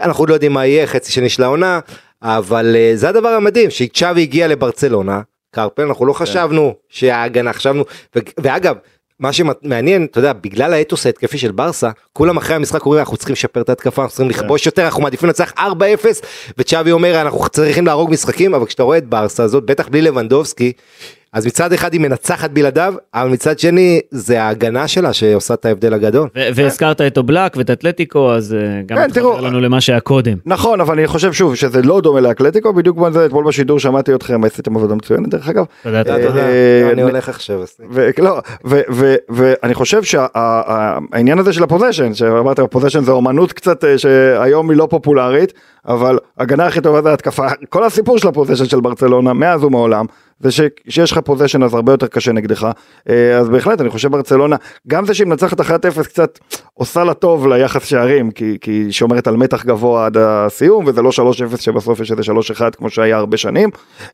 אנחנו 0.00 0.26
לא 0.26 0.34
יודעים 0.34 0.52
מה 0.52 0.66
יהיה, 0.66 0.86
חצי 0.86 1.12
שני 1.12 1.28
של 1.28 1.42
העונה, 1.42 1.80
אבל 2.22 2.76
אה, 2.76 2.92
זה 2.94 3.08
הדבר 3.08 3.28
המדהים, 3.28 3.70
שצ'אבי 3.70 4.22
הגיע 4.22 4.48
לברצלונה, 4.48 5.20
קרפל, 5.54 5.82
אנחנו 5.82 6.06
לא 6.06 6.12
חשבנו 6.12 6.74
שההגנה, 6.88 7.52
חשבנו, 7.52 7.84
ואגב, 8.38 8.76
מה 9.20 9.32
שמעניין, 9.32 10.06
אתה 10.10 10.18
יודע, 10.18 10.32
בגלל 10.32 10.72
האתוס 10.72 11.06
ההתקפי 11.06 11.38
של 11.38 11.52
ברסה, 11.52 11.90
כולם 12.12 12.36
אחרי 12.36 12.56
המשחק 12.56 12.84
אומרים 12.84 13.00
אנחנו 13.00 13.16
צריכים 13.16 13.32
לשפר 13.32 13.60
את 13.60 13.68
ההתקפה, 13.68 14.02
אנחנו 14.02 14.16
צריכים 14.16 14.30
לכבוש 14.30 14.66
יותר, 14.66 14.84
אנחנו 14.84 15.02
מעדיפים 15.02 15.26
לנצח 15.26 15.52
4-0, 15.58 15.60
וצ'אבי 16.58 16.92
אומר 16.92 17.20
אנחנו 17.20 17.48
צריכים 17.48 17.86
להרוג 17.86 18.10
משחקים, 18.10 18.54
אבל 18.54 18.66
כשאתה 18.66 18.82
רואה 18.82 18.98
את 18.98 19.06
ברסה 19.06 19.42
הזאת, 19.42 19.64
בטח 19.64 19.88
בלי 19.88 20.02
לבנדובסקי, 20.02 20.72
אז 21.32 21.46
מצד 21.46 21.72
אחד 21.72 21.92
היא 21.92 22.00
מנצחת 22.00 22.50
בלעדיו, 22.50 22.94
אבל 23.14 23.28
מצד 23.28 23.58
שני 23.58 24.00
זה 24.10 24.42
ההגנה 24.42 24.88
שלה 24.88 25.12
שעושה 25.12 25.54
את 25.54 25.64
ההבדל 25.64 25.94
הגדול. 25.94 26.28
והזכרת 26.54 27.00
את 27.00 27.18
אובלק 27.18 27.56
ואת 27.56 27.70
אתלטיקו, 27.70 28.32
אז 28.32 28.54
אה, 28.54 28.80
גם 28.86 28.96
כן, 29.14 29.20
חוזר 29.22 29.40
לנו 29.40 29.60
למה 29.60 29.80
שהיה 29.80 30.00
קודם. 30.00 30.36
נכון, 30.46 30.80
אבל 30.80 30.98
אני 30.98 31.06
חושב 31.06 31.32
שוב 31.32 31.54
שזה 31.54 31.82
לא 31.82 32.00
דומה 32.00 32.20
לאקלטיקו, 32.20 32.72
בדיוק 32.72 32.96
כמו 32.96 33.12
זה, 33.12 33.26
אתמול 33.26 33.44
בשידור 33.44 33.78
שמעתי 33.78 34.14
אתכם, 34.14 34.44
עשיתם 34.44 34.76
עבודה 34.76 34.94
מצוינת 34.94 35.28
דרך 35.28 35.48
אגב. 35.48 35.64
תודה, 35.82 36.04
תודה. 36.04 36.20
יודע, 36.20 36.40
אה, 36.48 36.90
אני 36.92 37.02
נ- 37.02 37.06
הולך 37.06 37.28
עכשיו. 37.28 37.60
לא, 38.18 38.40
ואני 39.28 39.74
חושב 39.74 40.02
שהעניין 40.02 41.38
הזה 41.38 41.52
של 41.52 41.62
ה 41.62 41.66
possession, 41.66 42.14
שאמרת 42.14 42.58
ה 42.58 42.62
possession 42.62 43.04
זה 43.04 43.12
אומנות 43.12 43.52
קצת 43.52 43.84
אה, 43.84 43.98
שהיום 43.98 44.70
היא 44.70 44.78
לא 44.78 44.86
פופולרית, 44.90 45.52
אבל 45.88 46.18
הגנה 46.38 46.66
הכי 46.66 46.80
טובה 46.80 47.02
זה 47.02 47.12
התקפה, 47.12 47.46
כל 47.68 47.84
הסיפור 47.84 48.18
של 48.18 48.28
ה 48.28 48.31
possession 48.31 48.64
של 48.64 48.80
ברצלונה 48.80 49.32
מאז 49.32 49.64
ומעולם, 49.64 50.06
זה 50.40 50.50
שכשיש 50.50 51.12
לך 51.12 51.18
possession 51.18 51.62
אז 51.62 51.74
הרבה 51.74 51.92
יותר 51.92 52.06
קשה 52.06 52.32
נגדך, 52.32 52.68
אה, 53.08 53.38
אז 53.38 53.48
בהחלט 53.48 53.80
אני 53.80 53.90
חושב 53.90 54.08
ברצלונה, 54.10 54.56
גם 54.88 55.06
זה 55.06 55.14
שהיא 55.14 55.26
מנצחת 55.26 55.60
1-0 55.60 55.64
קצת 56.04 56.38
עושה 56.74 57.04
לה 57.04 57.14
טוב 57.14 57.46
ליחס 57.48 57.84
שערים, 57.84 58.30
כי 58.30 58.58
כי 58.60 58.70
היא 58.70 58.92
שומרת 58.92 59.26
על 59.28 59.36
מתח 59.36 59.64
גבוה 59.64 60.06
עד 60.06 60.16
הסיום, 60.20 60.84
וזה 60.86 61.02
לא 61.02 61.10
3-0 61.12 61.12
שבסוף 61.60 62.00
יש 62.00 62.10
איזה 62.12 62.22
3-1 62.22 62.76
כמו 62.76 62.90
שהיה 62.90 63.16
הרבה 63.16 63.36
שנים, 63.36 63.70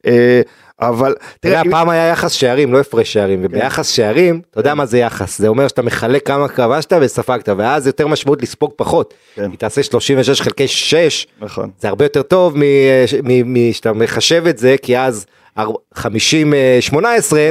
אה, 0.07 0.41
אבל 0.81 1.15
תראה, 1.41 1.63
אם- 1.63 1.69
הפעם 1.69 1.89
היה 1.89 2.09
יחס 2.09 2.33
שערים, 2.33 2.73
לא 2.73 2.81
הפרש 2.81 3.13
שערים, 3.13 3.41
וביחס 3.43 3.89
שערים, 3.89 4.41
אתה 4.51 4.61
יודע 4.61 4.75
מה 4.75 4.87
זה 4.87 4.99
יחס, 4.99 5.39
זה 5.39 5.49
אומר 5.49 5.69
שאתה 5.69 5.83
מחלק 5.83 6.27
כמה 6.27 6.49
כבשת 6.49 6.93
וספגת, 7.01 7.49
ואז 7.57 7.87
יותר 7.87 8.07
משמעות 8.07 8.43
לספוג 8.43 8.71
פחות. 8.77 9.15
כן. 9.35 9.51
כי 9.51 9.57
תעשה 9.57 9.83
36 9.83 10.41
חלקי 10.43 10.69
6, 10.69 11.27
נכון. 11.41 11.71
זה 11.79 11.89
הרבה 11.89 12.05
יותר 12.05 12.23
טוב 12.23 12.55
משאתה 13.45 13.93
מחשב 13.93 14.45
את 14.47 14.59
זה, 14.59 14.77
כי 14.83 14.99
אז 14.99 15.27
50-18 15.59 15.63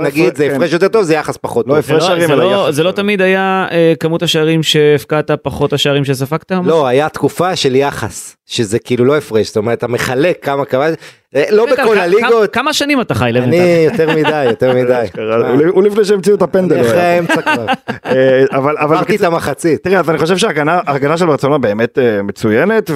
נגיד, 0.01 0.35
זה 0.35 0.47
כן. 0.49 0.55
הפרש 0.55 0.73
יותר 0.73 0.87
טוב, 0.87 1.03
זה 1.03 1.13
יחס 1.13 1.37
פחות 1.37 1.67
לא 1.67 1.71
טוב. 1.71 1.79
הפרש 1.79 1.87
זה 1.89 2.09
לא- 2.09 2.15
שערים, 2.15 2.27
זה 2.27 2.33
אלא 2.33 2.43
לא- 2.43 2.63
יחס 2.65 2.75
זה 2.75 2.83
לא 2.83 2.89
שערים. 2.89 2.95
תמיד 2.95 3.21
היה 3.21 3.67
אה, 3.71 3.93
כמות 3.99 4.23
השערים 4.23 4.63
שהפקעת 4.63 5.31
פחות 5.41 5.73
השערים 5.73 6.05
שספגת? 6.05 6.51
לא, 6.65 6.87
היה 6.87 7.09
תקופה 7.09 7.55
של 7.55 7.75
יחס, 7.75 8.35
שזה 8.45 8.79
כאילו 8.79 9.05
לא 9.05 9.17
הפרש, 9.17 9.47
זאת 9.47 9.57
אומרת, 9.57 9.77
אתה 9.77 9.87
מחלק 9.87 10.45
כמה 10.45 10.63
אה, 11.35 11.43
לא 11.51 11.65
רגע, 11.71 11.83
בכל 11.83 11.97
הליגות, 11.97 12.53
כמה 12.53 12.73
שנים 12.73 13.01
אתה 13.01 13.13
חי 13.15 13.29
לבנטל? 13.33 13.57
אני 13.57 13.85
יותר 13.85 14.09
מדי, 14.15 14.43
יותר 14.45 14.73
מדי. 14.77 15.05
הוא 15.69 15.83
לפני 15.83 16.05
שהמציאו 16.05 16.35
את 16.35 16.41
הפנדל. 16.41 16.81
אחרי. 16.81 17.01
האמצע 17.01 17.41
כבר, 17.41 17.65
אה, 18.05 18.43
אבל 18.51 18.75
אבל 18.77 18.77
עברתי 18.77 19.15
את 19.15 19.21
המחצית. 19.23 19.83
תראה 19.83 19.99
אז 19.99 20.09
אני 20.09 20.17
חושב 20.17 20.37
שההגנה 20.37 20.79
ההגנה 20.87 21.17
של 21.17 21.25
ברצלונה 21.25 21.57
באמת 21.57 21.99
אה, 21.99 22.21
מצוינת. 22.23 22.91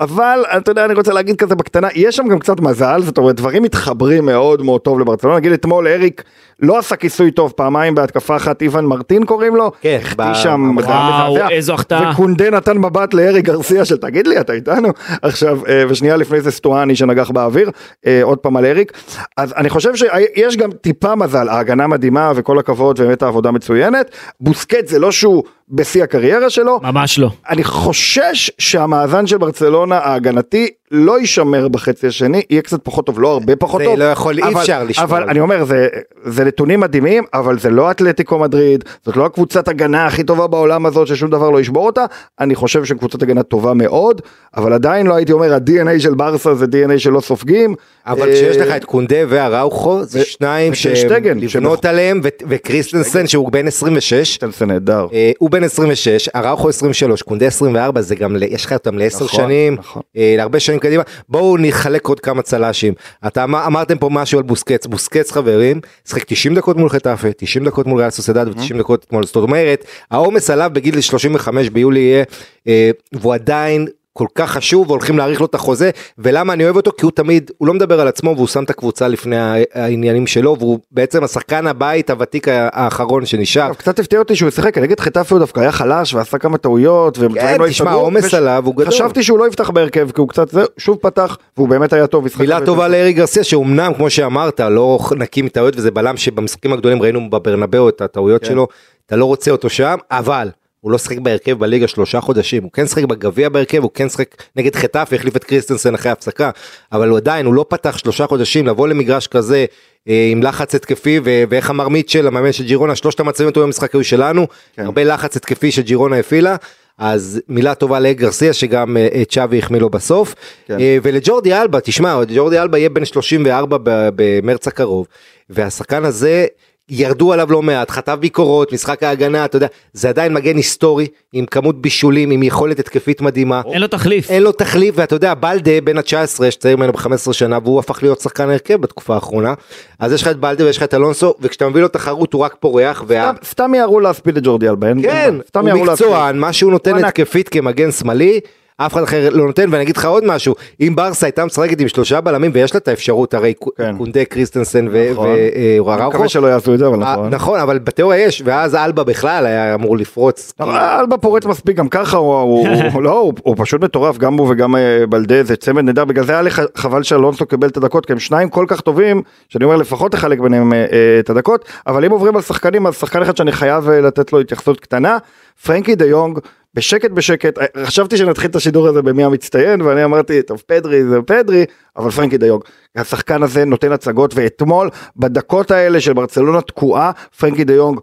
אבל 0.00 0.44
אתה 0.56 0.70
יודע 0.70 0.84
אני 0.84 0.94
רוצה 0.94 1.12
להגיד 1.12 1.36
כזה 1.36 1.54
בקטנה 1.54 1.88
יש 1.94 2.16
שם 2.16 2.28
גם 2.28 2.38
קצת 2.38 2.60
מזל 2.60 3.02
זאת 3.02 3.18
אומרת 3.18 3.36
דברים 3.36 3.62
מתחברים 3.62 4.26
מאוד 4.26 4.62
מאוד 4.62 4.80
טוב 4.80 5.00
לברצלונה 5.00 5.36
נגיד 5.36 5.52
אתמול 5.52 5.88
אריק 5.88 6.22
לא 6.60 6.78
עשה 6.78 6.96
כיסוי 6.96 7.30
טוב 7.30 7.52
פעמיים 7.56 7.94
בהתקפה 7.94 8.36
אחת 8.36 8.62
איוון 8.62 8.86
מרטין 8.86 9.24
קוראים 9.24 9.56
לו 9.56 9.72
כן, 9.80 9.98
החטיא 10.02 10.34
שם 10.34 10.76
וואו. 10.84 11.48
איזו 11.50 11.74
החטאה. 11.74 12.10
וקונדה 12.12 12.50
נתן 12.50 12.78
מבט 12.78 13.14
לאריק 13.14 13.44
גרסיה 13.44 13.84
של 13.84 13.96
תגיד 13.96 14.26
לי 14.26 14.40
אתה 14.40 14.52
איתנו 14.52 14.88
עכשיו 15.22 15.66
אה, 15.68 15.84
ושנייה 15.88 16.16
לפני 16.16 16.40
זה 16.40 16.50
סטואני 16.50 16.96
שנגח 16.96 17.30
באוויר 17.30 17.70
אה, 18.06 18.20
עוד 18.22 18.38
פעם 18.38 18.56
על 18.56 18.64
אריק 18.64 18.92
אז 19.36 19.54
אני 19.56 19.70
חושב 19.70 19.96
שיש 19.96 20.56
גם 20.56 20.70
טיפה 20.72 21.14
מזל 21.14 21.48
ההגנה 21.48 21.86
מדהימה 21.86 22.32
וכל 22.36 22.58
הכבוד 22.58 23.00
באמת 23.00 23.22
העבודה 23.22 23.50
מצוינת 23.50 24.10
בוסקט 24.40 24.86
זה 24.88 24.98
לא 24.98 25.12
שהוא 25.12 25.42
בשיא 25.68 26.02
הקריירה 26.02 26.50
שלו 26.50 26.80
ממש 26.82 27.18
לא. 27.18 27.30
אני 27.48 27.64
חושש 27.64 28.50
שהמאזן 28.58 29.26
של 29.26 29.38
ברצלונה 29.38 29.63
ההגנתי 29.92 30.68
לא 30.90 31.20
יישמר 31.20 31.68
בחצי 31.68 32.06
השני, 32.06 32.42
יהיה 32.50 32.62
קצת 32.62 32.80
פחות 32.82 33.06
טוב, 33.06 33.20
לא 33.20 33.32
הרבה 33.32 33.56
פחות 33.56 33.80
זה 33.80 33.84
טוב. 33.86 33.98
לא 33.98 34.04
יכול- 34.04 34.38
אי 34.38 34.42
אבל- 34.42 34.60
אפשר 34.60 34.84
לשמור 34.84 35.04
אבל 35.04 35.22
אני 35.22 35.34
זה. 35.34 35.40
אומר, 35.40 35.64
זה, 35.64 35.88
זה 36.24 36.44
נתונים 36.44 36.80
מדהימים, 36.80 37.24
אבל 37.34 37.58
זה 37.58 37.70
לא 37.70 37.90
אתלטיקו 37.90 38.38
מדריד, 38.38 38.84
זאת 39.04 39.16
לא 39.16 39.26
הקבוצת 39.26 39.68
הגנה 39.68 40.06
הכי 40.06 40.22
טובה 40.24 40.46
בעולם 40.46 40.86
הזאת 40.86 41.06
ששום 41.06 41.30
דבר 41.30 41.50
לא 41.50 41.60
ישבור 41.60 41.86
אותה, 41.86 42.04
אני 42.40 42.54
חושב 42.54 42.84
שקבוצת 42.84 43.22
הגנה 43.22 43.42
טובה 43.42 43.74
מאוד, 43.74 44.20
אבל 44.56 44.72
עדיין 44.72 45.06
לא 45.06 45.14
הייתי 45.14 45.32
אומר 45.32 45.54
ה-DNA 45.54 46.00
של 46.00 46.14
ברסה 46.14 46.54
זה 46.54 46.64
DNA 46.66 46.98
שלא 46.98 47.20
סופגים. 47.20 47.74
אבל 48.06 48.28
אה, 48.28 48.32
כשיש 48.34 48.56
לך 48.56 48.76
את 48.76 48.84
קונדה 48.84 49.16
והראוכו, 49.28 50.02
זה 50.04 50.20
ו- 50.20 50.24
שניים 50.24 50.74
שלבנות 50.74 51.48
שמח- 51.78 51.90
עליהם, 51.90 52.20
וקריסטנסן 52.48 53.26
שהוא 53.26 53.52
בן 53.52 53.66
26, 53.66 54.36
טלסן 54.36 54.66
נהדר. 54.70 55.06
אה, 55.12 55.30
הוא 55.38 55.50
בן 55.50 55.64
26, 55.64 56.28
אראוכו 56.28 56.68
23, 56.68 57.22
קונדה 57.22 57.46
24, 57.46 58.00
זה 58.00 58.14
גם, 58.14 58.36
יש 58.48 58.64
לך 58.64 58.72
אותם 58.72 58.98
לעשר 58.98 59.24
נכון, 59.24 59.28
שנים, 59.54 59.74
נכון. 59.74 60.02
אה, 60.16 60.34
להרבה 60.36 60.60
שנים 60.60 60.78
קדימה. 60.78 61.02
בואו 61.28 61.56
נחלק 61.58 62.06
עוד 62.06 62.20
כמה 62.20 62.42
צל"שים. 62.42 62.94
אתה 63.26 63.44
אמר- 63.44 63.66
אמרתם 63.66 63.98
פה 63.98 64.08
משהו 64.12 64.38
על 64.38 64.44
בוסקץ, 64.44 64.86
בוסקץ 64.86 65.30
חברים, 65.32 65.80
שיחק 66.08 66.24
90 66.24 66.54
דקות 66.54 66.76
מול 66.76 66.88
חטאפה, 66.88 67.28
90 67.36 67.64
דקות 67.64 67.86
מול 67.86 67.98
ריאל 67.98 68.10
סוסיידד 68.10 68.48
ו-90 68.48 68.78
דקות 68.78 69.04
אתמול, 69.04 69.26
זאת 69.26 69.36
אומרת, 69.36 69.84
העומס 70.10 70.50
עליו 70.50 70.70
בגיל 70.74 71.00
35 71.00 71.68
ביולי 71.70 72.00
יהיה, 72.00 72.24
אה, 72.68 72.90
והוא 73.12 73.34
עדיין... 73.34 73.86
כל 74.18 74.26
כך 74.34 74.50
חשוב 74.50 74.90
והולכים 74.90 75.18
להאריך 75.18 75.40
לו 75.40 75.46
את 75.46 75.54
החוזה 75.54 75.90
ולמה 76.18 76.52
אני 76.52 76.64
אוהב 76.64 76.76
אותו 76.76 76.92
כי 76.98 77.04
הוא 77.04 77.12
תמיד 77.12 77.50
הוא 77.58 77.68
לא 77.68 77.74
מדבר 77.74 78.00
על 78.00 78.08
עצמו 78.08 78.34
והוא 78.36 78.46
שם 78.46 78.64
את 78.64 78.70
הקבוצה 78.70 79.08
לפני 79.08 79.36
העניינים 79.74 80.26
שלו 80.26 80.56
והוא 80.58 80.78
בעצם 80.90 81.24
השחקן 81.24 81.66
הבית 81.66 82.10
הוותיק 82.10 82.46
האחרון 82.48 83.26
שנשאר. 83.26 83.74
קצת 83.74 83.98
הפתיע 83.98 84.18
אותי 84.18 84.36
שהוא 84.36 84.50
שיחק, 84.50 84.78
נגד 84.78 85.00
חטאפה 85.00 85.34
הוא 85.34 85.40
דווקא 85.40 85.60
היה 85.60 85.72
חלש 85.72 86.14
ועשה 86.14 86.38
כמה 86.38 86.58
טעויות, 86.58 87.18
כן, 87.34 87.60
לא 87.60 87.68
תשמע, 87.68 87.96
וש- 87.96 88.34
עליו 88.34 88.62
הוא 88.66 88.74
גדול. 88.74 88.86
חשבתי 88.86 89.22
שהוא 89.22 89.38
לא 89.38 89.48
יפתח 89.48 89.70
בהרכב, 89.70 90.10
כי 90.10 90.20
הוא 90.20 90.28
קצת, 90.28 90.48
זה, 90.50 90.62
שוב 90.78 90.96
פתח, 90.96 91.36
והוא 91.56 91.68
באמת 91.68 91.92
היה 91.92 92.06
טוב. 92.06 92.26
מילה 92.38 92.60
טובה 92.60 92.82
טוב. 92.84 92.92
לארי 92.92 93.12
גרסיה 93.12 93.44
שאומנם 93.44 93.92
כמו 93.96 94.10
שאמרת 94.10 94.60
לא 94.60 94.98
נקי 95.16 95.42
מטעויות 95.42 95.74
וזה 95.76 95.90
בלם 95.90 96.16
שבמשחקים 96.16 96.72
הגדולים 96.72 97.02
ראינו 97.02 97.30
בברנבאו 97.30 97.88
את 97.88 98.00
הטעויות 98.00 98.42
כן. 98.42 98.48
שלו 98.48 98.66
אתה 99.06 99.16
לא 99.16 99.24
רוצה 99.24 99.50
אותו 99.50 99.68
שם 99.70 99.96
אבל 100.10 100.48
הוא 100.84 100.92
לא 100.92 100.98
שיחק 100.98 101.18
בהרכב 101.18 101.58
בליגה 101.58 101.88
שלושה 101.88 102.20
חודשים 102.20 102.62
הוא 102.62 102.72
כן 102.72 102.86
שיחק 102.86 103.04
בגביע 103.04 103.48
בהרכב 103.48 103.82
הוא 103.82 103.90
כן 103.94 104.08
שיחק 104.08 104.42
נגד 104.56 104.76
חטף 104.76 105.08
והחליף 105.12 105.36
את 105.36 105.44
קריסטנסן 105.44 105.94
אחרי 105.94 106.12
הפסקה 106.12 106.50
אבל 106.92 107.08
הוא 107.08 107.16
עדיין 107.18 107.46
הוא 107.46 107.54
לא 107.54 107.64
פתח 107.68 107.98
שלושה 107.98 108.26
חודשים 108.26 108.66
לבוא 108.66 108.88
למגרש 108.88 109.26
כזה 109.26 109.64
אה, 110.08 110.28
עם 110.32 110.42
לחץ 110.42 110.74
התקפי 110.74 111.20
ו- 111.24 111.42
ואיך 111.48 111.70
אמר 111.70 111.88
מיטשל 111.88 112.26
המאמן 112.26 112.52
של 112.52 112.64
ג'ירונה 112.64 112.96
שלושת 112.96 113.20
המצבים 113.20 113.48
הטובים 113.48 113.66
במשחק 113.68 113.94
היו 113.94 114.04
שלנו 114.04 114.46
כן. 114.76 114.84
הרבה 114.84 115.04
לחץ 115.04 115.36
התקפי 115.36 115.70
שג'ירונה 115.72 116.16
הפעילה. 116.16 116.56
אז 116.98 117.40
מילה 117.48 117.74
טובה 117.74 118.00
לאג 118.00 118.16
גרסיה 118.18 118.52
שגם 118.52 118.96
אה, 118.96 119.08
אה, 119.14 119.22
צ'אבי 119.24 119.58
החמיא 119.58 119.80
לו 119.80 119.90
בסוף. 119.90 120.34
כן. 120.66 120.76
ולג'ורדי 121.02 121.54
אלבה, 121.54 121.80
תשמע, 121.80 122.20
ג'ורדי 122.34 122.58
אלבה 122.58 122.78
יהיה 122.78 122.88
בן 122.88 123.04
34 123.04 123.78
ב- 123.82 124.08
במרץ 124.16 124.68
הקרוב, 124.68 125.06
והשחקן 125.50 126.04
הזה, 126.04 126.46
ירדו 126.88 127.32
עליו 127.32 127.52
לא 127.52 127.62
מעט, 127.62 127.90
חטף 127.90 128.14
ביקורות, 128.20 128.72
משחק 128.72 129.02
ההגנה, 129.02 129.44
אתה 129.44 129.56
יודע, 129.56 129.66
זה 129.92 130.08
עדיין 130.08 130.34
מגן 130.34 130.56
היסטורי, 130.56 131.06
עם 131.32 131.46
כמות 131.46 131.82
בישולים, 131.82 132.30
עם 132.30 132.42
יכולת 132.42 132.78
התקפית 132.78 133.20
מדהימה. 133.20 133.62
אין 133.72 133.80
לו 133.80 133.86
תחליף. 133.86 134.30
אין 134.30 134.42
לו 134.42 134.52
תחליף, 134.52 134.94
ואתה 134.98 135.14
יודע, 135.14 135.34
בלדה 135.34 135.80
בן 135.84 135.98
ה-19, 135.98 136.04
שצעיר 136.50 136.76
ממנו 136.76 136.92
ב-15 136.92 137.32
שנה, 137.32 137.58
והוא 137.64 137.78
הפך 137.78 138.02
להיות 138.02 138.20
שחקן 138.20 138.50
הרכב 138.50 138.76
בתקופה 138.80 139.14
האחרונה. 139.14 139.54
אז 139.98 140.12
יש 140.12 140.22
לך 140.22 140.28
את 140.28 140.36
בלדה 140.36 140.64
ויש 140.64 140.76
לך 140.76 140.82
את 140.82 140.94
אלונסו, 140.94 141.34
וכשאתה 141.40 141.68
מביא 141.68 141.82
לו 141.82 141.88
תחרות 141.88 142.32
הוא 142.32 142.42
רק 142.42 142.56
פורח, 142.60 143.04
וה... 143.06 143.32
סתם- 143.34 143.44
סתם 143.44 143.74
יערו 143.74 144.00
להספיד 144.00 144.36
את 144.36 144.42
ג'ורדי 144.42 144.68
אלבה, 144.68 144.88
אין- 144.88 145.02
כן, 145.02 145.34
סתם 145.48 145.68
הוא. 145.68 145.86
מקצוען, 145.86 146.38
מה 146.38 146.52
שהוא 146.52 146.72
נותן. 146.72 147.04
התקפית 147.04 147.48
כמגן 147.48 147.90
שמאלי, 147.92 148.40
אף 148.76 148.92
אחד 148.92 149.02
אחר 149.02 149.28
לא 149.32 149.46
נותן, 149.46 149.68
ואני 149.70 149.82
אגיד 149.82 149.96
לך 149.96 150.04
עוד 150.04 150.24
משהו, 150.26 150.54
אם 150.80 150.92
ברסה 150.96 151.26
הייתה 151.26 151.44
משחקת 151.44 151.80
עם 151.80 151.88
שלושה 151.88 152.20
בלמים, 152.20 152.50
ויש 152.54 152.74
לה 152.74 152.78
את 152.78 152.88
האפשרות, 152.88 153.34
הרי 153.34 153.54
כן. 153.76 153.96
קונדה, 153.98 154.24
קריסטנסן 154.24 154.84
נכון. 154.84 155.28
אני 155.28 155.80
וראוכו, 155.80 156.08
מקווה 156.08 156.28
שלא 156.28 156.46
יעשו 156.46 156.74
את 156.74 156.78
זה, 156.78 156.86
אבל 156.86 156.96
נכון. 156.96 157.30
נכון, 157.30 157.60
אבל 157.60 157.78
בתיאוריה 157.78 158.24
יש, 158.24 158.42
ואז 158.44 158.74
אלבה 158.74 159.04
בכלל 159.04 159.46
היה 159.46 159.74
אמור 159.74 159.96
לפרוץ. 159.96 160.52
אלבה 160.60 161.18
פורץ 161.18 161.46
מספיק 161.46 161.76
גם 161.76 161.88
ככה 161.88 162.16
הוא, 162.16 162.68
הוא, 162.92 163.02
לא, 163.02 163.18
הוא, 163.18 163.32
הוא 163.42 163.54
פשוט 163.58 163.84
מטורף 163.84 164.18
גם 164.18 164.34
הוא 164.34 164.48
וגם 164.50 164.76
אה, 164.76 165.06
בלדה 165.08 165.42
זה 165.42 165.56
צמד 165.56 165.84
נהדר 165.84 166.04
בגלל 166.04 166.24
זה 166.24 166.32
היה 166.32 166.42
לי 166.42 166.50
חבל 166.76 167.02
שאלונסו 167.02 167.46
קיבל 167.46 167.68
את 167.68 167.76
הדקות 167.76 168.06
כי 168.06 168.12
הם 168.12 168.18
שניים 168.18 168.48
כל 168.48 168.64
כך 168.68 168.80
טובים 168.80 169.22
שאני 169.48 169.64
אומר 169.64 169.76
לפחות 169.76 170.12
תחלק 170.12 170.38
ביניהם 170.38 170.72
אה, 170.72 170.86
אה, 170.92 171.18
את 171.18 171.30
הדקות 171.30 171.64
אבל 171.86 172.04
אם 172.04 172.10
עוברים 172.10 172.36
על 172.36 172.42
שחקנים 172.42 172.86
אז 172.86 172.94
שחקן 172.94 173.22
אחד 173.22 173.36
שאני 173.36 173.52
חייב 173.52 173.88
אה, 173.88 174.00
לתת 174.00 174.32
לו 174.32 174.40
התייחסות 174.40 174.80
קטנה 174.80 175.18
פרנקי 175.66 175.94
דה 175.94 176.04
יונג 176.04 176.38
בשקט 176.74 177.10
בשקט 177.10 177.58
אה, 177.58 177.86
חשבתי 177.86 178.16
שנתחיל 178.16 178.50
את 178.50 178.56
השידור 178.56 178.88
הזה 178.88 179.02
במי 179.02 179.24
המצטיין 179.24 179.80
ואני 179.80 180.04
אמרתי 180.04 180.42
טוב 180.42 180.62
פדרי 180.66 181.04
זה 181.04 181.22
פדרי 181.26 181.64
אבל 181.96 182.10
פרנקי 182.10 182.38
דה 182.38 182.46
יונג 182.46 182.62
השחקן 182.96 183.42
הזה 183.42 183.64
נותן 183.64 183.92
הצגות 183.92 184.34
ואתמול 184.34 184.90
בדקות 185.16 185.70
האלה 185.70 186.00
של 186.00 186.12
ברצלונה 186.12 186.60
תקועה 186.60 187.10
פרנקי 187.38 187.64
דה 187.64 187.74
יונג 187.74 188.00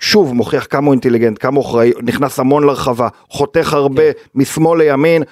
שוב 0.00 0.34
מוכיח 0.34 0.66
כמה 0.70 0.86
הוא 0.86 0.92
אינטליגנט, 0.92 1.36
כמה 1.40 1.56
הוא 1.56 1.66
אחראי, 1.66 1.92
נכנס 2.02 2.38
המון 2.38 2.64
לרחבה, 2.64 3.08
חותך 3.28 3.72
הרבה 3.72 4.02
משמאל 4.34 4.82
לימין, 4.82 5.22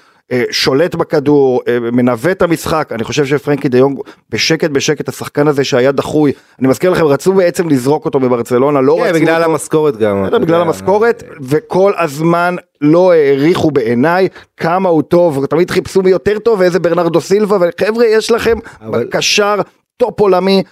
שולט 0.50 0.94
בכדור, 0.94 1.62
אה, 1.68 1.80
מנווט 1.80 2.30
את 2.30 2.42
המשחק, 2.42 2.88
אני 2.92 3.04
חושב 3.04 3.26
שפרנקי 3.26 3.68
דה 3.68 3.78
יונג 3.78 3.98
בשקט 4.30 4.70
בשקט 4.70 5.08
השחקן 5.08 5.48
הזה 5.48 5.64
שהיה 5.64 5.92
דחוי, 5.92 6.32
אני 6.60 6.68
מזכיר 6.68 6.90
לכם 6.90 7.04
רצו 7.04 7.32
בעצם 7.32 7.68
לזרוק 7.68 8.04
אותו 8.04 8.20
בברצלונה, 8.20 8.80
לא 8.80 8.96
כן, 9.02 9.08
רצו 9.08 9.20
בגלל 9.20 9.42
המשכורת 9.42 9.96
גם. 9.96 10.24
אתה 10.26 10.38
בגלל. 10.38 10.60
המשכורת, 10.60 11.22
וכל 11.42 11.92
הזמן 11.98 12.56
לא 12.80 13.12
העריכו 13.12 13.70
בעיניי 13.70 14.28
כמה 14.56 14.88
הוא 14.88 15.02
טוב, 15.02 15.46
תמיד 15.46 15.70
חיפשו 15.70 16.02
מי 16.02 16.10
יותר 16.10 16.38
טוב 16.38 16.60
ואיזה 16.60 16.80
ברנרדו 16.80 17.20
סילבה, 17.20 17.56
וחבר'ה 17.60 18.06
יש 18.06 18.30
לכם 18.30 18.58
קשר 19.10 19.54
top 19.96 20.20
עולמי, 20.20 20.62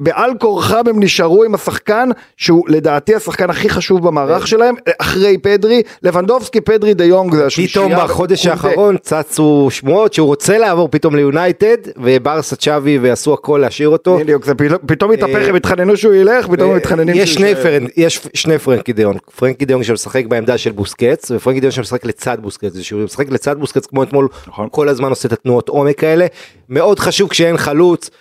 ובעל 0.00 0.30
כורחם 0.38 0.82
הם 0.86 1.02
נשארו 1.02 1.44
עם 1.44 1.54
השחקן 1.54 2.08
שהוא 2.36 2.64
לדעתי 2.68 3.14
השחקן 3.14 3.50
הכי 3.50 3.68
חשוב 3.68 4.00
כן. 4.00 4.06
במערך 4.06 4.46
שלהם, 4.46 4.74
אחרי 4.98 5.38
פדרי, 5.38 5.82
לבנדובסקי, 6.02 6.60
פדרי 6.60 6.94
דה 6.94 7.04
יונג 7.04 7.34
זה 7.34 7.46
השלישייה. 7.46 7.86
פתאום 7.88 8.04
בחודש. 8.04 8.46
האחרון 8.46 8.96
צצו 8.96 9.68
שמועות 9.70 10.14
שהוא 10.14 10.26
רוצה 10.26 10.58
לעבור 10.58 10.88
פתאום 10.88 11.14
ליונייטד 11.16 11.76
וברסה 11.96 12.56
צ'אבי 12.56 12.98
ועשו 12.98 13.32
הכל 13.34 13.58
להשאיר 13.62 13.88
אותו. 13.88 14.18
בדיוק, 14.18 14.44
זה 14.44 14.54
פתאום- 14.54 14.78
פתאום 14.86 15.10
התהפך, 15.12 15.34
אה, 15.34 15.48
הם 15.48 15.54
התחננו 15.54 15.96
שהוא 15.96 16.14
ילך, 16.14 16.46
פתאום 16.48 16.70
הם 16.70 16.76
מתחננים 16.76 17.14
יש 17.18 17.34
שהוא 17.34 17.46
יישאר. 17.46 17.62
פרנק, 17.62 17.90
יש 17.96 18.20
שני 18.34 18.58
פרנקי 18.58 18.92
פרנקי 19.36 19.64
דיונג 19.64 19.84
שמשחק 19.84 20.26
בעמדה 20.26 20.58
של 20.58 20.72
בוסקץ 20.72 21.30
ופרנקי 21.30 21.60
דיונג 21.60 21.74
שמשחק 21.74 22.04
לצד 22.04 22.36
בוסקץ, 22.40 22.78
שהוא 22.80 23.04
משחק 23.04 23.30
לצד 23.30 23.58
בוסקץ 23.58 23.86
כמו 23.86 24.02
אתמול, 24.02 24.28
נכון. 24.46 24.68
כל 24.70 24.88
הזמן 24.88 25.08
עושה 25.10 25.28
את 25.28 25.32
התנועות 25.32 25.68
עומק 25.68 26.04
האלה, 26.04 26.26
מאוד 26.68 26.98
חשוב 26.98 27.30
כשאין 27.30 27.56
חלוץ, 27.56 28.10
אה, 28.10 28.14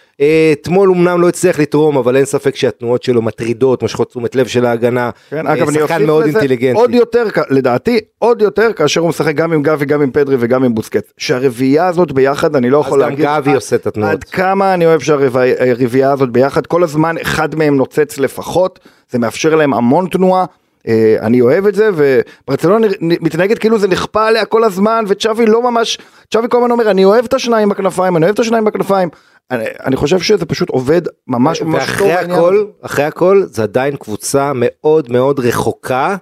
אתמול 0.53 0.91
אמנם 0.91 1.21
לא 1.21 1.29
הצליח 1.29 1.59
לתרום 1.59 1.97
אבל 1.97 2.15
אין 2.15 2.25
ספק 2.25 2.55
שהתנועות 2.55 3.03
שלו 3.03 3.21
מטרידות, 3.21 3.81
מושכות 3.81 4.09
תשומת 4.09 4.35
לב 4.35 4.47
של 4.47 4.65
ההגנה, 4.65 5.09
כן, 5.29 5.47
אה, 5.47 5.53
אגב, 5.53 5.69
אני 5.69 5.79
שחקן 5.79 6.05
מאוד 6.05 6.25
אינטליגנטי. 6.25 6.77
עוד 6.79 6.93
יותר, 6.93 7.23
לדעתי, 7.49 7.99
עוד 8.19 8.41
יותר 8.41 8.73
כאשר 8.73 9.01
הוא 9.01 9.09
משחק 9.09 9.35
גם 9.35 9.53
עם 9.53 9.61
גבי, 9.61 9.85
גם 9.85 10.01
עם 10.01 10.11
פדרי 10.11 10.35
וגם 10.39 10.63
עם 10.63 10.75
בוסקט. 10.75 11.11
שהרביעייה 11.17 11.87
הזאת 11.87 12.11
ביחד, 12.11 12.55
אני 12.55 12.69
לא 12.69 12.77
יכול 12.77 13.03
גם 13.03 13.09
להגיד... 13.09 13.25
גבי 13.25 13.49
עד- 13.49 13.55
עושה 13.55 13.75
את 13.75 13.87
התנועות. 13.87 14.11
עד 14.11 14.23
כמה 14.23 14.73
אני 14.73 14.85
אוהב 14.85 14.99
שהרביעייה 15.01 16.11
הזאת 16.11 16.29
ביחד, 16.29 16.67
כל 16.67 16.83
הזמן 16.83 17.15
אחד 17.21 17.55
מהם 17.55 17.75
נוצץ 17.75 18.17
לפחות, 18.17 18.79
זה 19.11 19.19
מאפשר 19.19 19.55
להם 19.55 19.73
המון 19.73 20.07
תנועה. 20.07 20.45
אה, 20.87 21.15
אני 21.21 21.41
אוהב 21.41 21.67
את 21.67 21.75
זה 21.75 21.89
וברצלונה 21.95 22.87
מתנהגת 23.01 23.57
כאילו 23.57 23.79
זה 23.79 23.87
נכפה 23.87 24.27
עליה 24.27 24.45
כל 24.45 24.63
הזמן 24.63 25.05
וצ'אבי 25.07 25.45
לא 25.45 25.71
ממש, 25.71 25.97
צ'אבי 26.33 26.47
כל 26.49 26.57
הזמן 26.57 26.71
אומר 26.71 26.91
אני 26.91 27.05
אוהב 27.05 27.25
את 27.25 27.33
השניים 27.33 27.69
בכנפיים, 27.69 28.17
אני 28.17 28.25
אוהב 28.25 28.33
את 28.33 28.39
השניים 28.39 28.63
בכנפיים, 28.63 29.09
אני, 29.51 29.65
אני 29.85 29.95
חושב 29.95 30.19
שזה 30.19 30.45
פשוט 30.45 30.69
עובד 30.69 31.01
ממש 31.27 31.61
ממש 31.61 31.83
טוב. 31.97 32.07
ואחרי 32.07 32.13
הכל. 32.13 32.65
אחרי 32.81 33.05
הכל, 33.05 33.43
זה 33.45 33.63
עדיין 33.63 33.95
קבוצה 33.95 34.51
מאוד 34.55 35.11
מאוד 35.11 35.39
רחוקה 35.39 36.15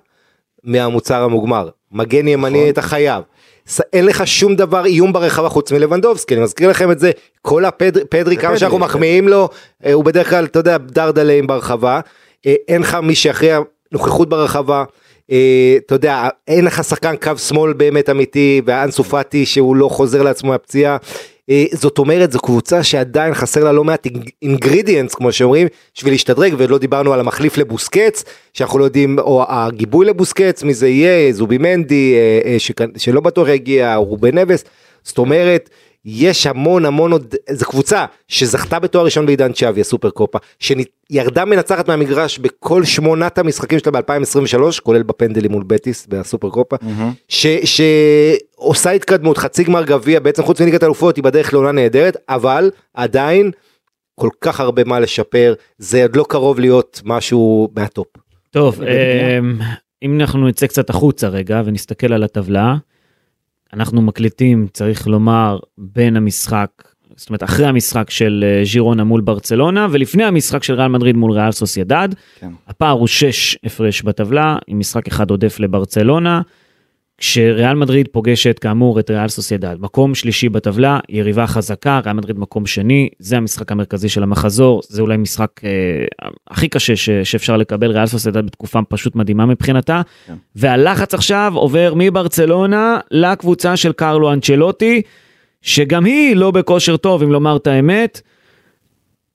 מהמוצר 0.63 1.23
המוגמר. 1.23 1.69
מגן 1.91 2.27
ימני 2.27 2.59
נכון. 2.59 2.69
אתה 2.69 2.81
חייב. 2.81 3.23
אין 3.93 4.05
לך 4.05 4.27
שום 4.27 4.55
דבר 4.55 4.85
איום 4.85 5.13
ברחבה 5.13 5.49
חוץ 5.49 5.71
מלבנדובסקי, 5.71 6.35
אני 6.35 6.43
מזכיר 6.43 6.69
לכם 6.69 6.91
את 6.91 6.99
זה, 6.99 7.11
כל 7.41 7.65
הפדרי, 7.65 8.05
פדרי 8.05 8.37
כמה 8.37 8.57
שאנחנו 8.57 8.77
כן. 8.77 8.83
מחמיאים 8.83 9.27
לו, 9.27 9.49
אה, 9.85 9.93
הוא 9.93 10.03
בדרך 10.03 10.29
כלל, 10.29 10.45
אתה 10.45 10.59
יודע, 10.59 10.77
דרדליים 10.77 11.47
ברחבה, 11.47 11.99
אה, 12.45 12.55
אין 12.67 12.81
לך 12.81 12.97
מי 13.03 13.15
שיכריע 13.15 13.59
נוכחות 13.91 14.29
ברחבה. 14.29 14.83
אה, 15.31 15.77
אתה 15.85 15.95
יודע, 15.95 16.27
אין 16.47 16.65
לך 16.65 16.83
שחקן 16.83 17.15
קו 17.15 17.37
שמאל 17.37 17.73
באמת 17.73 18.09
אמיתי, 18.09 18.61
ואנסו 18.65 19.03
פאטי 19.03 19.45
שהוא 19.45 19.75
לא 19.75 19.89
חוזר 19.89 20.21
לעצמו 20.21 20.49
מהפציעה. 20.49 20.97
אה, 21.51 21.65
זאת 21.71 21.97
אומרת, 21.97 22.31
זו 22.31 22.39
קבוצה 22.39 22.83
שעדיין 22.83 23.33
חסר 23.33 23.63
לה 23.63 23.71
לא 23.71 23.83
מעט 23.83 24.07
אינגרידיאנס, 24.41 25.15
כמו 25.15 25.31
שאומרים, 25.31 25.67
בשביל 25.95 26.13
להשתדרג, 26.13 26.53
ולא 26.57 26.77
דיברנו 26.77 27.13
על 27.13 27.19
המחליף 27.19 27.57
לבוסקץ, 27.57 28.23
שאנחנו 28.53 28.79
לא 28.79 28.83
יודעים, 28.83 29.19
או 29.19 29.45
הגיבוי 29.47 30.05
לבוסקץ, 30.05 30.63
מי 30.63 30.73
זה 30.73 30.87
יהיה, 30.87 31.33
זובי 31.33 31.57
מנדי, 31.57 32.15
אה, 32.15 32.51
אה, 32.51 32.87
שלא 32.97 33.21
בטוח 33.21 33.47
יגיע, 33.47 33.95
או 33.95 34.05
רובן 34.05 34.37
נבס, 34.37 34.63
זאת 35.03 35.17
אומרת, 35.17 35.69
יש 36.05 36.47
המון 36.47 36.85
המון 36.85 37.11
עוד, 37.11 37.35
זו 37.51 37.65
קבוצה 37.65 38.05
שזכתה 38.27 38.79
בתואר 38.79 39.05
ראשון 39.05 39.25
בעידן 39.25 39.51
צ'אבי, 39.53 39.81
הסופר 39.81 40.09
קופה, 40.09 40.37
שירדה 40.59 41.45
מנצחת 41.45 41.87
מהמגרש 41.87 42.39
בכל 42.39 42.85
שמונת 42.85 43.37
המשחקים 43.37 43.79
שלה 43.79 43.91
ב-2023, 43.91 44.81
כולל 44.83 45.03
בפנדלים 45.03 45.51
מול 45.51 45.63
בטיס 45.67 46.07
בסופר 46.07 46.49
קופה, 46.49 46.75
ש, 47.27 47.47
שעושה 47.63 48.91
התקדמות, 48.91 49.37
חצי 49.37 49.63
גמר 49.63 49.83
גביע, 49.83 50.19
בעצם 50.19 50.43
חוץ 50.43 50.61
מליגת 50.61 50.83
אלופות 50.83 51.15
היא 51.15 51.23
בדרך 51.23 51.53
לעונה 51.53 51.71
נהדרת, 51.71 52.17
אבל 52.29 52.71
עדיין 52.93 53.51
כל 54.15 54.29
כך 54.41 54.59
הרבה 54.59 54.83
מה 54.83 54.99
לשפר, 54.99 55.53
זה 55.77 56.01
עוד 56.01 56.15
לא 56.15 56.25
קרוב 56.29 56.59
להיות 56.59 57.01
משהו 57.05 57.69
מהטופ. 57.75 58.07
טוב, 58.49 58.81
אמ, 58.81 59.59
אם 60.03 60.21
אנחנו 60.21 60.47
נצא 60.47 60.67
קצת 60.67 60.89
החוצה 60.89 61.27
רגע 61.27 61.61
ונסתכל 61.65 62.13
על 62.13 62.23
הטבלה, 62.23 62.75
אנחנו 63.73 64.01
מקליטים, 64.01 64.67
צריך 64.73 65.07
לומר, 65.07 65.59
בין 65.77 66.17
המשחק, 66.17 66.69
זאת 67.15 67.29
אומרת 67.29 67.43
אחרי 67.43 67.65
המשחק 67.65 68.09
של 68.09 68.45
אה, 68.47 68.65
ז'ירונה 68.65 69.03
מול 69.03 69.21
ברצלונה 69.21 69.87
ולפני 69.91 70.23
המשחק 70.23 70.63
של 70.63 70.73
ריאל 70.73 70.87
מדריד 70.87 71.15
מול 71.15 71.31
ריאל 71.31 71.51
סוסיידד. 71.51 72.09
כן. 72.39 72.51
הפער 72.67 72.91
הוא 72.91 73.07
6 73.07 73.57
הפרש 73.63 74.01
בטבלה, 74.01 74.57
עם 74.67 74.79
משחק 74.79 75.07
אחד 75.07 75.29
עודף 75.29 75.59
לברצלונה. 75.59 76.41
כשריאל 77.21 77.73
מדריד 77.73 78.07
פוגשת 78.11 78.59
כאמור 78.59 78.99
את 78.99 79.09
ריאל 79.09 79.27
סוסיידד, 79.27 79.75
מקום 79.79 80.15
שלישי 80.15 80.49
בטבלה, 80.49 80.99
יריבה 81.09 81.47
חזקה, 81.47 81.99
ריאל 82.03 82.15
מדריד 82.15 82.39
מקום 82.39 82.65
שני, 82.65 83.09
זה 83.19 83.37
המשחק 83.37 83.71
המרכזי 83.71 84.09
של 84.09 84.23
המחזור, 84.23 84.81
זה 84.87 85.01
אולי 85.01 85.17
משחק 85.17 85.51
אה, 85.63 85.69
הכי 86.49 86.67
קשה 86.67 86.95
ש, 86.95 87.09
שאפשר 87.09 87.57
לקבל, 87.57 87.91
ריאל 87.91 88.05
סוסיידד 88.05 88.45
בתקופה 88.45 88.79
פשוט 88.89 89.15
מדהימה 89.15 89.45
מבחינתה, 89.45 90.01
כן. 90.27 90.33
והלחץ 90.55 91.13
עכשיו 91.13 91.53
עובר 91.55 91.93
מברצלונה 91.95 92.99
לקבוצה 93.11 93.77
של 93.77 93.91
קרלו 93.91 94.33
אנצ'לוטי, 94.33 95.01
שגם 95.61 96.05
היא 96.05 96.35
לא 96.35 96.51
בכושר 96.51 96.97
טוב, 96.97 97.23
אם 97.23 97.31
לומר 97.31 97.57
את 97.57 97.67
האמת, 97.67 98.21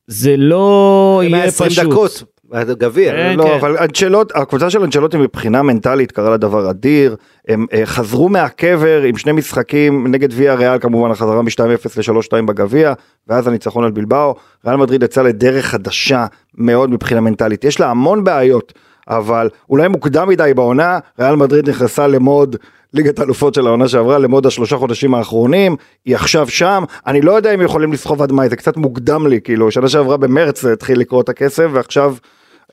זה 0.07 0.37
לא 0.37 1.21
יהיה 1.23 1.37
120 1.37 1.71
פשוט. 1.71 1.85
דקות, 1.85 2.23
גביע. 2.55 3.13
כן, 3.13 3.37
לא, 3.37 3.45
כן. 3.45 3.51
אבל 3.61 3.77
אנצ'לוט, 3.77 4.33
הקבוצה 4.37 4.71
של 4.71 4.83
אנצ'לוטי 4.83 5.17
מבחינה 5.17 5.63
מנטלית 5.63 6.13
קרה 6.13 6.31
לה 6.31 6.37
דבר 6.37 6.71
אדיר, 6.71 7.17
הם 7.49 7.67
אה, 7.73 7.87
חזרו 7.87 8.29
מהקבר 8.29 9.03
עם 9.03 9.17
שני 9.17 9.33
משחקים 9.33 10.07
נגד 10.07 10.29
ויה 10.33 10.55
ריאל 10.55 10.79
כמובן 10.79 11.11
החזרה 11.11 11.43
מ-2-0 11.43 12.13
ל-3-2 12.13 12.47
בגביע, 12.47 12.93
ואז 13.29 13.49
הניצחון 13.49 13.85
על 13.85 13.91
בלבאו, 13.91 14.35
ריאל 14.67 14.77
מדריד 14.77 15.03
יצא 15.03 15.23
לדרך 15.23 15.67
חדשה 15.67 16.27
מאוד 16.55 16.91
מבחינה 16.91 17.21
מנטלית, 17.21 17.65
יש 17.65 17.81
לה 17.81 17.91
המון 17.91 18.25
בעיות, 18.25 18.73
אבל 19.09 19.49
אולי 19.71 19.89
מוקדם 19.89 20.29
מדי 20.29 20.55
בעונה, 20.55 20.99
ריאל 21.19 21.37
מדריד 21.37 21.69
נכנסה 21.69 22.07
למוד 22.07 22.57
ליגת 22.93 23.19
האלופות 23.19 23.55
של 23.55 23.67
העונה 23.67 23.89
שעברה 23.89 24.19
למוד 24.19 24.47
השלושה 24.47 24.77
חודשים 24.77 25.15
האחרונים, 25.15 25.77
היא 26.05 26.15
עכשיו 26.15 26.49
שם, 26.49 26.85
אני 27.07 27.21
לא 27.21 27.33
יודע 27.33 27.55
אם 27.55 27.63
יכולים 27.63 27.93
לסחוב 27.93 28.23
עד 28.23 28.33
מאי, 28.33 28.49
זה 28.49 28.57
קצת 28.57 28.77
מוקדם 28.77 29.27
לי, 29.27 29.41
כאילו, 29.41 29.71
שנה 29.71 29.89
שעברה 29.89 30.17
במרץ 30.17 30.65
התחיל 30.65 31.01
לקרוא 31.01 31.23
את 31.23 31.29
הכסף, 31.29 31.67
ועכשיו 31.73 32.15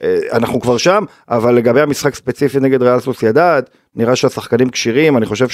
אה, 0.04 0.18
אנחנו 0.32 0.62
כבר 0.62 0.78
שם, 0.78 1.04
אבל 1.30 1.56
לגבי 1.56 1.82
המשחק 1.82 2.16
ספציפי 2.16 2.60
נגד 2.60 2.84
ריאל 2.84 3.00
סוסיידד, 3.00 3.62
נראה 3.96 4.16
שהשחקנים 4.16 4.70
כשירים, 4.70 5.18
אני 5.18 5.26
חושב 5.26 5.48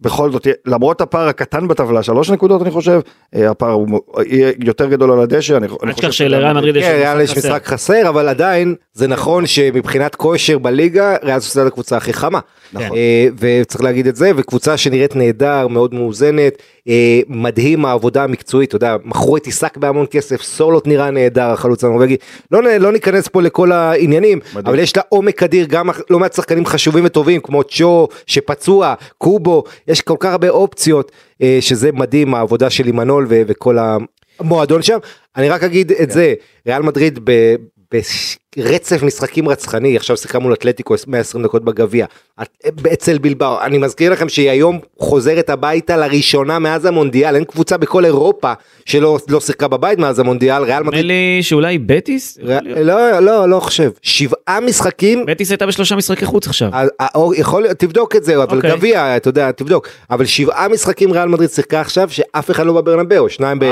שבכל 0.00 0.32
זאת, 0.32 0.46
למרות 0.66 1.00
הפער 1.00 1.28
הקטן 1.28 1.68
בטבלה, 1.68 2.02
שלוש 2.02 2.30
נקודות 2.30 2.62
אני 2.62 2.70
חושב, 2.70 3.00
אה, 3.34 3.50
הפער 3.50 3.72
הוא 3.72 4.00
יהיה 4.26 4.52
יותר 4.64 4.86
גדול 4.86 5.12
על 5.12 5.20
הדשא, 5.20 5.56
אני 5.56 5.66
אני 5.66 5.72
אל 5.72 5.92
חושב 5.92 5.92
תשכח 5.92 6.10
שלריאל 6.10 6.52
מדריד 6.52 6.76
יש 6.76 6.84
כן, 6.84 7.38
משחק 7.38 7.66
חסר. 7.66 8.08
אבל 8.08 8.28
עדיין 8.28 8.74
זה 8.92 9.06
נכון 9.06 9.46
שמבחינת 9.46 10.14
כושר 10.14 10.58
בליגה, 10.58 11.16
ריאל 11.22 11.40
סוסיידד 11.40 11.66
הקבוצה 11.66 11.96
הכי 11.96 12.12
חמה. 12.12 12.38
נכון. 12.72 12.96
אה, 12.96 13.28
וצריך 13.38 13.84
להגיד 13.84 14.06
את 14.06 14.16
זה, 14.16 14.30
וקבוצה 14.36 14.76
שנראית 14.76 15.16
נהדר, 15.16 15.68
מאוד 15.68 15.94
מאוזנת, 15.94 16.62
אה, 16.88 17.20
מדהים 17.28 17.84
העבודה 17.84 18.24
המקצועית, 18.24 18.68
אתה 18.68 18.76
יודע, 18.76 18.96
מכרו 19.04 19.36
את 19.36 19.46
עיסק 19.46 19.76
בהמון 19.76 20.06
כסף, 20.10 20.42
סולוט 20.42 20.86
נראה 20.86 21.10
נהדר, 21.10 21.50
החלוץ 21.50 21.84
הנורבגי. 21.84 22.16
לא, 22.50 22.62
לא 22.62 22.92
ניכנס 22.92 23.28
פה 23.28 23.42
לכל 23.42 23.72
העניינים. 23.72 24.40
אבל 24.56 24.78
יש 24.78 24.96
לה 24.96 25.02
עומק 25.08 25.42
אדיר, 25.42 25.66
גם 25.68 25.88
לא 26.10 26.18
מעט 26.18 26.32
שחקנים 26.32 26.66
חשובים 26.66 27.04
וטובים, 27.04 27.40
כמו 27.40 27.62
צ'ו 27.64 28.08
שפצוע, 28.26 28.94
קובו, 29.18 29.64
יש 29.88 30.00
כל 30.00 30.16
כך 30.20 30.32
הרבה 30.32 30.48
אופציות, 30.48 31.12
אה, 31.42 31.58
שזה 31.60 31.92
מדהים 31.92 32.34
העבודה 32.34 32.70
של 32.70 32.86
עמנול 32.86 33.26
וכל 33.28 33.78
המועדון 34.40 34.82
שם. 34.82 34.98
אני 35.36 35.48
רק 35.48 35.62
אגיד 35.62 35.92
את 35.92 36.10
זה, 36.10 36.34
ריאל 36.66 36.82
מדריד 36.82 37.18
ב... 37.24 37.54
ברצף 38.56 39.02
משחקים 39.02 39.48
רצחני, 39.48 39.96
עכשיו 39.96 40.16
שיחקה 40.16 40.38
מול 40.38 40.52
אתלטיקו 40.52 40.94
120 41.06 41.44
דקות 41.44 41.64
בגביע, 41.64 42.06
אצל 42.92 43.18
בלבאו, 43.18 43.60
אני 43.62 43.78
מזכיר 43.78 44.12
לכם 44.12 44.28
שהיא 44.28 44.50
היום 44.50 44.78
חוזרת 44.98 45.50
הביתה 45.50 45.96
לראשונה 45.96 46.58
מאז 46.58 46.84
המונדיאל, 46.84 47.34
אין 47.34 47.44
קבוצה 47.44 47.76
בכל 47.76 48.04
אירופה 48.04 48.52
שלא 48.84 49.18
לא 49.28 49.40
שיחקה 49.40 49.68
בבית 49.68 49.98
מאז 49.98 50.18
המונדיאל, 50.18 50.62
ריאל 50.62 50.78
נדמה 50.78 50.90
מדריד, 50.90 51.04
לי 51.04 51.38
שאולי 51.42 51.78
בטיס? 51.78 52.38
ר... 52.42 52.58
לא, 52.76 53.20
לא, 53.20 53.48
לא 53.48 53.60
חושב, 53.60 53.90
שבעה 54.02 54.60
משחקים 54.60 55.26
בטיס 55.26 55.50
הייתה 55.50 55.66
בשלושה 55.66 55.96
משחקי 55.96 56.26
חוץ 56.26 56.46
עכשיו. 56.46 56.68
ה- 56.72 57.02
ה- 57.02 57.06
או- 57.14 57.34
יכול 57.34 57.62
להיות, 57.62 57.78
תבדוק 57.78 58.16
את 58.16 58.24
זה, 58.24 58.42
אבל 58.42 58.56
אוקיי. 58.56 58.70
גביע, 58.70 59.16
אתה 59.16 59.28
יודע, 59.28 59.52
תבדוק. 59.52 59.88
אבל 60.10 60.24
שבעה 60.24 60.68
משחקים 60.68 61.12
ריאל 61.12 61.28
מדריד 61.28 61.50
שיחקה 61.50 61.80
עכשיו, 61.80 62.08
שאף 62.10 62.50
אחד 62.50 62.66
לא 62.66 62.72
בברנבאו, 62.72 63.28
שניים, 63.28 63.58
ב-. 63.58 63.64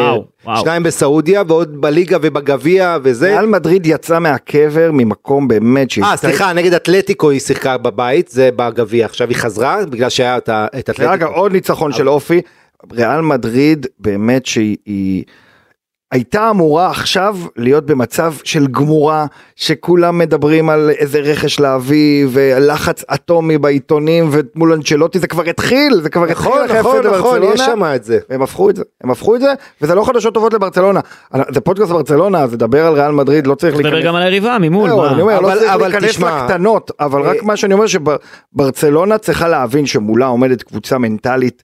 שניים 0.57 0.83
בסעודיה, 0.83 1.43
ועוד 1.49 1.81
בליגה 1.81 2.17
ובגביע 2.23 2.97
וזה. 3.03 3.27
ריאל 3.31 3.47
מדריד 3.47 3.87
יצא 3.87 4.19
מהקבר 4.19 4.76
ממקום 4.93 5.49
באמת 5.49 5.91
שהיא... 5.91 6.05
אה, 6.05 6.17
סליחה, 6.17 6.53
נגד 6.53 6.73
אתלטיקו 6.75 7.31
היא 7.31 7.41
שיחקה 7.41 7.77
בבית, 7.79 8.29
זה 8.29 8.51
בגביע, 8.57 9.05
עכשיו 9.07 9.29
היא 9.29 9.37
חזרה, 9.37 9.87
בגלל 9.87 10.09
שהיה 10.09 10.37
את 10.37 10.49
ה- 10.49 10.67
את 10.79 10.91
ואגב 10.99 11.05
אתלטיקו. 11.13 11.33
עוד 11.33 11.53
ניצחון 11.53 11.93
של 11.93 12.09
אופי, 12.09 12.41
ריאל 12.93 13.21
מדריד 13.21 13.87
באמת 13.99 14.47
שהיא 14.47 14.77
היא- 14.87 15.25
הייתה 16.13 16.51
אמורה 16.51 16.91
עכשיו 16.91 17.37
להיות 17.57 17.87
במצב 17.87 18.35
של 18.45 18.67
גמורה, 18.67 19.27
שכולם 19.57 20.19
מדברים 20.19 20.69
על 20.71 20.91
איזה 20.99 21.19
רכש 21.21 21.61
להביא 21.61 22.27
ולחץ 22.31 23.05
אטומי 23.15 23.59
בעיתונים 23.59 24.31
ומול 24.31 24.73
אנצ'לוטי 24.73 25.19
זה 25.19 25.27
כבר 25.27 25.43
התחיל, 25.43 26.01
זה 26.03 26.11
כבר 26.11 26.25
התחיל 26.25 26.37
נכון, 26.53 26.65
אחרי 26.65 26.79
נכון, 26.81 26.97
נכון, 27.07 27.07
לברצלונה. 27.37 27.55
יש 27.55 27.61
שם 27.61 27.83
את 27.97 28.05
זה. 28.05 28.19
הם 28.31 28.43
הפכו 28.43 28.71
את 28.71 28.77
זה, 28.77 28.83
הם 29.05 29.11
הפכו 29.11 29.37
את 29.37 29.41
זה, 29.41 29.53
וזה 29.83 29.95
לא 29.95 30.05
חדשות 30.05 30.35
טובות 30.35 30.55
לברצלונה. 30.55 31.01
זה 31.49 31.61
פודקאסט 31.61 31.91
ברצלונה, 31.93 32.43
אז 32.43 32.53
לדבר 32.55 32.87
על 32.87 32.95
ריאל 32.95 33.13
מדריד, 33.13 33.47
לא 33.47 33.55
צריך 33.55 33.77
נדבר 33.77 34.01
גם 34.03 34.15
על 34.15 34.23
היריבה 34.23 34.57
ממול. 34.61 34.91
מה? 34.93 35.13
אני 35.13 35.23
אומר, 35.23 35.41
לא 35.41 35.47
אבל- 35.49 35.59
צריך 35.59 35.73
אבל 35.73 35.89
להיכנס 35.89 36.11
תשמע, 36.11 36.45
לקטנות, 36.45 36.91
אבל 37.01 37.21
רק 37.23 37.37
אה, 37.37 37.43
מה 37.43 37.57
שאני 37.57 37.75
אומר 37.75 37.85
שברצלונה 37.87 39.19
צריכה 39.19 39.49
להבין 39.49 39.87
שמולה 39.87 40.27
עומדת 40.27 40.63
קבוצה 40.63 40.99
מנטלית 40.99 41.63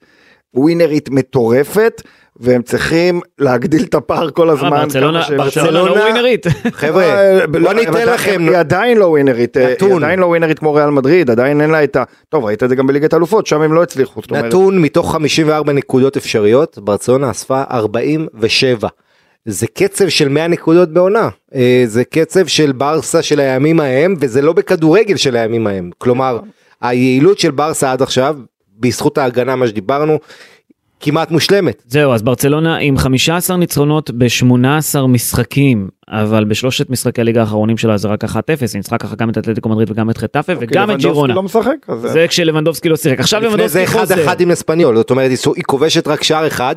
ווינרית 0.54 1.08
מטורפת, 1.10 2.02
והם 2.40 2.62
צריכים 2.62 3.20
להגדיל 3.38 3.82
את 3.82 3.94
הפער 3.94 4.30
כל 4.30 4.50
הזמן. 4.50 4.72
אה, 4.72 4.82
ברצלונה 4.84 5.22
שהם 5.22 5.36
ברצלונה. 5.36 5.82
לא 5.82 6.02
ווינרית. 6.02 6.46
חבר'ה, 6.72 7.46
בוא 7.50 7.60
לא, 7.60 7.74
ניתן 7.74 8.08
לכם, 8.08 8.46
היא 8.48 8.56
עדיין 8.56 8.98
לא 8.98 9.04
ווינרית, 9.04 9.56
אה, 9.56 9.66
היא 9.66 9.72
נתון. 9.72 10.04
עדיין 10.04 10.18
לא 10.18 10.26
ווינרית 10.26 10.58
כמו 10.58 10.74
ריאל 10.74 10.90
מדריד, 10.90 11.30
עדיין 11.30 11.60
אין 11.60 11.70
לה 11.70 11.84
את 11.84 11.96
ה... 11.96 12.04
טוב, 12.28 12.44
ראית 12.44 12.62
את 12.62 12.68
זה 12.68 12.74
גם 12.74 12.86
בליגת 12.86 13.12
האלופות, 13.12 13.46
שם 13.46 13.60
הם 13.60 13.72
לא 13.72 13.82
הצליחו. 13.82 14.20
נתון 14.30 14.78
מתוך 14.78 15.12
54 15.12 15.72
נקודות 15.72 16.16
אפשריות, 16.16 16.78
ברצלונה 16.78 17.30
אספה 17.30 17.62
47. 17.70 18.88
זה 19.44 19.66
קצב 19.66 20.08
של 20.08 20.28
100 20.28 20.48
נקודות 20.48 20.92
בעונה, 20.92 21.28
זה 21.86 22.04
קצב 22.04 22.46
של 22.46 22.72
ברסה 22.72 23.22
של 23.22 23.40
הימים 23.40 23.80
ההם, 23.80 24.14
וזה 24.20 24.42
לא 24.42 24.52
בכדורגל 24.52 25.16
של 25.16 25.36
הימים 25.36 25.66
ההם. 25.66 25.90
כלומר, 25.98 26.38
היעילות 26.80 27.38
של 27.38 27.50
ברסה 27.50 27.92
עד 27.92 28.02
עכשיו, 28.02 28.36
בזכות 28.78 29.18
ההגנה, 29.18 29.56
מה 29.56 29.68
שדיברנו, 29.68 30.18
כמעט 31.02 31.30
מושלמת. 31.30 31.82
זהו, 31.88 32.12
אז 32.12 32.22
ברצלונה 32.22 32.76
עם 32.76 32.98
15 32.98 33.56
ניצחונות 33.56 34.10
ב-18 34.10 35.06
משחקים, 35.08 35.88
אבל 36.08 36.44
בשלושת 36.44 36.90
משחקי 36.90 37.20
הליגה 37.20 37.40
האחרונים 37.40 37.78
שלה 37.78 37.96
זה 37.96 38.08
רק 38.08 38.24
1-0, 38.24 38.28
היא 38.60 38.68
ניצחה 38.74 38.98
ככה 38.98 39.16
גם 39.16 39.30
את 39.30 39.38
אתלטיקו 39.38 39.68
מדריד 39.68 39.90
וגם 39.90 40.10
את 40.10 40.18
חטאפה 40.18 40.52
וגם 40.60 40.84
את 40.90 40.94
אוקיי, 40.94 40.96
ג'ירונה. 41.10 41.34
לא 41.34 41.42
משחק, 41.42 41.74
אז 41.88 42.00
זה 42.00 42.26
כשלבנדובסקי 42.28 42.88
לא 42.88 42.96
שיחק. 42.96 43.20
עכשיו 43.20 43.40
לפני 43.40 43.68
זה 43.68 43.80
לבנדובסקי 43.80 43.98
חוזר. 43.98 44.32
1-1 44.32 44.42
עם 44.42 44.50
אספניול, 44.50 44.96
זאת 44.96 45.10
אומרת, 45.10 45.30
היא 45.56 45.64
כובשת 45.64 46.06
רק 46.08 46.22
שער 46.22 46.46
אחד, 46.46 46.74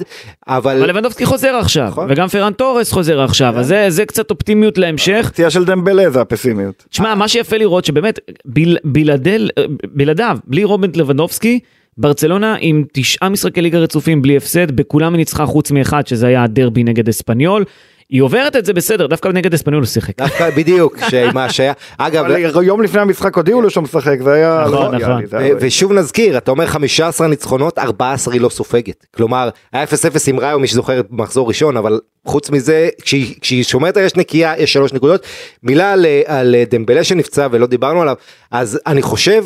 אבל... 0.47 0.78
אבל 0.78 0.89
לבנדובסקי 0.89 1.26
חוזר 1.26 1.55
עכשיו, 1.55 1.88
נכון. 1.88 2.07
וגם 2.09 2.28
פרן 2.28 2.53
תורס 2.53 2.91
חוזר 2.91 3.21
עכשיו, 3.21 3.59
אז 3.59 3.67
זה- 3.67 3.86
זה 3.89 4.05
קצת 4.05 4.32
אופטימיות 4.32 4.78
להמשך. 4.78 5.30
פציעה 5.34 5.49
של 5.49 5.65
דמבלה 5.65 6.09
זה 6.09 6.21
הפסימיות. 6.21 6.86
תשמע, 6.89 7.15
מה 7.15 7.28
שיפה 7.28 7.57
לראות 7.57 7.86
שבאמת 7.86 8.19
בל, 8.45 8.78
בלעדל, 8.84 9.49
בלעדיו, 9.93 10.38
בלי 10.47 10.63
רוברט 10.63 10.97
לבנדובסקי, 10.97 11.59
ברצלונה 11.98 12.56
עם 12.60 12.84
תשעה 12.93 13.30
משחקי 13.30 13.62
ליגה 13.62 13.78
רצופים 13.80 14.22
בלי 14.22 14.38
הפסד, 14.38 14.72
בכולם 14.72 15.14
היא 15.14 15.18
ניצחה 15.18 15.46
חוץ 15.46 15.72
מאחד 15.72 16.08
שזה 16.08 16.28
היה 16.28 16.43
הדרבי 16.43 16.84
נגד 16.84 17.10
אספניול. 17.10 17.64
היא 18.10 18.22
עוברת 18.22 18.56
את 18.56 18.66
זה 18.66 18.74
בסדר, 18.74 19.08
דווקא 19.08 19.28
נגד 19.28 19.54
אספניול 19.54 19.82
הוא 19.82 19.88
שיחק. 19.88 20.18
דווקא 20.18 20.50
בדיוק, 20.50 20.98
שעם 21.10 21.38
ההשעיה. 21.38 21.74
אגב, 21.98 22.26
אבל 22.26 22.64
יום 22.64 22.82
לפני 22.82 23.02
המשחק 23.02 23.36
הודיעו 23.38 23.62
לו 23.62 23.70
שהוא 23.70 23.84
משחק, 23.84 24.18
זה 24.24 24.34
היה... 24.34 24.64
נכון, 24.68 24.91
לא 24.96 25.00
נכון. 25.00 25.24
היה- 25.32 25.56
ו- 25.56 25.58
ושוב 25.62 25.93
נזכיר, 25.93 26.38
אתה 26.38 26.52
אומר 26.52 26.66
15 26.66 27.28
ניצחונות, 27.28 27.80
14 27.80 28.34
היא 28.34 28.41
לא 28.41 28.50
סופגת. 28.50 29.06
כלומר, 29.16 29.50
היה 29.74 29.84
0-0 29.84 29.88
עם 30.28 30.39
ראיו, 30.39 30.60
מי 30.60 30.68
שזוכר 30.68 31.02
במחזור 31.10 31.48
ראשון, 31.48 31.78
אבל 31.78 32.00
חוץ 32.26 32.50
מזה, 32.50 32.89
כשהיא, 33.02 33.64
שומרת 33.64 33.98
על 33.98 34.04
יש 34.04 34.16
נקייה, 34.16 34.54
יש 34.58 34.74
שלוש 34.74 34.93
נקודות. 34.93 35.26
מילה 35.64 35.93
על, 35.93 36.06
על 36.26 36.56
דמבלה 36.70 37.04
שנפצע 37.04 37.48
ולא 37.52 37.68
דיברנו 37.68 38.02
עליו, 38.02 38.16
אז 38.52 38.80
אני 38.88 39.02
חושב 39.02 39.46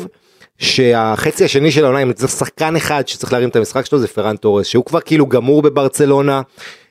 שהחצי 0.60 1.44
השני 1.44 1.70
של 1.70 1.84
העונה, 1.84 2.02
אם 2.02 2.12
צריך 2.12 2.32
שחקן 2.32 2.76
אחד 2.76 3.08
שצריך 3.08 3.32
להרים 3.32 3.48
את 3.48 3.56
המשחק 3.56 3.86
שלו, 3.86 3.98
זה 3.98 4.08
פרן 4.08 4.36
תורס, 4.36 4.66
שהוא 4.66 4.84
כבר 4.84 5.00
כאילו 5.00 5.26
גמור 5.26 5.62
בברצלונה. 5.62 6.42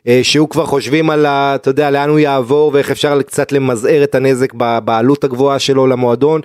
אה, 0.07 0.20
שהוא 0.24 0.49
כבר 0.49 0.65
חושבים 0.65 1.09
על, 1.09 1.26
ה- 1.26 1.55
אתה 1.55 1.70
יודע, 1.70 1.91
לאן 1.91 2.09
הוא 2.09 2.20
יעבור 2.20 2.72
ואיך 2.74 2.91
אפשר 2.91 3.22
קצת 3.22 3.51
למזער 3.51 4.03
את 4.03 4.15
הנזק 4.15 4.53
בעלות 4.84 5.24
הגבוהה 5.24 5.59
שלו 5.59 5.88
למועדון. 5.88 6.41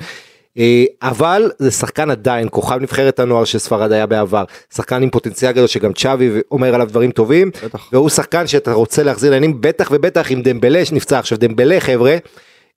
אה, 0.59 0.85
אבל 1.03 1.51
זה 1.59 1.71
שחקן 1.71 2.11
עדיין, 2.11 2.49
כוכב 2.51 2.79
נבחרת 2.81 3.21
הנוער 3.21 3.45
של 3.45 3.59
ספרד 3.59 3.93
היה 3.93 4.07
בעבר, 4.07 4.45
שחקן 4.75 5.03
עם 5.03 5.11
פוטנציאל 5.11 5.53
גדול 5.53 5.67
שגם 5.67 5.93
צ'אבי 5.93 6.31
אומר 6.51 6.75
עליו 6.75 6.87
דברים 6.89 7.11
טובים, 7.11 7.51
בטח. 7.65 7.89
והוא 7.93 8.09
שחקן 8.09 8.47
שאתה 8.47 8.73
רוצה 8.73 9.03
להחזיר 9.03 9.31
לעניינים, 9.31 9.61
בטח 9.61 9.89
ובטח 9.93 10.31
עם 10.31 10.43
דמבלה 10.43 10.85
שנפצע. 10.85 11.19
עכשיו 11.19 11.39
דמבלה 11.39 11.81
חבר'ה, 11.81 12.17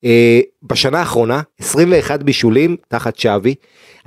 אה, 0.05 0.39
בשנה 0.69 0.99
האחרונה 0.99 1.41
21 1.59 2.23
בישולים 2.23 2.75
תחת 2.87 3.17
צ'אבי. 3.17 3.55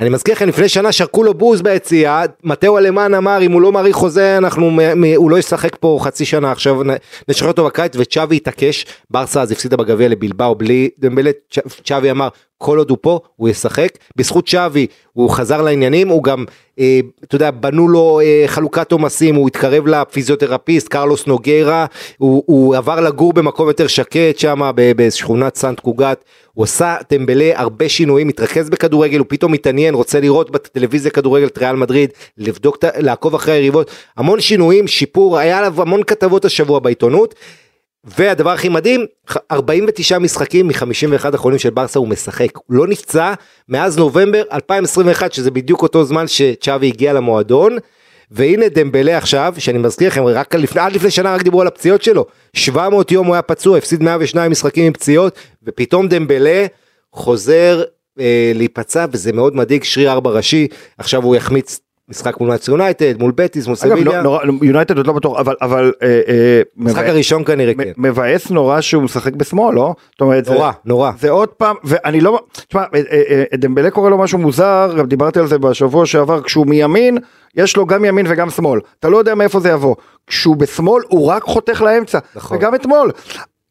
אני 0.01 0.09
מזכיר 0.09 0.35
לכם 0.35 0.49
לפני 0.49 0.69
שנה 0.69 0.93
שרקו 0.93 1.25
לו 1.25 1.35
בוז 1.35 1.63
ביציאה, 1.63 2.25
מתאו 2.45 2.79
אלמן 2.79 3.15
אמר 3.15 3.43
אם 3.43 3.53
הוא 3.53 3.63
לא 3.63 3.73
מאריך 3.73 3.97
חוזה 3.97 4.37
אנחנו, 4.37 4.71
הוא 5.17 5.31
לא 5.31 5.39
ישחק 5.39 5.77
פה 5.81 5.99
חצי 6.03 6.25
שנה 6.25 6.53
עכשיו 6.53 6.81
נשחרר 7.29 7.49
אותו 7.49 7.65
בקיץ. 7.65 7.93
וצ'אבי 7.97 8.37
התעקש, 8.37 8.87
ברסה 9.11 9.43
אז 9.43 9.53
הפסידה 9.53 9.77
בגביע 9.77 10.09
לבלבאו 10.09 10.55
בלי 10.55 10.91
דמבלה, 10.99 11.31
צ'אבי 11.85 12.11
אמר 12.11 12.29
כל 12.59 12.79
עוד 12.79 12.91
הוא 12.91 12.99
פה 13.01 13.21
הוא 13.37 13.49
ישחק, 13.49 13.89
בזכות 14.17 14.49
צ'אבי 14.49 14.87
הוא 15.13 15.31
חזר 15.31 15.63
לעניינים, 15.63 16.09
הוא 16.09 16.23
גם, 16.23 16.45
אה, 16.79 17.01
אתה 17.25 17.37
יודע, 17.37 17.51
בנו 17.51 17.89
לו 17.89 18.21
אה, 18.21 18.45
חלוקת 18.47 18.93
עומסים, 18.93 19.35
הוא 19.35 19.49
התקרב 19.49 19.87
לפיזיותרפיסט 19.87 20.89
קרלוס 20.89 21.27
נוגרה, 21.27 21.87
הוא, 22.19 22.43
הוא 22.47 22.77
עבר 22.77 23.01
לגור 23.01 23.33
במקום 23.33 23.69
יותר 23.69 23.87
שקט 23.87 24.39
שם 24.39 24.71
בשכונת 24.77 25.57
סנט 25.57 25.81
קוגת, 25.81 26.25
הוא 26.55 26.65
עשה 26.65 26.97
טמבלה 27.09 27.53
הרבה 27.55 27.89
שינויים, 27.89 28.29
מתרכז 28.29 28.71
בכדורגל, 28.71 29.19
הוא 29.19 29.27
פתאום 29.29 29.53
מתעניין, 29.53 29.95
רוצה 29.95 30.21
לראות 30.21 30.51
בטלוויזיה 30.51 31.11
כדורגל 31.11 31.47
את 31.47 31.59
ריאל 31.59 31.77
מדריד, 31.77 32.11
לבדוק, 32.39 32.79
לעקוב 32.99 33.35
אחרי 33.35 33.55
היריבות, 33.55 33.91
המון 34.17 34.41
שינויים, 34.41 34.87
שיפור, 34.87 35.39
היה 35.39 35.59
עליו 35.59 35.83
המון 35.83 36.03
כתבות 36.03 36.45
השבוע 36.45 36.79
בעיתונות. 36.79 37.35
והדבר 38.05 38.51
הכי 38.51 38.69
מדהים, 38.69 39.07
ח- 39.31 39.37
49 39.53 40.19
משחקים 40.19 40.69
מ-51 40.69 41.27
האחרונים 41.33 41.59
של 41.59 41.71
ברסה 41.71 41.99
הוא 41.99 42.09
משחק, 42.09 42.49
הוא 42.55 42.77
לא 42.77 42.87
נפצע 42.87 43.35
מאז 43.69 43.99
נובמבר 43.99 44.43
2021 44.53 45.33
שזה 45.33 45.51
בדיוק 45.51 45.83
אותו 45.83 46.05
זמן 46.05 46.27
שצ'אבי 46.27 46.87
הגיע 46.87 47.13
למועדון. 47.13 47.77
והנה 48.31 48.69
דמבלה 48.69 49.17
עכשיו, 49.17 49.55
שאני 49.59 49.79
מזכיר 49.79 50.09
לכם, 50.09 50.25
רק 50.25 50.55
לפני, 50.55 50.81
עד 50.81 50.93
לפני 50.93 51.11
שנה 51.11 51.35
רק 51.35 51.43
דיברו 51.43 51.61
על 51.61 51.67
הפציעות 51.67 52.03
שלו, 52.03 52.27
700 52.57 53.13
יום 53.13 53.27
הוא 53.27 53.35
היה 53.35 53.43
פצוע, 53.43 53.79
הפסיד 53.79 54.03
102 54.03 54.51
משחקים 54.51 54.87
עם 54.87 54.93
פציעות, 54.93 55.39
ופתאום 55.63 56.09
דמבלה 56.09 56.67
חוזר 57.13 57.83
אה, 58.21 58.53
להיפצע, 58.55 59.07
וזה 59.13 59.33
מאוד 59.33 59.57
מדאיג, 59.57 59.85
שריר 59.85 60.11
ארבע 60.11 60.31
ראשי, 60.31 60.69
עכשיו 60.99 61.23
הוא 61.23 61.37
יחמיץ 61.37 61.81
משחק 62.11 62.41
מול 62.41 62.51
נאצי 62.51 62.71
יונייטד, 62.71 63.15
מול 63.19 63.33
בטיס, 63.35 63.67
מול 63.67 63.77
סביליה, 63.77 64.05
לא- 64.05 64.23
נורא- 64.23 64.45
יונייטד 64.63 64.97
עוד 64.97 65.07
לא 65.07 65.13
בטוח, 65.13 65.39
אבל- 65.41 65.57
אבל... 65.63 65.93
אה, 66.03 66.21
אה, 66.29 66.63
המשחק 66.79 66.99
מבאס- 67.03 67.09
הראשון 67.11 67.45
כנראה 67.45 67.75
כן, 67.75 67.93
מבאס 67.97 68.51
נורא 68.51 68.81
שהוא 68.81 69.03
משחק 69.03 69.33
בשמאל, 69.35 69.75
לא? 69.75 69.95
זאת 70.13 70.21
אומרת, 70.21 70.45
זה- 70.45 70.55
נורא, 70.55 70.73
נורא. 70.85 71.11
זה 71.21 71.31
עוד 71.31 71.49
פעם, 71.49 71.77
ואני 71.85 72.21
לא, 72.21 72.41
תשמע, 72.69 72.81
אה, 72.81 73.01
אה, 73.13 73.23
אה, 73.53 73.57
דמבלה 73.57 73.91
קורא 73.91 74.11
לו 74.11 74.19
משהו 74.19 74.39
מוזר, 74.39 74.95
גם 74.99 75.07
דיברתי 75.07 75.39
על 75.39 75.47
זה 75.47 75.59
בשבוע 75.59 76.07
שעבר, 76.07 76.43
כשהוא 76.43 76.67
מימין, 76.67 77.19
יש 77.55 77.77
לו 77.77 77.87
גם 77.87 78.05
ימין 78.05 78.27
וגם 78.29 78.51
שמאל, 78.51 78.81
אתה 79.01 79.09
לא 79.09 79.17
יודע 79.19 79.35
מאיפה 79.35 79.61
זה 79.61 79.69
יבוא, 79.69 79.95
כשהוא 80.27 80.57
בשמאל 80.57 81.03
הוא 81.09 81.27
רק 81.27 81.43
חותך 81.43 81.83
לאמצע, 81.83 82.19
נכון. 82.37 82.57
וגם 82.59 82.75
אתמול, 82.75 83.11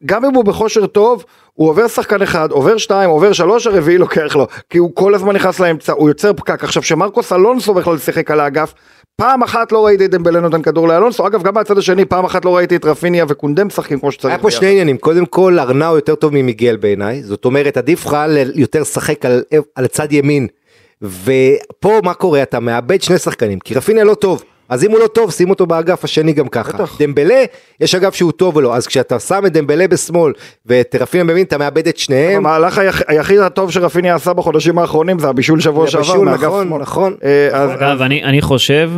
גם 0.06 0.24
אם 0.24 0.34
הוא 0.34 0.44
בכושר 0.44 0.86
טוב, 0.86 1.24
הוא 1.52 1.68
עובר 1.68 1.88
שחקן 1.88 2.22
אחד, 2.22 2.50
עובר 2.50 2.76
שתיים, 2.76 3.10
עובר 3.10 3.32
שלוש, 3.32 3.66
הרביעי 3.66 3.98
לוקח 3.98 4.36
לו, 4.36 4.46
כי 4.70 4.78
הוא 4.78 4.90
כל 4.94 5.14
הזמן 5.14 5.34
נכנס 5.34 5.60
לאמצע, 5.60 5.92
הוא 5.92 6.08
יוצר 6.08 6.32
פקק, 6.32 6.64
עכשיו 6.64 6.82
שמרקוס 6.82 7.32
אלונסו 7.32 7.74
בכלל 7.74 7.98
שיחק 7.98 8.30
על 8.30 8.40
האגף, 8.40 8.74
פעם 9.16 9.42
אחת 9.42 9.72
לא 9.72 9.86
ראיתי 9.86 10.04
את 10.04 10.10
דמבלה 10.10 10.40
נותן 10.40 10.62
כדור 10.62 10.88
לאלונסו, 10.88 11.26
אגב 11.26 11.42
גם 11.42 11.54
מהצד 11.54 11.78
השני 11.78 12.04
פעם 12.04 12.24
אחת 12.24 12.44
לא 12.44 12.56
ראיתי 12.56 12.76
את 12.76 12.84
רפיניה 12.84 13.24
וקונדה 13.28 13.64
משחקים 13.64 14.00
כמו 14.00 14.12
שצריך. 14.12 14.34
היה 14.34 14.42
פה 14.42 14.50
שני 14.50 14.68
עניינים, 14.68 14.98
קודם 14.98 15.26
כל 15.26 15.58
ארנאו 15.58 15.94
יותר 15.94 16.14
טוב 16.14 16.34
ממיגל 16.34 16.76
בעיניי, 16.76 17.22
זאת 17.22 17.44
אומרת 17.44 17.76
עדיף 17.76 18.06
לך 18.06 18.16
יותר 18.54 18.80
לשחק 18.80 19.24
על, 19.26 19.42
על 19.74 19.86
צד 19.86 20.12
ימין. 20.12 20.46
ופה 21.02 22.00
מה 22.04 22.14
קורה, 22.14 22.42
אתה 22.42 22.60
מאבד 22.60 23.02
שני 23.02 23.18
שחקנים, 23.18 23.60
כי 23.60 23.74
רפיניה 23.74 24.04
לא 24.04 24.14
טוב. 24.14 24.42
אז 24.70 24.84
אם 24.84 24.90
הוא 24.90 24.98
לא 25.00 25.06
טוב, 25.06 25.30
שים 25.30 25.50
אותו 25.50 25.66
באגף 25.66 26.04
השני 26.04 26.32
גם 26.32 26.48
ככה. 26.48 26.72
בטח. 26.72 26.98
דמבלה, 27.02 27.44
יש 27.80 27.94
אגף 27.94 28.14
שהוא 28.14 28.32
טוב 28.32 28.56
ולא, 28.56 28.76
אז 28.76 28.86
כשאתה 28.86 29.18
שם 29.20 29.42
את 29.46 29.52
דמבלה 29.52 29.88
בשמאל 29.88 30.32
ואת 30.66 30.94
רפיניה 31.00 31.24
בימין, 31.24 31.44
אתה 31.44 31.58
מאבד 31.58 31.88
את 31.88 31.96
שניהם. 31.98 32.36
המהלך 32.46 32.78
היח- 32.78 33.02
היחיד 33.08 33.38
הטוב 33.38 33.70
שרפיניה 33.70 34.14
עשה 34.14 34.32
בחודשים 34.32 34.78
האחרונים 34.78 35.18
זה 35.18 35.28
הבישול 35.28 35.60
שבוע 35.60 35.86
שעבר 35.86 36.02
בישול, 36.04 36.24
מאגף 36.24 36.42
נכון, 36.44 36.66
שמאל. 36.66 36.80
נכון. 36.82 37.16
אה, 37.24 37.48
אז- 37.52 37.70
אגב, 37.70 38.02
אני, 38.02 38.24
אני 38.24 38.40
חושב 38.42 38.90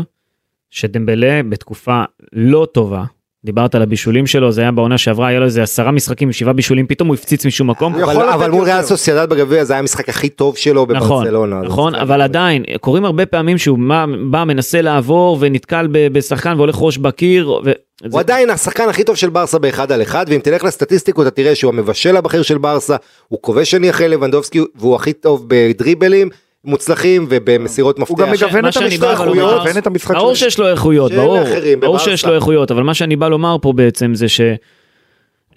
שדמבלה 0.71 1.41
בתקופה 1.49 2.03
לא 2.33 2.67
טובה, 2.73 3.05
דיברת 3.45 3.75
על 3.75 3.83
הבישולים 3.83 4.27
שלו, 4.27 4.53
זה 4.53 4.61
היה 4.61 4.71
בעונה 4.73 4.99
שעברה, 4.99 5.29
היה 5.29 5.39
לו 5.39 5.45
איזה 5.45 5.63
עשרה 5.63 5.91
משחקים 5.91 6.33
שבעה 6.33 6.53
בישולים, 6.53 6.87
פתאום 6.87 7.09
הוא 7.09 7.15
הפציץ 7.15 7.47
משום 7.47 7.71
מקום. 7.71 7.95
אבל, 7.95 8.29
אבל 8.29 8.51
מול. 8.51 8.65
ריאל 8.65 8.83
סוסיידד 8.83 9.29
בגביע 9.31 9.65
זה 9.65 9.73
היה 9.73 9.81
המשחק 9.81 10.09
הכי 10.09 10.29
טוב 10.29 10.57
שלו 10.57 10.87
נכון, 10.95 11.19
בברצלונה. 11.25 11.61
נכון, 11.61 11.93
משחק- 11.93 12.03
אבל 12.03 12.21
עדיין, 12.23 12.65
קורים 12.81 13.05
הרבה 13.05 13.27
פעמים 13.27 13.59
שהוא 13.59 13.79
בא, 13.89 14.05
בא 14.31 14.45
מנסה 14.45 14.81
לעבור 14.83 15.37
ונתקל 15.41 15.89
ב- 15.93 16.09
בשחקן 16.13 16.55
והולך 16.57 16.77
ראש 16.79 16.99
בקיר. 16.99 17.51
ו... 17.51 17.73
הוא 18.03 18.11
זה- 18.11 18.19
עדיין 18.19 18.51
השחקן 18.51 18.89
הכי 18.89 19.05
טוב 19.05 19.17
של 19.17 19.31
ברסה 19.31 19.59
באחד 19.59 19.93
על 19.93 20.03
אחד, 20.03 20.27
ואם 20.29 20.41
תלך 20.41 20.65
לסטטיסטיקות 20.65 21.27
אתה 21.27 21.37
תראה 21.37 21.55
שהוא 21.55 21.73
המבשל 21.73 22.17
הבכיר 22.17 22.43
של 22.43 22.59
ברסה, 22.59 22.97
הוא 23.29 23.39
כובש 23.43 23.71
שני 23.71 23.91
אחרי 23.91 24.09
לבנדובסקי, 24.09 24.61
והוא 24.77 24.95
הכי 24.97 25.13
טוב 25.13 25.45
בדריבלים 25.49 26.29
מוצלחים 26.65 27.27
ובמסירות 27.29 27.99
הוא 27.99 28.03
מפתח. 28.03 28.21
גם 28.21 28.33
מגוון 28.33 28.69
את 28.69 28.77
המשחק, 28.77 29.17
הוא 29.19 29.37
מגוון 29.37 29.79
את 29.79 29.87
המשחק 29.87 30.15
ברור. 30.15 30.35
שיש 30.35 30.59
לו 30.59 30.69
איכויות, 30.69 31.13
ברור, 31.13 31.39
ברור. 31.81 31.99
שיש 31.99 32.25
לו 32.25 32.35
איכויות, 32.35 32.71
אבל 32.71 32.83
מה 32.83 32.95
שאני 32.95 33.17
בא 33.17 33.29
לומר 33.29 33.57
פה 33.63 33.73
בעצם 33.73 34.15
זה 34.15 34.27
שגם 34.29 35.57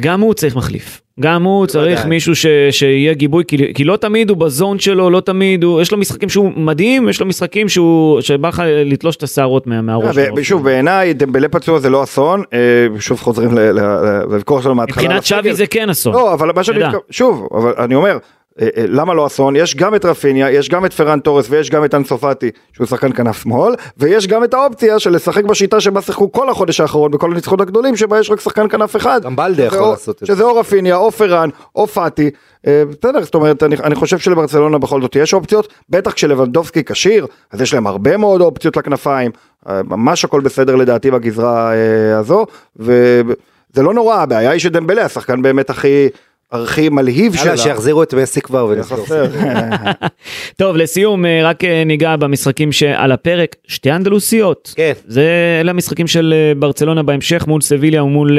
גם 0.00 0.20
הוא 0.20 0.34
צריך 0.34 0.56
מחליף. 0.56 1.02
גם 1.20 1.42
הוא 1.42 1.66
צריך. 1.66 2.06
מישהו 2.06 2.36
ש, 2.36 2.46
שיהיה 2.70 3.14
גיבוי, 3.14 3.44
כי, 3.48 3.74
כי 3.74 3.84
לא 3.84 3.96
תמיד 3.96 4.30
הוא 4.30 4.36
בזון 4.36 4.78
שלו, 4.78 5.10
לא 5.10 5.20
תמיד 5.20 5.64
הוא, 5.64 5.80
יש 5.80 5.92
לו 5.92 5.98
משחקים 5.98 6.28
שהוא 6.28 6.52
מדהים, 6.56 7.08
יש 7.08 7.20
לו 7.20 7.26
משחקים 7.26 7.68
שהוא, 7.68 8.20
שבא 8.20 8.48
לך 8.48 8.62
לתלוש 8.84 9.16
את 9.16 9.22
השערות 9.22 9.66
מה, 9.66 9.82
מהראש. 9.82 10.18
אה. 10.18 10.28
ושוב 10.36 10.64
בעיניי 10.64 11.14
דמבלה 11.14 11.48
פצוע 11.48 11.78
זה 11.78 11.90
לא 11.90 12.02
אסון, 12.02 12.42
אה, 12.52 12.58
שוב 13.00 13.20
חוזרים 13.20 13.50
לוויכוח 14.28 14.62
שלנו 14.62 14.74
מההתחלה. 14.74 15.04
מבחינת. 15.04 15.24
שווי 15.24 15.54
זה 15.54 15.66
כן 15.66 15.90
אסון. 15.90 16.12
לא, 16.12 16.34
אבל 16.34 16.52
מה 16.56 16.64
שאני 16.64 16.84
שוב, 17.10 17.48
אבל 17.52 17.72
אני 17.78 17.94
אומר, 17.94 18.10
אה, 18.10 18.14
אה, 18.14 18.41
למה 18.76 19.14
לא 19.14 19.26
אסון? 19.26 19.56
יש 19.56 19.76
גם 19.76 19.94
את 19.94 20.04
רפיניה, 20.04 20.50
יש 20.50 20.68
גם 20.68 20.86
את 20.86 20.92
פרן 20.92 21.20
תורס 21.20 21.46
ויש 21.50 21.70
גם 21.70 21.84
את 21.84 21.94
אנסופטי, 21.94 22.50
שהוא 22.72 22.86
שחקן 22.86 23.12
כנף 23.12 23.42
שמאל, 23.42 23.74
ויש 23.96 24.26
גם 24.26 24.44
את 24.44 24.54
האופציה 24.54 24.98
של 24.98 25.10
לשחק 25.10 25.44
בשיטה 25.44 25.80
שבה 25.80 26.02
שיחקו 26.02 26.32
כל 26.32 26.50
החודש 26.50 26.80
האחרון 26.80 27.10
בכל 27.10 27.32
הניצחונות 27.32 27.60
הגדולים, 27.60 27.96
שבה 27.96 28.20
יש 28.20 28.30
רק 28.30 28.40
שחקן 28.40 28.68
כנף 28.68 28.96
אחד. 28.96 29.20
גם 29.24 29.36
בלדה 29.36 29.62
יכול 29.64 29.78
או- 29.78 29.90
לעשות 29.90 30.14
את 30.22 30.26
זה. 30.26 30.34
שזה 30.34 30.42
או 30.44 30.56
רפיניה, 30.56 30.96
או 30.96 31.10
פרן, 31.10 31.48
או 31.76 31.86
פאטי. 31.86 32.30
אה, 32.66 32.82
בסדר, 32.90 33.22
זאת 33.22 33.34
אומרת, 33.34 33.62
אני, 33.62 33.76
אני 33.84 33.94
חושב 33.94 34.18
שלברצלונה 34.18 34.78
בכל 34.78 35.02
זאת 35.02 35.16
יש 35.16 35.34
אופציות, 35.34 35.72
בטח 35.88 36.12
כשלבנדובסקי 36.12 36.84
כשיר, 36.84 37.26
אז 37.50 37.60
יש 37.60 37.74
להם 37.74 37.86
הרבה 37.86 38.16
מאוד 38.16 38.40
אופציות 38.40 38.76
לכנפיים, 38.76 39.30
אה, 39.68 39.80
ממש 39.82 40.24
הכל 40.24 40.40
בסדר 40.40 40.76
לדעתי 40.76 41.10
בגזרה 41.10 41.72
אה, 41.72 42.18
הזו, 42.18 42.46
וזה 42.76 43.22
לא 43.82 43.94
נורא, 43.94 44.16
הבעיה 44.16 44.50
היא 44.50 44.60
שדמבלה, 44.60 45.04
השחקן 45.04 45.42
באמת 45.42 45.70
הכי, 45.70 46.08
הכי 46.52 46.88
מלהיב 46.88 47.34
שלה. 47.34 47.44
יאללה, 47.44 47.56
שיחזירו 47.56 48.02
את 48.02 48.14
מסי 48.14 48.40
כבר 48.40 48.66
ונחזור. 48.70 49.06
טוב, 50.60 50.76
לסיום, 50.76 51.26
אה, 51.26 51.40
רק 51.44 51.64
אה, 51.64 51.84
ניגע 51.84 52.16
במשחקים 52.16 52.72
שעל 52.72 53.12
הפרק, 53.12 53.56
שתי 53.66 53.92
אנדלוסיות. 53.92 54.74
כן. 54.76 54.92
זה, 55.06 55.58
אלה 55.60 55.70
המשחקים 55.70 56.06
של 56.06 56.34
אה, 56.36 56.54
ברצלונה 56.54 57.02
בהמשך 57.02 57.46
מול 57.46 57.60
סביליה 57.60 58.04
ומול 58.04 58.38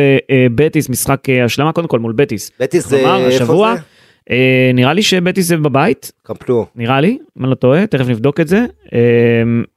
בטיס, 0.56 0.90
משחק 0.90 1.20
השלמה 1.46 1.72
קודם 1.72 1.88
כל 1.88 2.00
מול 2.00 2.14
בטיס. 2.16 2.52
בטיס 2.60 2.88
זה, 2.88 2.98
כלומר, 2.98 3.26
איפה 3.26 3.44
השבוע, 3.44 3.76
זה? 3.76 3.82
אה, 4.32 4.72
נראה 4.74 4.94
לי 4.94 5.02
שבטיס 5.02 5.48
זה 5.48 5.58
בבית, 5.58 6.12
קמפלו. 6.24 6.66
נראה 6.76 7.02
לי, 7.02 7.18
אם 7.40 7.44
אני 7.44 7.50
לא 7.50 7.56
טועה, 7.56 7.88
תכף 7.88 8.08
נבדוק 8.08 8.40
את 8.40 8.48
זה. 8.48 8.66
אה, 8.94 9.00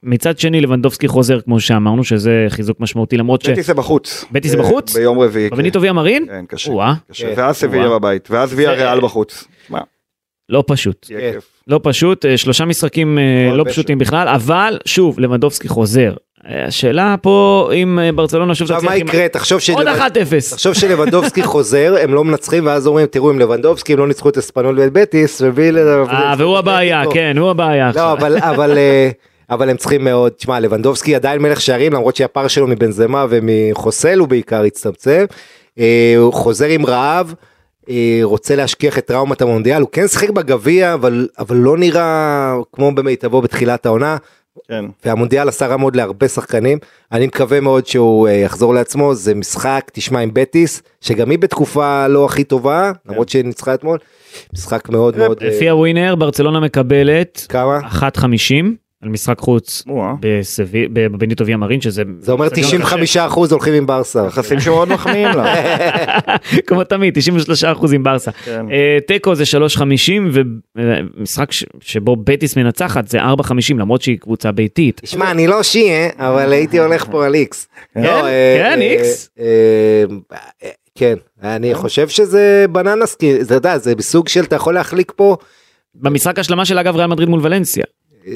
מצד 0.03 0.39
שני, 0.39 0.61
לבנדובסקי 0.61 1.07
חוזר, 1.07 1.41
כמו 1.41 1.59
שאמרנו, 1.59 2.03
שזה 2.03 2.45
חיזוק 2.49 2.79
משמעותי, 2.79 3.17
למרות 3.17 3.41
ש... 3.41 3.49
בטיס 3.49 3.67
זה 3.67 3.73
בחוץ. 3.73 4.25
בטיס 4.31 4.51
זה 4.51 4.57
אה, 4.57 4.63
בחוץ? 4.63 4.95
ביום 4.97 5.19
רביעי. 5.19 5.49
כן. 5.49 5.55
בבניטו 5.55 5.81
ויה 5.81 5.93
מרין? 5.93 6.25
כן, 6.27 6.45
קשה. 6.47 6.71
קשה. 7.11 7.27
כן. 7.35 7.41
ואז 7.41 7.55
סביליה. 7.55 7.89
בבית, 7.89 8.27
ואז 8.31 8.53
ויה 8.53 8.69
זה- 8.69 8.83
ריאל 8.85 9.01
בחוץ. 9.01 9.47
לא 10.49 10.63
פשוט. 10.67 11.05
כן. 11.09 11.37
לא 11.67 11.79
פשוט, 11.83 12.25
אה, 12.25 12.37
שלושה 12.37 12.65
משחקים 12.65 13.17
אה, 13.19 13.49
לא 13.55 13.63
פשוט. 13.63 13.73
פשוטים 13.73 13.97
בכלל, 13.97 14.27
אבל 14.27 14.77
שוב, 14.85 15.19
לבנדובסקי 15.19 15.67
חוזר. 15.67 16.13
השאלה 16.45 17.15
פה 17.21 17.69
אם 17.73 17.99
אה, 17.99 18.11
ברצלונה 18.11 18.55
שוב 18.55 18.65
עכשיו 18.65 18.77
תצליח 18.77 18.91
מה 18.91 18.97
עם... 18.97 19.07
יקרה? 19.07 19.27
תחשוב 19.27 19.59
של- 19.59 19.73
עוד 19.73 19.87
1-0. 19.87 19.91
תחשוב 20.51 20.73
שלבנדובסקי 20.73 21.43
חוזר, 21.53 21.95
הם 22.01 22.13
לא 22.13 22.23
מנצחים, 22.23 22.65
ואז 22.65 22.87
אומרים, 22.87 23.05
תראו, 23.05 23.31
אם 23.31 23.39
לבנדובסקי 23.39 23.93
הם 23.93 23.99
לא 23.99 24.07
ניצחו 24.07 24.29
את 24.29 24.37
אספנול 24.37 24.79
ואת 24.79 24.93
בטיס, 24.93 25.41
וביל... 25.45 25.77
אה, 25.77 26.33
והוא 26.37 26.57
הבעיה, 26.57 27.03
כן, 27.13 27.37
הוא 27.37 27.49
הבעיה 27.49 27.85
לא, 27.85 27.89
עכשיו. 27.89 28.13
אבל, 28.19 28.37
אבל, 28.37 28.77
אה, 28.77 29.09
אבל 29.49 29.69
הם 29.69 29.77
צריכים 29.77 30.03
מאוד, 30.03 30.31
תשמע, 30.31 30.59
לבנדובסקי 30.59 31.15
עדיין 31.15 31.41
מלך 31.41 31.61
שערים, 31.61 31.93
למרות 31.93 32.15
שהפער 32.15 32.47
שלו 32.47 32.67
מבנזמה 32.67 33.25
ומחוסל 33.29 34.19
הוא 34.19 34.27
בעיקר 34.27 34.63
הצטמצם. 34.63 35.25
אה, 35.79 36.13
הוא 36.17 36.33
חוזר 36.33 36.67
עם 36.67 36.85
רעב, 36.85 37.33
רוצה 38.23 38.55
להשכיח 38.55 38.97
את 38.97 39.05
טראומת 39.05 39.41
המונדיאל, 39.41 39.81
הוא 39.81 39.89
כן 39.91 40.07
שיחק 40.07 40.29
בגביע, 40.29 40.93
אבל, 40.93 41.27
אבל 41.39 41.55
לא 41.55 41.77
נראה 41.77 42.53
כמו 42.73 42.91
במיטבו 42.91 43.41
בתחילת 43.41 43.85
העונה. 43.85 44.17
כן. 44.67 44.85
והמונדיאל 45.05 45.47
עשה 45.47 45.67
רע 45.67 45.77
מאוד 45.77 45.95
להרבה 45.95 46.27
שחקנים, 46.27 46.77
אני 47.11 47.27
מקווה 47.27 47.59
מאוד 47.59 47.87
שהוא 47.87 48.27
אה, 48.27 48.33
יחזור 48.33 48.73
לעצמו, 48.73 49.15
זה 49.15 49.35
משחק, 49.35 49.91
תשמע 49.93 50.19
עם 50.19 50.29
בטיס, 50.33 50.81
שגם 51.01 51.29
היא 51.29 51.39
בתקופה 51.39 52.07
לא 52.07 52.25
הכי 52.25 52.43
טובה, 52.43 52.91
למרות 53.09 53.29
שהיא 53.29 53.45
ניצחה 53.45 53.73
אתמול, 53.73 53.97
משחק 54.53 54.89
מאוד 54.89 55.17
מאוד... 55.17 55.43
אה, 55.43 55.47
לפי 55.47 55.69
הווינר, 55.69 56.15
ברצלונה 56.15 56.59
מקבלת 56.59 57.45
כמה? 57.49 57.79
1.50 57.79 58.86
על 59.03 59.09
משחק 59.09 59.39
חוץ 59.39 59.83
בבניטו 60.93 61.45
ויה 61.45 61.57
מרין, 61.57 61.81
שזה... 61.81 62.03
זה 62.19 62.31
אומר 62.31 62.49
95 62.49 63.17
אחוז 63.17 63.51
הולכים 63.51 63.73
עם 63.73 63.85
ברסה. 63.85 64.25
יחסים 64.27 64.59
שמאוד 64.59 64.89
מחמיאים 64.89 65.27
לה. 65.27 65.55
כמו 66.67 66.83
תמיד, 66.83 67.13
93 67.13 67.63
אחוז 67.63 67.93
עם 67.93 68.03
ברסה. 68.03 68.31
כן. 68.31 68.65
אה, 68.71 68.97
תיקו 69.07 69.35
זה 69.35 69.43
3.50 69.77 69.81
ומשחק 70.75 71.51
ש- 71.51 71.65
שבו 71.81 72.15
בטיס 72.15 72.57
מנצחת 72.57 73.07
זה 73.07 73.19
4.50 73.23 73.23
למרות 73.77 74.01
שהיא 74.01 74.17
קבוצה 74.19 74.51
ביתית. 74.51 75.01
תשמע, 75.03 75.31
אני 75.31 75.47
לא 75.47 75.63
שיה, 75.63 76.09
אבל 76.17 76.51
הייתי 76.53 76.79
הולך 76.79 77.05
פה 77.11 77.25
על 77.25 77.35
איקס. 77.35 77.67
כן? 77.93 78.01
לא, 78.03 78.25
אה, 78.27 78.57
כן, 78.63 78.81
אה, 78.81 78.91
איקס? 78.91 79.29
אה, 79.39 79.45
אה, 80.63 80.69
כן, 80.95 81.15
אני 81.43 81.73
חושב 81.75 82.07
שזה 82.07 82.65
בננס, 82.71 83.15
כי 83.15 83.41
אתה 83.41 83.53
יודע, 83.55 83.77
זה 83.77 83.95
בסוג 83.95 84.27
של 84.27 84.43
אתה 84.43 84.55
יכול 84.55 84.73
להחליק 84.73 85.11
פה, 85.15 85.37
במשחק 85.95 86.39
השלמה 86.39 86.65
של 86.65 86.77
אגב 86.77 86.95
ריאל 86.95 87.07
מדריד 87.07 87.29
מול 87.29 87.39
ולנסיה. 87.43 87.83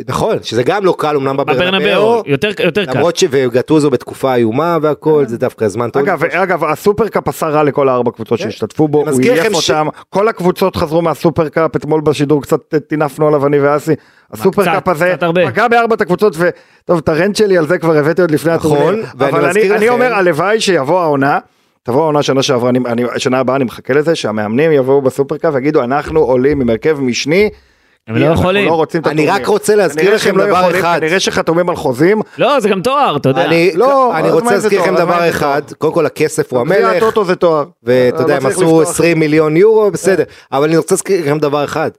נכון, 0.08 0.38
שזה 0.42 0.64
גם 0.64 0.86
לא 0.86 0.96
קל 0.98 1.16
אמנם 1.16 1.38
בברנבאו, 1.38 2.24
יותר 2.26 2.50
יותר 2.64 2.86
קל. 2.86 2.98
למרות 2.98 3.16
שגטוזו 3.16 3.90
בתקופה 3.90 4.36
איומה 4.36 4.78
והכל, 4.82 5.24
זה 5.28 5.38
דווקא 5.38 5.68
זמן 5.68 5.90
טוב. 5.90 6.02
אגב, 6.02 6.24
אגב, 6.24 6.64
הסופרקאפ 6.64 7.28
עשה 7.28 7.48
רע 7.48 7.64
לכל 7.64 7.90
הארבע 7.90 8.12
קבוצות 8.12 8.40
כן. 8.40 8.44
שהשתתפו 8.46 8.88
בו, 8.88 8.98
הוא 9.10 9.22
עייף 9.22 9.38
לכם 9.40 9.54
ש- 9.54 9.72
אותם, 9.72 9.88
כל 10.10 10.28
הקבוצות 10.28 10.76
חזרו 10.76 11.02
מהסופרקאפ, 11.02 11.76
אתמול 11.76 12.02
בשידור 12.02 12.42
קצת 12.42 12.60
טינפנו 12.88 13.28
עליו 13.28 13.48
אני 13.48 13.60
ואסי, 13.60 13.94
הסופרקאפ 14.32 14.88
הזה. 14.88 15.16
פגע 15.46 15.68
בארבעת 15.68 16.02
הקבוצות, 16.02 16.36
וטוב, 16.40 16.98
את 16.98 17.10
הרנט 17.10 17.36
שלי 17.36 17.58
על 17.58 17.68
זה 17.68 17.78
כבר 17.78 17.98
הבאתי 17.98 18.22
עוד 18.22 18.32
לפני 18.32 18.54
נכון, 18.54 18.78
הטורניר, 18.78 19.06
ואני 19.18 19.32
אבל 19.32 19.46
אני- 19.76 19.90
אומר, 19.90 20.14
הלוואי 20.14 20.60
שיבוא 20.62 21.00
העונה, 21.02 21.40
תבוא 21.84 22.02
העונה 22.02 22.24
שנה 22.24 22.44
שעברה, 22.44 22.70
אני- 22.70 22.80
אני- 22.86 23.04
שנה 23.18 23.40
הבאה 23.40 23.56
אני 23.56 23.64
מחכה 23.64 23.94
לזה, 23.94 24.16
שהמאמנים 24.16 24.72
יבואו 24.72 25.02
בסופרקאפ 25.02 25.54
ויגידו, 25.54 25.84
אנחנו 25.84 26.20
עולים 26.20 26.62
עם 26.62 26.70
הרכב 26.70 26.98
משני, 27.00 27.50
הם 28.08 28.16
לא 28.16 28.26
אנחנו 28.26 28.42
יכולים. 28.42 28.68
לא 28.68 28.74
רוצים 28.74 29.02
את 29.02 29.08
אני 29.08 29.22
הטורניר." 29.22 29.42
רק 29.42 29.48
רוצה 29.48 29.76
להזכיר 29.76 30.16
לכם 30.16 30.38
לא 30.38 30.46
דבר 30.46 30.60
יכולים, 30.60 30.80
אחד. 30.80 30.98
כנראה 31.00 31.20
שחתומים 31.20 31.70
על 31.70 31.76
חוזים, 31.76 32.22
לא, 32.38 32.60
זה 32.60 32.70
גם 32.70 32.82
תואר, 32.82 33.18
אתה 33.18 33.30
יודע. 33.30 33.46
אני, 33.46 33.72
לא, 33.76 34.14
רוצה 34.32 34.52
להזכיר 34.52 34.82
לכם 34.82 34.96
דבר 34.96 35.30
אחד, 35.30 35.62
קודם 35.78 35.94
כל 35.94 36.06
הכסף 36.06 36.54
הוא 36.54 36.64
גביע 36.66 36.88
המלך, 36.88 37.04
הטוטו 37.04 37.26
זה 37.26 37.36
תואר, 37.36 37.66
ואתה 37.84 38.22
יודע, 38.22 38.34
לא 38.34 38.42
הם 38.42 38.46
עשו 38.46 38.62
לפתוח. 38.62 38.90
20 38.90 39.20
מיליון 39.20 39.58
יורו, 39.58 39.92
בסדר, 39.92 40.24
אבל 40.52 40.68
אני 40.68 40.78
רוצה 40.78 40.96
להזכיר 40.96 41.22
לכם 41.22 41.40
דבר 41.40 41.64
אחד, 41.64 41.92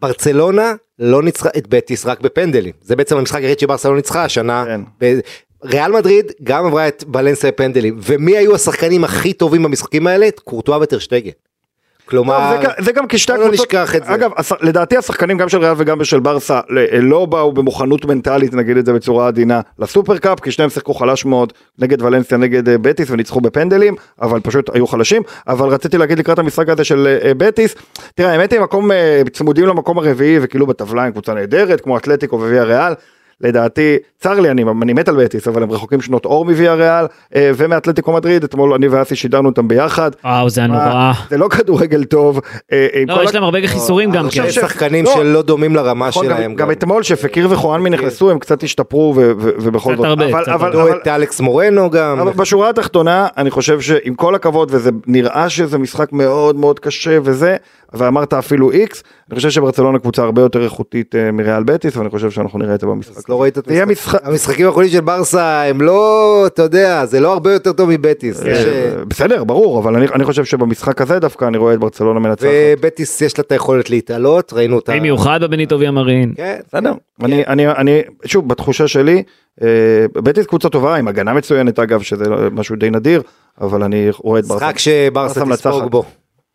ברצלונה 0.00 0.74
לא 0.98 1.22
ניצחה 1.22 1.48
את 1.56 1.66
בטיס 1.68 2.06
רק 2.06 2.20
בפנדלים, 2.20 2.72
זה 2.82 2.96
בעצם 2.96 3.16
המשחק 3.16 3.42
היחיד 3.42 3.58
שברסה 3.58 3.88
לא 3.88 3.96
ניצחה 3.96 4.24
השנה, 4.24 4.64
כן. 4.66 4.80
ריאל 5.64 5.92
מדריד 5.92 6.32
גם 6.42 6.66
עברה 6.66 6.88
את 6.88 7.04
בלנסיה 7.06 7.50
בפנדלים, 7.50 7.98
ומי 8.02 8.36
היו 8.36 8.54
השחקנים 8.54 9.04
הכי 9.04 9.32
טובים 9.32 9.62
במשחקים 9.62 10.06
האלה? 10.06 10.28
קורטואה 10.44 10.78
וטרשטגן. 10.80 11.30
כלומר, 12.08 12.54
טוב, 12.54 12.62
זה, 12.62 12.84
זה 12.84 12.92
גם 12.92 13.04
כשתי 13.08 13.32
לא 13.32 13.36
הקבוצות, 13.36 13.66
נשכח 13.66 13.96
את 13.96 14.04
זה. 14.04 14.14
אגב, 14.14 14.30
לדעתי 14.60 14.96
השחקנים 14.96 15.38
גם 15.38 15.48
של 15.48 15.58
ריאל 15.58 15.74
וגם 15.76 16.04
של 16.04 16.20
ברסה 16.20 16.60
לא 17.02 17.26
באו 17.26 17.52
במוכנות 17.52 18.04
מנטלית, 18.04 18.54
נגיד 18.54 18.76
את 18.76 18.86
זה 18.86 18.92
בצורה 18.92 19.28
עדינה, 19.28 19.60
לסופרקאפ, 19.78 20.40
כי 20.40 20.50
שניהם 20.50 20.70
שיחקו 20.70 20.94
חלש 20.94 21.24
מאוד 21.24 21.52
נגד 21.78 22.02
ולנסיה, 22.02 22.38
נגד 22.38 22.68
אה, 22.68 22.78
בטיס 22.78 23.10
וניצחו 23.10 23.40
בפנדלים, 23.40 23.94
אבל 24.22 24.40
פשוט 24.40 24.74
היו 24.74 24.86
חלשים, 24.86 25.22
אבל 25.48 25.68
רציתי 25.68 25.98
להגיד 25.98 26.18
לקראת 26.18 26.38
המשחק 26.38 26.68
הזה 26.68 26.84
של 26.84 27.18
אה, 27.24 27.32
בטיס, 27.34 27.74
תראה 28.14 28.32
האמת 28.32 28.52
היא 28.52 28.60
מקום, 28.60 28.92
אה, 28.92 29.22
צמודים 29.32 29.66
למקום 29.66 29.98
הרביעי 29.98 30.38
וכאילו 30.42 30.66
בטבלה 30.66 31.04
עם 31.04 31.12
קבוצה 31.12 31.34
נהדרת, 31.34 31.80
כמו 31.80 31.96
אתלטיקו 31.96 32.36
וויה 32.36 32.64
ריאל, 32.64 32.92
לדעתי, 33.40 33.96
צר 34.20 34.40
לי, 34.40 34.50
אני, 34.50 34.64
אני 34.82 34.92
מת 34.92 35.08
על 35.08 35.24
בטיס, 35.24 35.48
אבל 35.48 35.62
הם 35.62 35.70
רחוקים 35.70 36.00
שנות 36.00 36.24
אור 36.24 36.44
מוויה 36.44 36.74
ריאל 36.74 37.04
אה, 37.36 37.50
ומאתלטיקו 37.56 38.12
מדריד, 38.12 38.44
אתמול 38.44 38.74
אני 38.74 38.88
ואסי 38.88 39.16
שידרנו 39.16 39.48
אותם 39.48 39.68
ביחד. 39.68 40.10
וואו, 40.24 40.50
זה 40.50 40.60
היה 40.60 40.68
מה, 40.68 40.88
נורא. 40.88 41.12
זה 41.30 41.38
לא 41.38 41.48
כדורגל 41.48 42.04
טוב. 42.04 42.40
אה, 42.72 42.86
לא, 43.08 43.24
יש 43.24 43.34
להם 43.34 43.42
הרבה 43.44 43.58
חיסורים 43.66 44.10
גם 44.10 44.26
חושב 44.28 44.42
כן. 44.42 44.50
ש- 44.50 44.54
שחקנים 44.54 45.04
לא. 45.04 45.14
שלא 45.14 45.42
דומים 45.42 45.76
לרמה 45.76 46.08
נכון, 46.08 46.26
גם- 46.28 46.36
שלהם. 46.36 46.54
גם 46.54 46.70
אתמול 46.70 47.02
שפקיר 47.02 47.46
וחואנמי 47.50 47.90
נכנסו 47.90 48.30
הם 48.30 48.38
קצת 48.38 48.62
השתפרו 48.62 49.12
ו- 49.16 49.32
ו- 49.38 49.50
ובכל 49.60 49.96
זאת. 49.96 50.04
הרבה, 50.04 50.24
אבל- 50.54 50.96
את 51.02 51.08
אלכס 51.08 51.40
מורנו 51.40 51.90
גם. 51.90 52.18
אבל 52.20 52.32
בשורה 52.32 52.70
התחתונה 52.70 53.26
אני 53.36 53.50
חושב 53.50 53.80
שעם 53.80 54.14
כל 54.14 54.34
הכבוד 54.34 54.68
וזה 54.72 54.90
נראה 55.06 55.48
שזה 55.48 55.78
משחק 55.78 56.12
מאוד 56.12 56.56
מאוד 56.56 56.78
קשה 56.80 57.18
וזה 57.22 57.56
ואמרת 57.92 58.34
אפילו 58.34 58.70
איקס 58.70 59.02
אני 59.30 59.36
חושב 59.36 59.50
שברצלונה 59.50 59.98
קבוצה 59.98 60.22
הרבה 60.22 60.42
יותר 60.42 60.64
איכותית 60.64 61.14
אה, 61.14 61.32
מריאל 61.32 61.62
בטיס 61.62 61.96
ואני 61.96 62.10
חושב 62.10 62.30
שאנחנו 62.30 62.58
נראה 62.58 62.74
את 62.74 62.80
זה 62.80 62.86
במשחק. 62.86 63.16
אז 63.16 63.24
לא 63.28 63.42
ראית 63.42 63.58
את 63.58 63.68
המשחק- 63.68 63.88
משחק. 63.90 64.20
המשחקים 64.26 64.66
האחרונים 64.66 64.90
של 64.90 65.00
ברסה 65.00 65.62
הם 65.62 65.80
לא, 65.82 66.42
אתה 66.46 66.62
יודע, 66.62 67.06
זה 67.06 67.20
לא 67.20 67.32
הרבה 67.32 67.52
יותר 67.52 67.72
טוב 67.72 67.90
מבטיס. 67.90 68.42
אה, 68.42 68.52
אה, 68.52 69.04
בסדר 69.04 69.44
ברור 69.44 69.78
אבל 69.80 69.96
אני, 70.12 70.24
חושב 70.24 70.44
שבמשחק 70.44 71.00
הזה 71.00 71.18
דווקא 71.18 71.44
אני 71.44 71.58
רואה 71.58 71.74
את 71.74 71.78
ברצלונה 71.78 72.20
מנצחת. 72.20 72.48
ובטיס 72.78 73.20
יש 73.20 73.38
לה 73.38 73.44
את 73.46 73.52
היכולת 73.52 73.90
להתעלות, 73.90 74.52
ראינו 74.52 74.76
אותה. 74.76 74.92
במיוחד 74.96 75.38
בבניטו 75.42 75.78
ויה 75.80 75.90
מרין. 75.90 76.32
כן. 76.36 76.56
בסדר. 76.68 76.92
אני, 77.24 77.68
אני, 77.68 78.00
שוב, 78.24 78.48
בתחושה 78.48 78.88
שלי, 78.88 79.22
בטיס 80.12 80.46
קבוצה 80.46 80.68
טובה, 80.68 80.94
עם 80.96 81.08
הגנה 81.08 81.32
מצוינת 81.32 81.78
אגב, 81.78 82.02
שזה 82.02 82.24
משהו 82.52 82.76
די 82.76 82.90
נדיר, 82.90 83.22
אבל 83.60 83.82
אני 83.82 84.08
רואה 84.18 84.40
את 84.40 84.44
ברסה. 84.44 84.66
משחק 84.66 84.78
שברסה 84.78 85.44
ברסה 85.44 85.70
תספוג. 85.70 85.90
בו. 85.90 86.04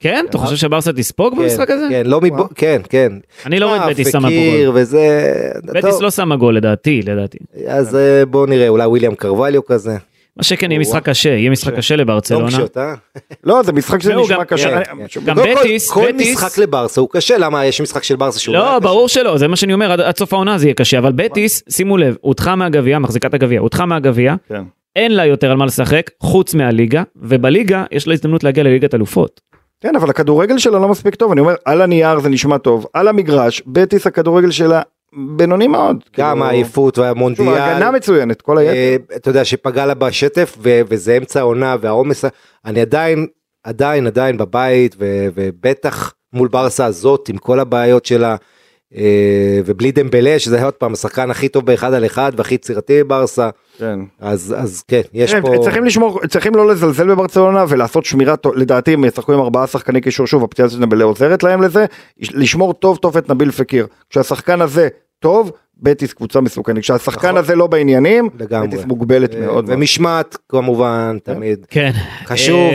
כן? 0.04 0.26
אתה 0.30 0.38
חושב 0.38 0.56
שברסה 0.56 0.94
תספוג 0.94 1.34
כן, 1.36 1.42
במשחק 1.42 1.70
הזה? 1.70 1.88
כן, 1.90 2.04
לא 2.06 2.22
מבו... 2.22 2.48
כן, 2.56 2.82
כן. 2.90 3.12
אני 3.46 3.60
לא 3.60 3.66
רואה 3.66 3.78
את 3.78 3.82
אה, 3.82 3.90
בטיס 3.90 4.12
שמה 4.12 4.30
גול. 4.30 4.72
וזה... 4.74 5.34
בטיס 5.66 6.02
לא 6.02 6.12
שמה 6.12 6.36
גול 6.36 6.56
לדעתי, 6.58 7.02
לדעתי. 7.06 7.38
אז 7.68 7.96
אה, 7.96 8.26
בואו 8.26 8.46
נראה, 8.46 8.68
אולי 8.68 8.86
וויליאם 8.86 9.16
קרווליו 9.16 9.66
כזה. 9.66 9.98
מה 10.38 10.44
שכן, 10.44 10.72
יהיה 10.72 10.80
משחק 10.80 11.04
קשה, 11.04 11.30
יהיה 11.30 11.50
משחק 11.50 11.74
קשה 11.76 11.96
לברצלונה. 11.96 12.58
לא, 13.44 13.64
זה 13.64 13.72
משחק 13.74 14.02
שזה 14.02 14.12
והוא 14.16 14.26
נשמע 14.26 14.38
גם- 14.38 14.44
קשה. 14.44 14.84
כן, 14.84 14.94
כן. 15.10 15.22
גם 15.26 15.36
קודם 15.36 15.54
כל, 15.56 15.60
בטיס, 15.62 15.92
כל 15.92 16.06
משחק 16.14 16.58
לברסה 16.58 17.02
הוא 17.02 17.10
קשה, 17.12 17.38
למה 17.38 17.66
יש 17.66 17.82
משחק 17.82 18.04
של 18.04 18.16
ברסה 18.16 18.40
שהוא... 18.40 18.56
לא, 18.56 18.70
היה 18.70 18.80
ברור 18.80 19.08
שלא, 19.08 19.38
זה 19.38 19.48
מה 19.48 19.56
שאני 19.56 19.74
אומר, 19.74 19.92
עד- 19.92 20.00
עד 20.02 20.18
סוף 20.18 20.34
העונה 20.34 20.58
זה 20.58 20.66
יהיה 20.66 20.74
קשה, 20.74 20.98
אבל 20.98 21.12
בטיס, 21.12 21.64
שימו 21.70 21.98
לב, 21.98 22.16
הודחה 22.22 22.56
מהגביע, 22.56 23.00
מחזיקת 23.00 23.34
הגביע, 23.34 23.60
הודחה 23.60 23.86
מהגביע, 23.86 24.36
כן. 24.50 24.64
אין 24.96 25.16
לה 25.16 25.26
יותר 25.26 25.52
על 25.52 25.58
מה 25.58 25.66
לשחק, 25.66 26.10
חוץ 26.20 26.54
מהליגה, 26.54 27.04
ובליגה 27.16 27.84
יש 27.92 28.08
לה 28.08 28.14
הזדמנות 28.14 28.44
להגיע 28.44 28.64
לליגת 28.64 28.94
אלופות. 28.96 29.42
כן, 29.84 29.96
אבל 29.96 30.10
הכדורגל 30.10 30.58
שלה 30.58 30.80
לא 30.80 30.90
מספיק 30.90 31.16
טוב, 31.16 31.32
אני 31.32 31.42
אומר, 31.42 31.56
על 31.66 31.82
הנייר 31.82 32.20
זה 32.20 32.30
נשמע 32.30 32.58
טוב, 32.58 32.86
על 32.94 33.08
המגרש, 33.08 33.62
בטיס 33.68 34.08
הכדורגל 34.08 34.52
שלה 34.52 34.82
בינוני 35.36 35.68
מאוד. 35.68 35.96
גם 36.18 36.32
כאילו, 36.32 36.46
העייפות 36.46 36.96
שוב, 36.96 37.06
והמונדיאל. 37.06 37.48
הגנה 37.48 37.92
מצוינת, 37.92 38.42
כל 38.42 38.58
היתר. 38.58 38.74
אה, 38.74 38.96
אתה 39.16 39.30
יודע 39.30 39.46
שפגע 39.46 39.86
לה 39.86 39.94
בשטף 39.94 40.58
ו- 40.60 40.82
וזה 40.90 41.18
אמצע 41.18 41.40
העונה 41.40 41.76
והעומס, 41.82 42.26
אני 42.66 42.82
עדיין, 42.82 43.28
עדיין, 43.64 44.08
עדיין 44.08 44.38
בבית 44.38 44.96
ו- 45.00 45.28
ובטח 45.36 46.14
מול 46.34 46.48
ברסה 46.48 46.86
הזאת 46.86 47.30
עם 47.30 47.38
כל 47.38 47.60
הבעיות 47.60 48.06
שלה 48.06 48.36
ובלי 49.66 49.92
דמבלה 49.92 50.40
שזה 50.40 50.56
היה 50.56 50.66
עוד 50.66 50.74
פעם 50.74 50.94
השחקן 50.94 51.32
הכי 51.32 51.48
טוב 51.48 51.66
באחד 51.66 51.94
על 51.94 52.06
אחד 52.06 52.32
והכי 52.38 52.56
יצירתי 52.56 53.04
בברסה, 53.04 53.50
כן. 53.78 54.00
אז, 54.20 54.56
אז 54.58 54.84
כן, 54.88 55.02
יש 55.14 55.34
כן, 55.34 55.42
פה... 55.42 55.56
צריכים 55.64 55.84
לשמור, 55.86 56.20
צריכים 56.28 56.56
לא 56.56 56.68
לזלזל 56.68 57.08
בברצלונה 57.08 57.66
ולעשות 57.70 58.06
שמירה, 58.06 58.36
לדעתי 58.56 58.94
הם 58.94 59.06
ישחקו 59.06 59.34
עם 59.34 59.40
ארבעה 59.40 59.68
שחקני 59.68 60.02
קישור, 60.02 60.28
שוב 60.28 60.44
הפציעה 60.44 60.70
של 60.70 60.80
נבלה 60.80 61.04
עוזרת 61.04 61.44
להם 61.44 61.62
לזה, 61.62 61.86
לשמור 62.20 62.74
טוב 62.74 62.98
טוב 62.98 63.18
את 63.18 63.30
נביל 63.30 63.52
פקיר. 63.52 63.88
כשהשחקן 64.10 64.62
הזה 64.62 64.88
טוב, 65.20 65.52
בטיס 65.78 66.14
קבוצה 66.14 66.42
מסוכנת, 66.42 66.80
כשהשחקן 66.80 67.28
נכון. 67.28 67.38
הזה 67.38 67.56
לא 67.56 67.68
בעניינים, 67.68 68.30
לגמרי. 68.40 68.68
בטיס 68.68 68.86
מוגבלת 68.86 69.36
אה, 69.36 69.40
מאוד. 69.40 69.66
ומשמעת 69.68 70.38
כמובן 70.50 71.18
תמיד, 71.24 71.66
כן. 71.70 71.92
חשוב. 72.26 72.72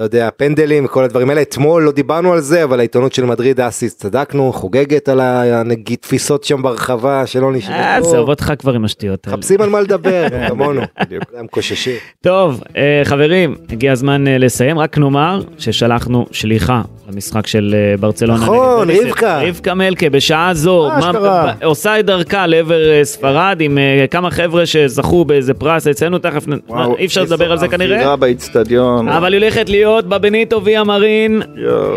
אה, 0.00 0.04
אתה 0.06 0.16
יודע, 0.16 0.28
פנדלים 0.36 0.84
וכל 0.84 1.04
הדברים 1.04 1.30
האלה, 1.30 1.42
אתמול 1.42 1.82
לא 1.82 1.92
דיברנו 1.92 2.32
על 2.32 2.40
זה, 2.40 2.64
אבל 2.64 2.78
העיתונות 2.78 3.12
של 3.12 3.24
מדריד 3.24 3.60
אסיס, 3.60 3.96
צדקנו, 3.96 4.52
חוגגת 4.52 5.08
על 5.08 5.20
הנגיד 5.20 5.98
תפיסות 5.98 6.44
שם 6.44 6.62
ברחבה 6.62 7.26
שלא 7.26 7.46
אה, 7.46 7.52
נשמעו. 7.52 7.76
עזוב 7.76 8.28
אותך 8.28 8.52
כבר 8.58 8.72
עם 8.72 8.84
השטויות 8.84 9.26
האלה. 9.26 9.36
מחפשים 9.36 9.60
על 9.60 9.70
מה 9.70 9.80
לדבר, 9.80 10.26
כמונו. 10.48 10.82
בדיוק. 11.00 11.24
הם 11.36 11.46
קוששים. 11.46 11.96
טוב, 12.20 12.62
אה, 12.76 13.02
חברים, 13.04 13.54
הגיע 13.70 13.92
הזמן 13.92 14.28
אה, 14.28 14.38
לסיים, 14.38 14.78
רק 14.78 14.98
נאמר 14.98 15.40
ששלחנו 15.58 16.26
שליחה 16.30 16.82
למשחק 17.12 17.46
של 17.46 17.74
אה, 17.74 17.96
ברצלונה. 17.96 18.42
נכון. 18.42 18.90
רבקה. 18.90 19.40
רבקה 19.42 19.74
מלכה, 19.74 20.10
בשעה 20.10 20.54
זו, 20.54 20.90
מה 21.00 21.52
עושה 21.64 22.00
את 22.00 22.06
דרכה 22.06 22.46
לעבר 22.46 22.90
אה, 22.90 23.04
ספרד 23.04 23.56
עם 23.60 23.78
אה, 23.78 24.06
כמה 24.10 24.30
חבר'ה 24.30 24.66
שזכו 24.66 25.24
באיזה 25.24 25.54
פרס 25.54 25.86
אצלנו, 25.86 26.18
תכף, 26.18 26.44
וואו, 26.68 26.96
אי 26.96 27.06
אפשר 27.06 27.22
לדבר 27.22 27.52
על 27.52 27.58
זה 27.58 27.68
כנראה. 27.68 27.96
אווירה 27.96 28.16
באיצטדיון. 28.16 29.08
אבל 29.08 29.32
היא 29.32 29.40
הולכת 29.40 29.68
להיות 29.68 30.06
בבניטו 30.08 30.64
ויה 30.64 30.84
מרין. 30.84 31.42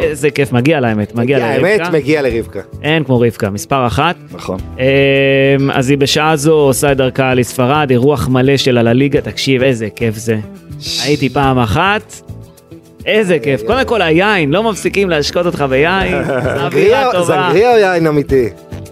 איזה 0.01 0.30
כיף, 0.30 0.51
מגיע 0.51 0.80
לה 0.80 0.89
האמת, 0.89 1.16
מגיע 1.16 1.45
האמת, 1.45 1.80
לרבקה. 1.80 1.97
מגיע 1.97 2.22
לרבקה. 2.22 2.60
אין 2.84 3.03
כמו 3.03 3.20
רבקה, 3.20 3.49
מספר 3.49 3.88
אחת. 3.88 4.16
נכון. 4.32 4.57
אמ, 4.80 5.72
אז 5.72 5.89
היא 5.89 5.97
בשעה 5.97 6.36
זו 6.36 6.53
עושה 6.53 6.91
את 6.91 6.97
דרכה 6.97 7.34
לספרד, 7.34 7.88
אירוח 7.89 8.28
מלא 8.28 8.57
שלה 8.57 8.84
לליגה, 8.84 9.22
תקשיב 9.22 9.64
איזה 9.64 9.88
כיף 9.95 10.16
זה. 10.16 10.38
הייתי 11.03 11.30
פעם 11.30 11.60
אחת, 11.60 12.28
איזה 13.05 13.39
כיף. 13.39 13.61
קודם 13.63 13.85
כל 13.85 14.01
היין, 14.01 14.51
לא 14.51 14.63
מפסיקים 14.63 15.09
להשקות 15.09 15.45
אותך 15.45 15.65
ביין. 15.69 16.23
זנגריה 17.23 17.71
או 17.73 17.77
יין 17.77 18.07
אמיתי? 18.07 18.49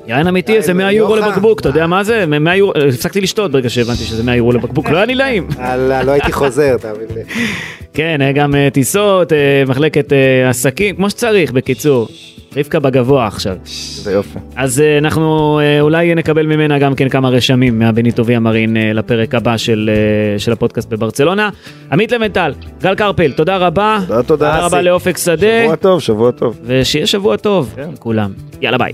יין 0.07 0.27
אמיתי, 0.27 0.61
זה 0.61 0.73
100 0.73 0.91
יורו 0.91 1.15
יוחא. 1.17 1.27
לבקבוק, 1.27 1.59
אתה 1.59 1.69
יודע 1.69 1.87
מה 1.87 2.03
זה? 2.03 2.25
100 2.25 2.55
יורו, 2.55 2.73
הפסקתי 2.87 3.21
לשתות 3.21 3.51
ברגע 3.51 3.69
שהבנתי 3.69 4.03
שזה 4.03 4.23
100 4.23 4.35
יורו 4.35 4.51
לבקבוק, 4.51 4.89
לא 4.89 4.97
היה 4.97 5.05
לי 5.05 5.15
נעים. 5.15 5.47
אללה, 5.59 6.03
לא 6.03 6.11
הייתי 6.11 6.31
חוזר, 6.31 6.77
תאמין 6.77 7.07
לי. 7.15 7.21
כן, 7.93 8.17
היה 8.21 8.31
גם 8.31 8.55
אה, 8.55 8.69
טיסות, 8.73 9.33
אה, 9.33 9.63
מחלקת 9.67 10.13
אה, 10.13 10.49
עסקים, 10.49 10.95
כמו 10.95 11.09
שצריך, 11.09 11.51
בקיצור. 11.51 12.07
רבקה 12.57 12.79
בגבוה 12.79 13.27
עכשיו. 13.27 13.55
זה 13.65 14.11
יופי. 14.11 14.39
אז 14.55 14.81
אה, 14.81 14.97
אנחנו 14.97 15.59
אה, 15.59 15.81
אולי 15.81 16.15
נקבל 16.15 16.45
ממנה 16.45 16.79
גם 16.79 16.95
כן 16.95 17.09
כמה 17.09 17.29
רשמים 17.29 17.79
מהבניטו 17.79 18.25
ויה 18.25 18.39
מרין 18.39 18.77
אה, 18.77 18.93
לפרק 18.93 19.35
הבא 19.35 19.57
של, 19.57 19.89
אה, 19.93 20.39
של 20.39 20.51
הפודקאסט 20.51 20.89
בברצלונה. 20.89 21.49
עמית 21.91 22.11
לבנטל, 22.11 22.53
גל 22.81 22.95
קרפל, 22.95 23.31
תודה 23.31 23.57
רבה. 23.57 23.99
תודה, 24.07 24.23
תודה. 24.23 24.23
תודה 24.23 24.65
רבה. 24.65 24.81
לאופק 24.81 25.17
שדה, 25.17 25.63
שבוע 25.63 25.75
טוב, 25.75 26.01
שבוע 26.01 26.31
טוב. 26.31 26.59
ושיהיה 26.63 27.07
שבוע 27.07 27.37
טוב 27.37 27.75
לכולם. 27.93 28.31
יאללה 28.61 28.77
ביי. 28.77 28.93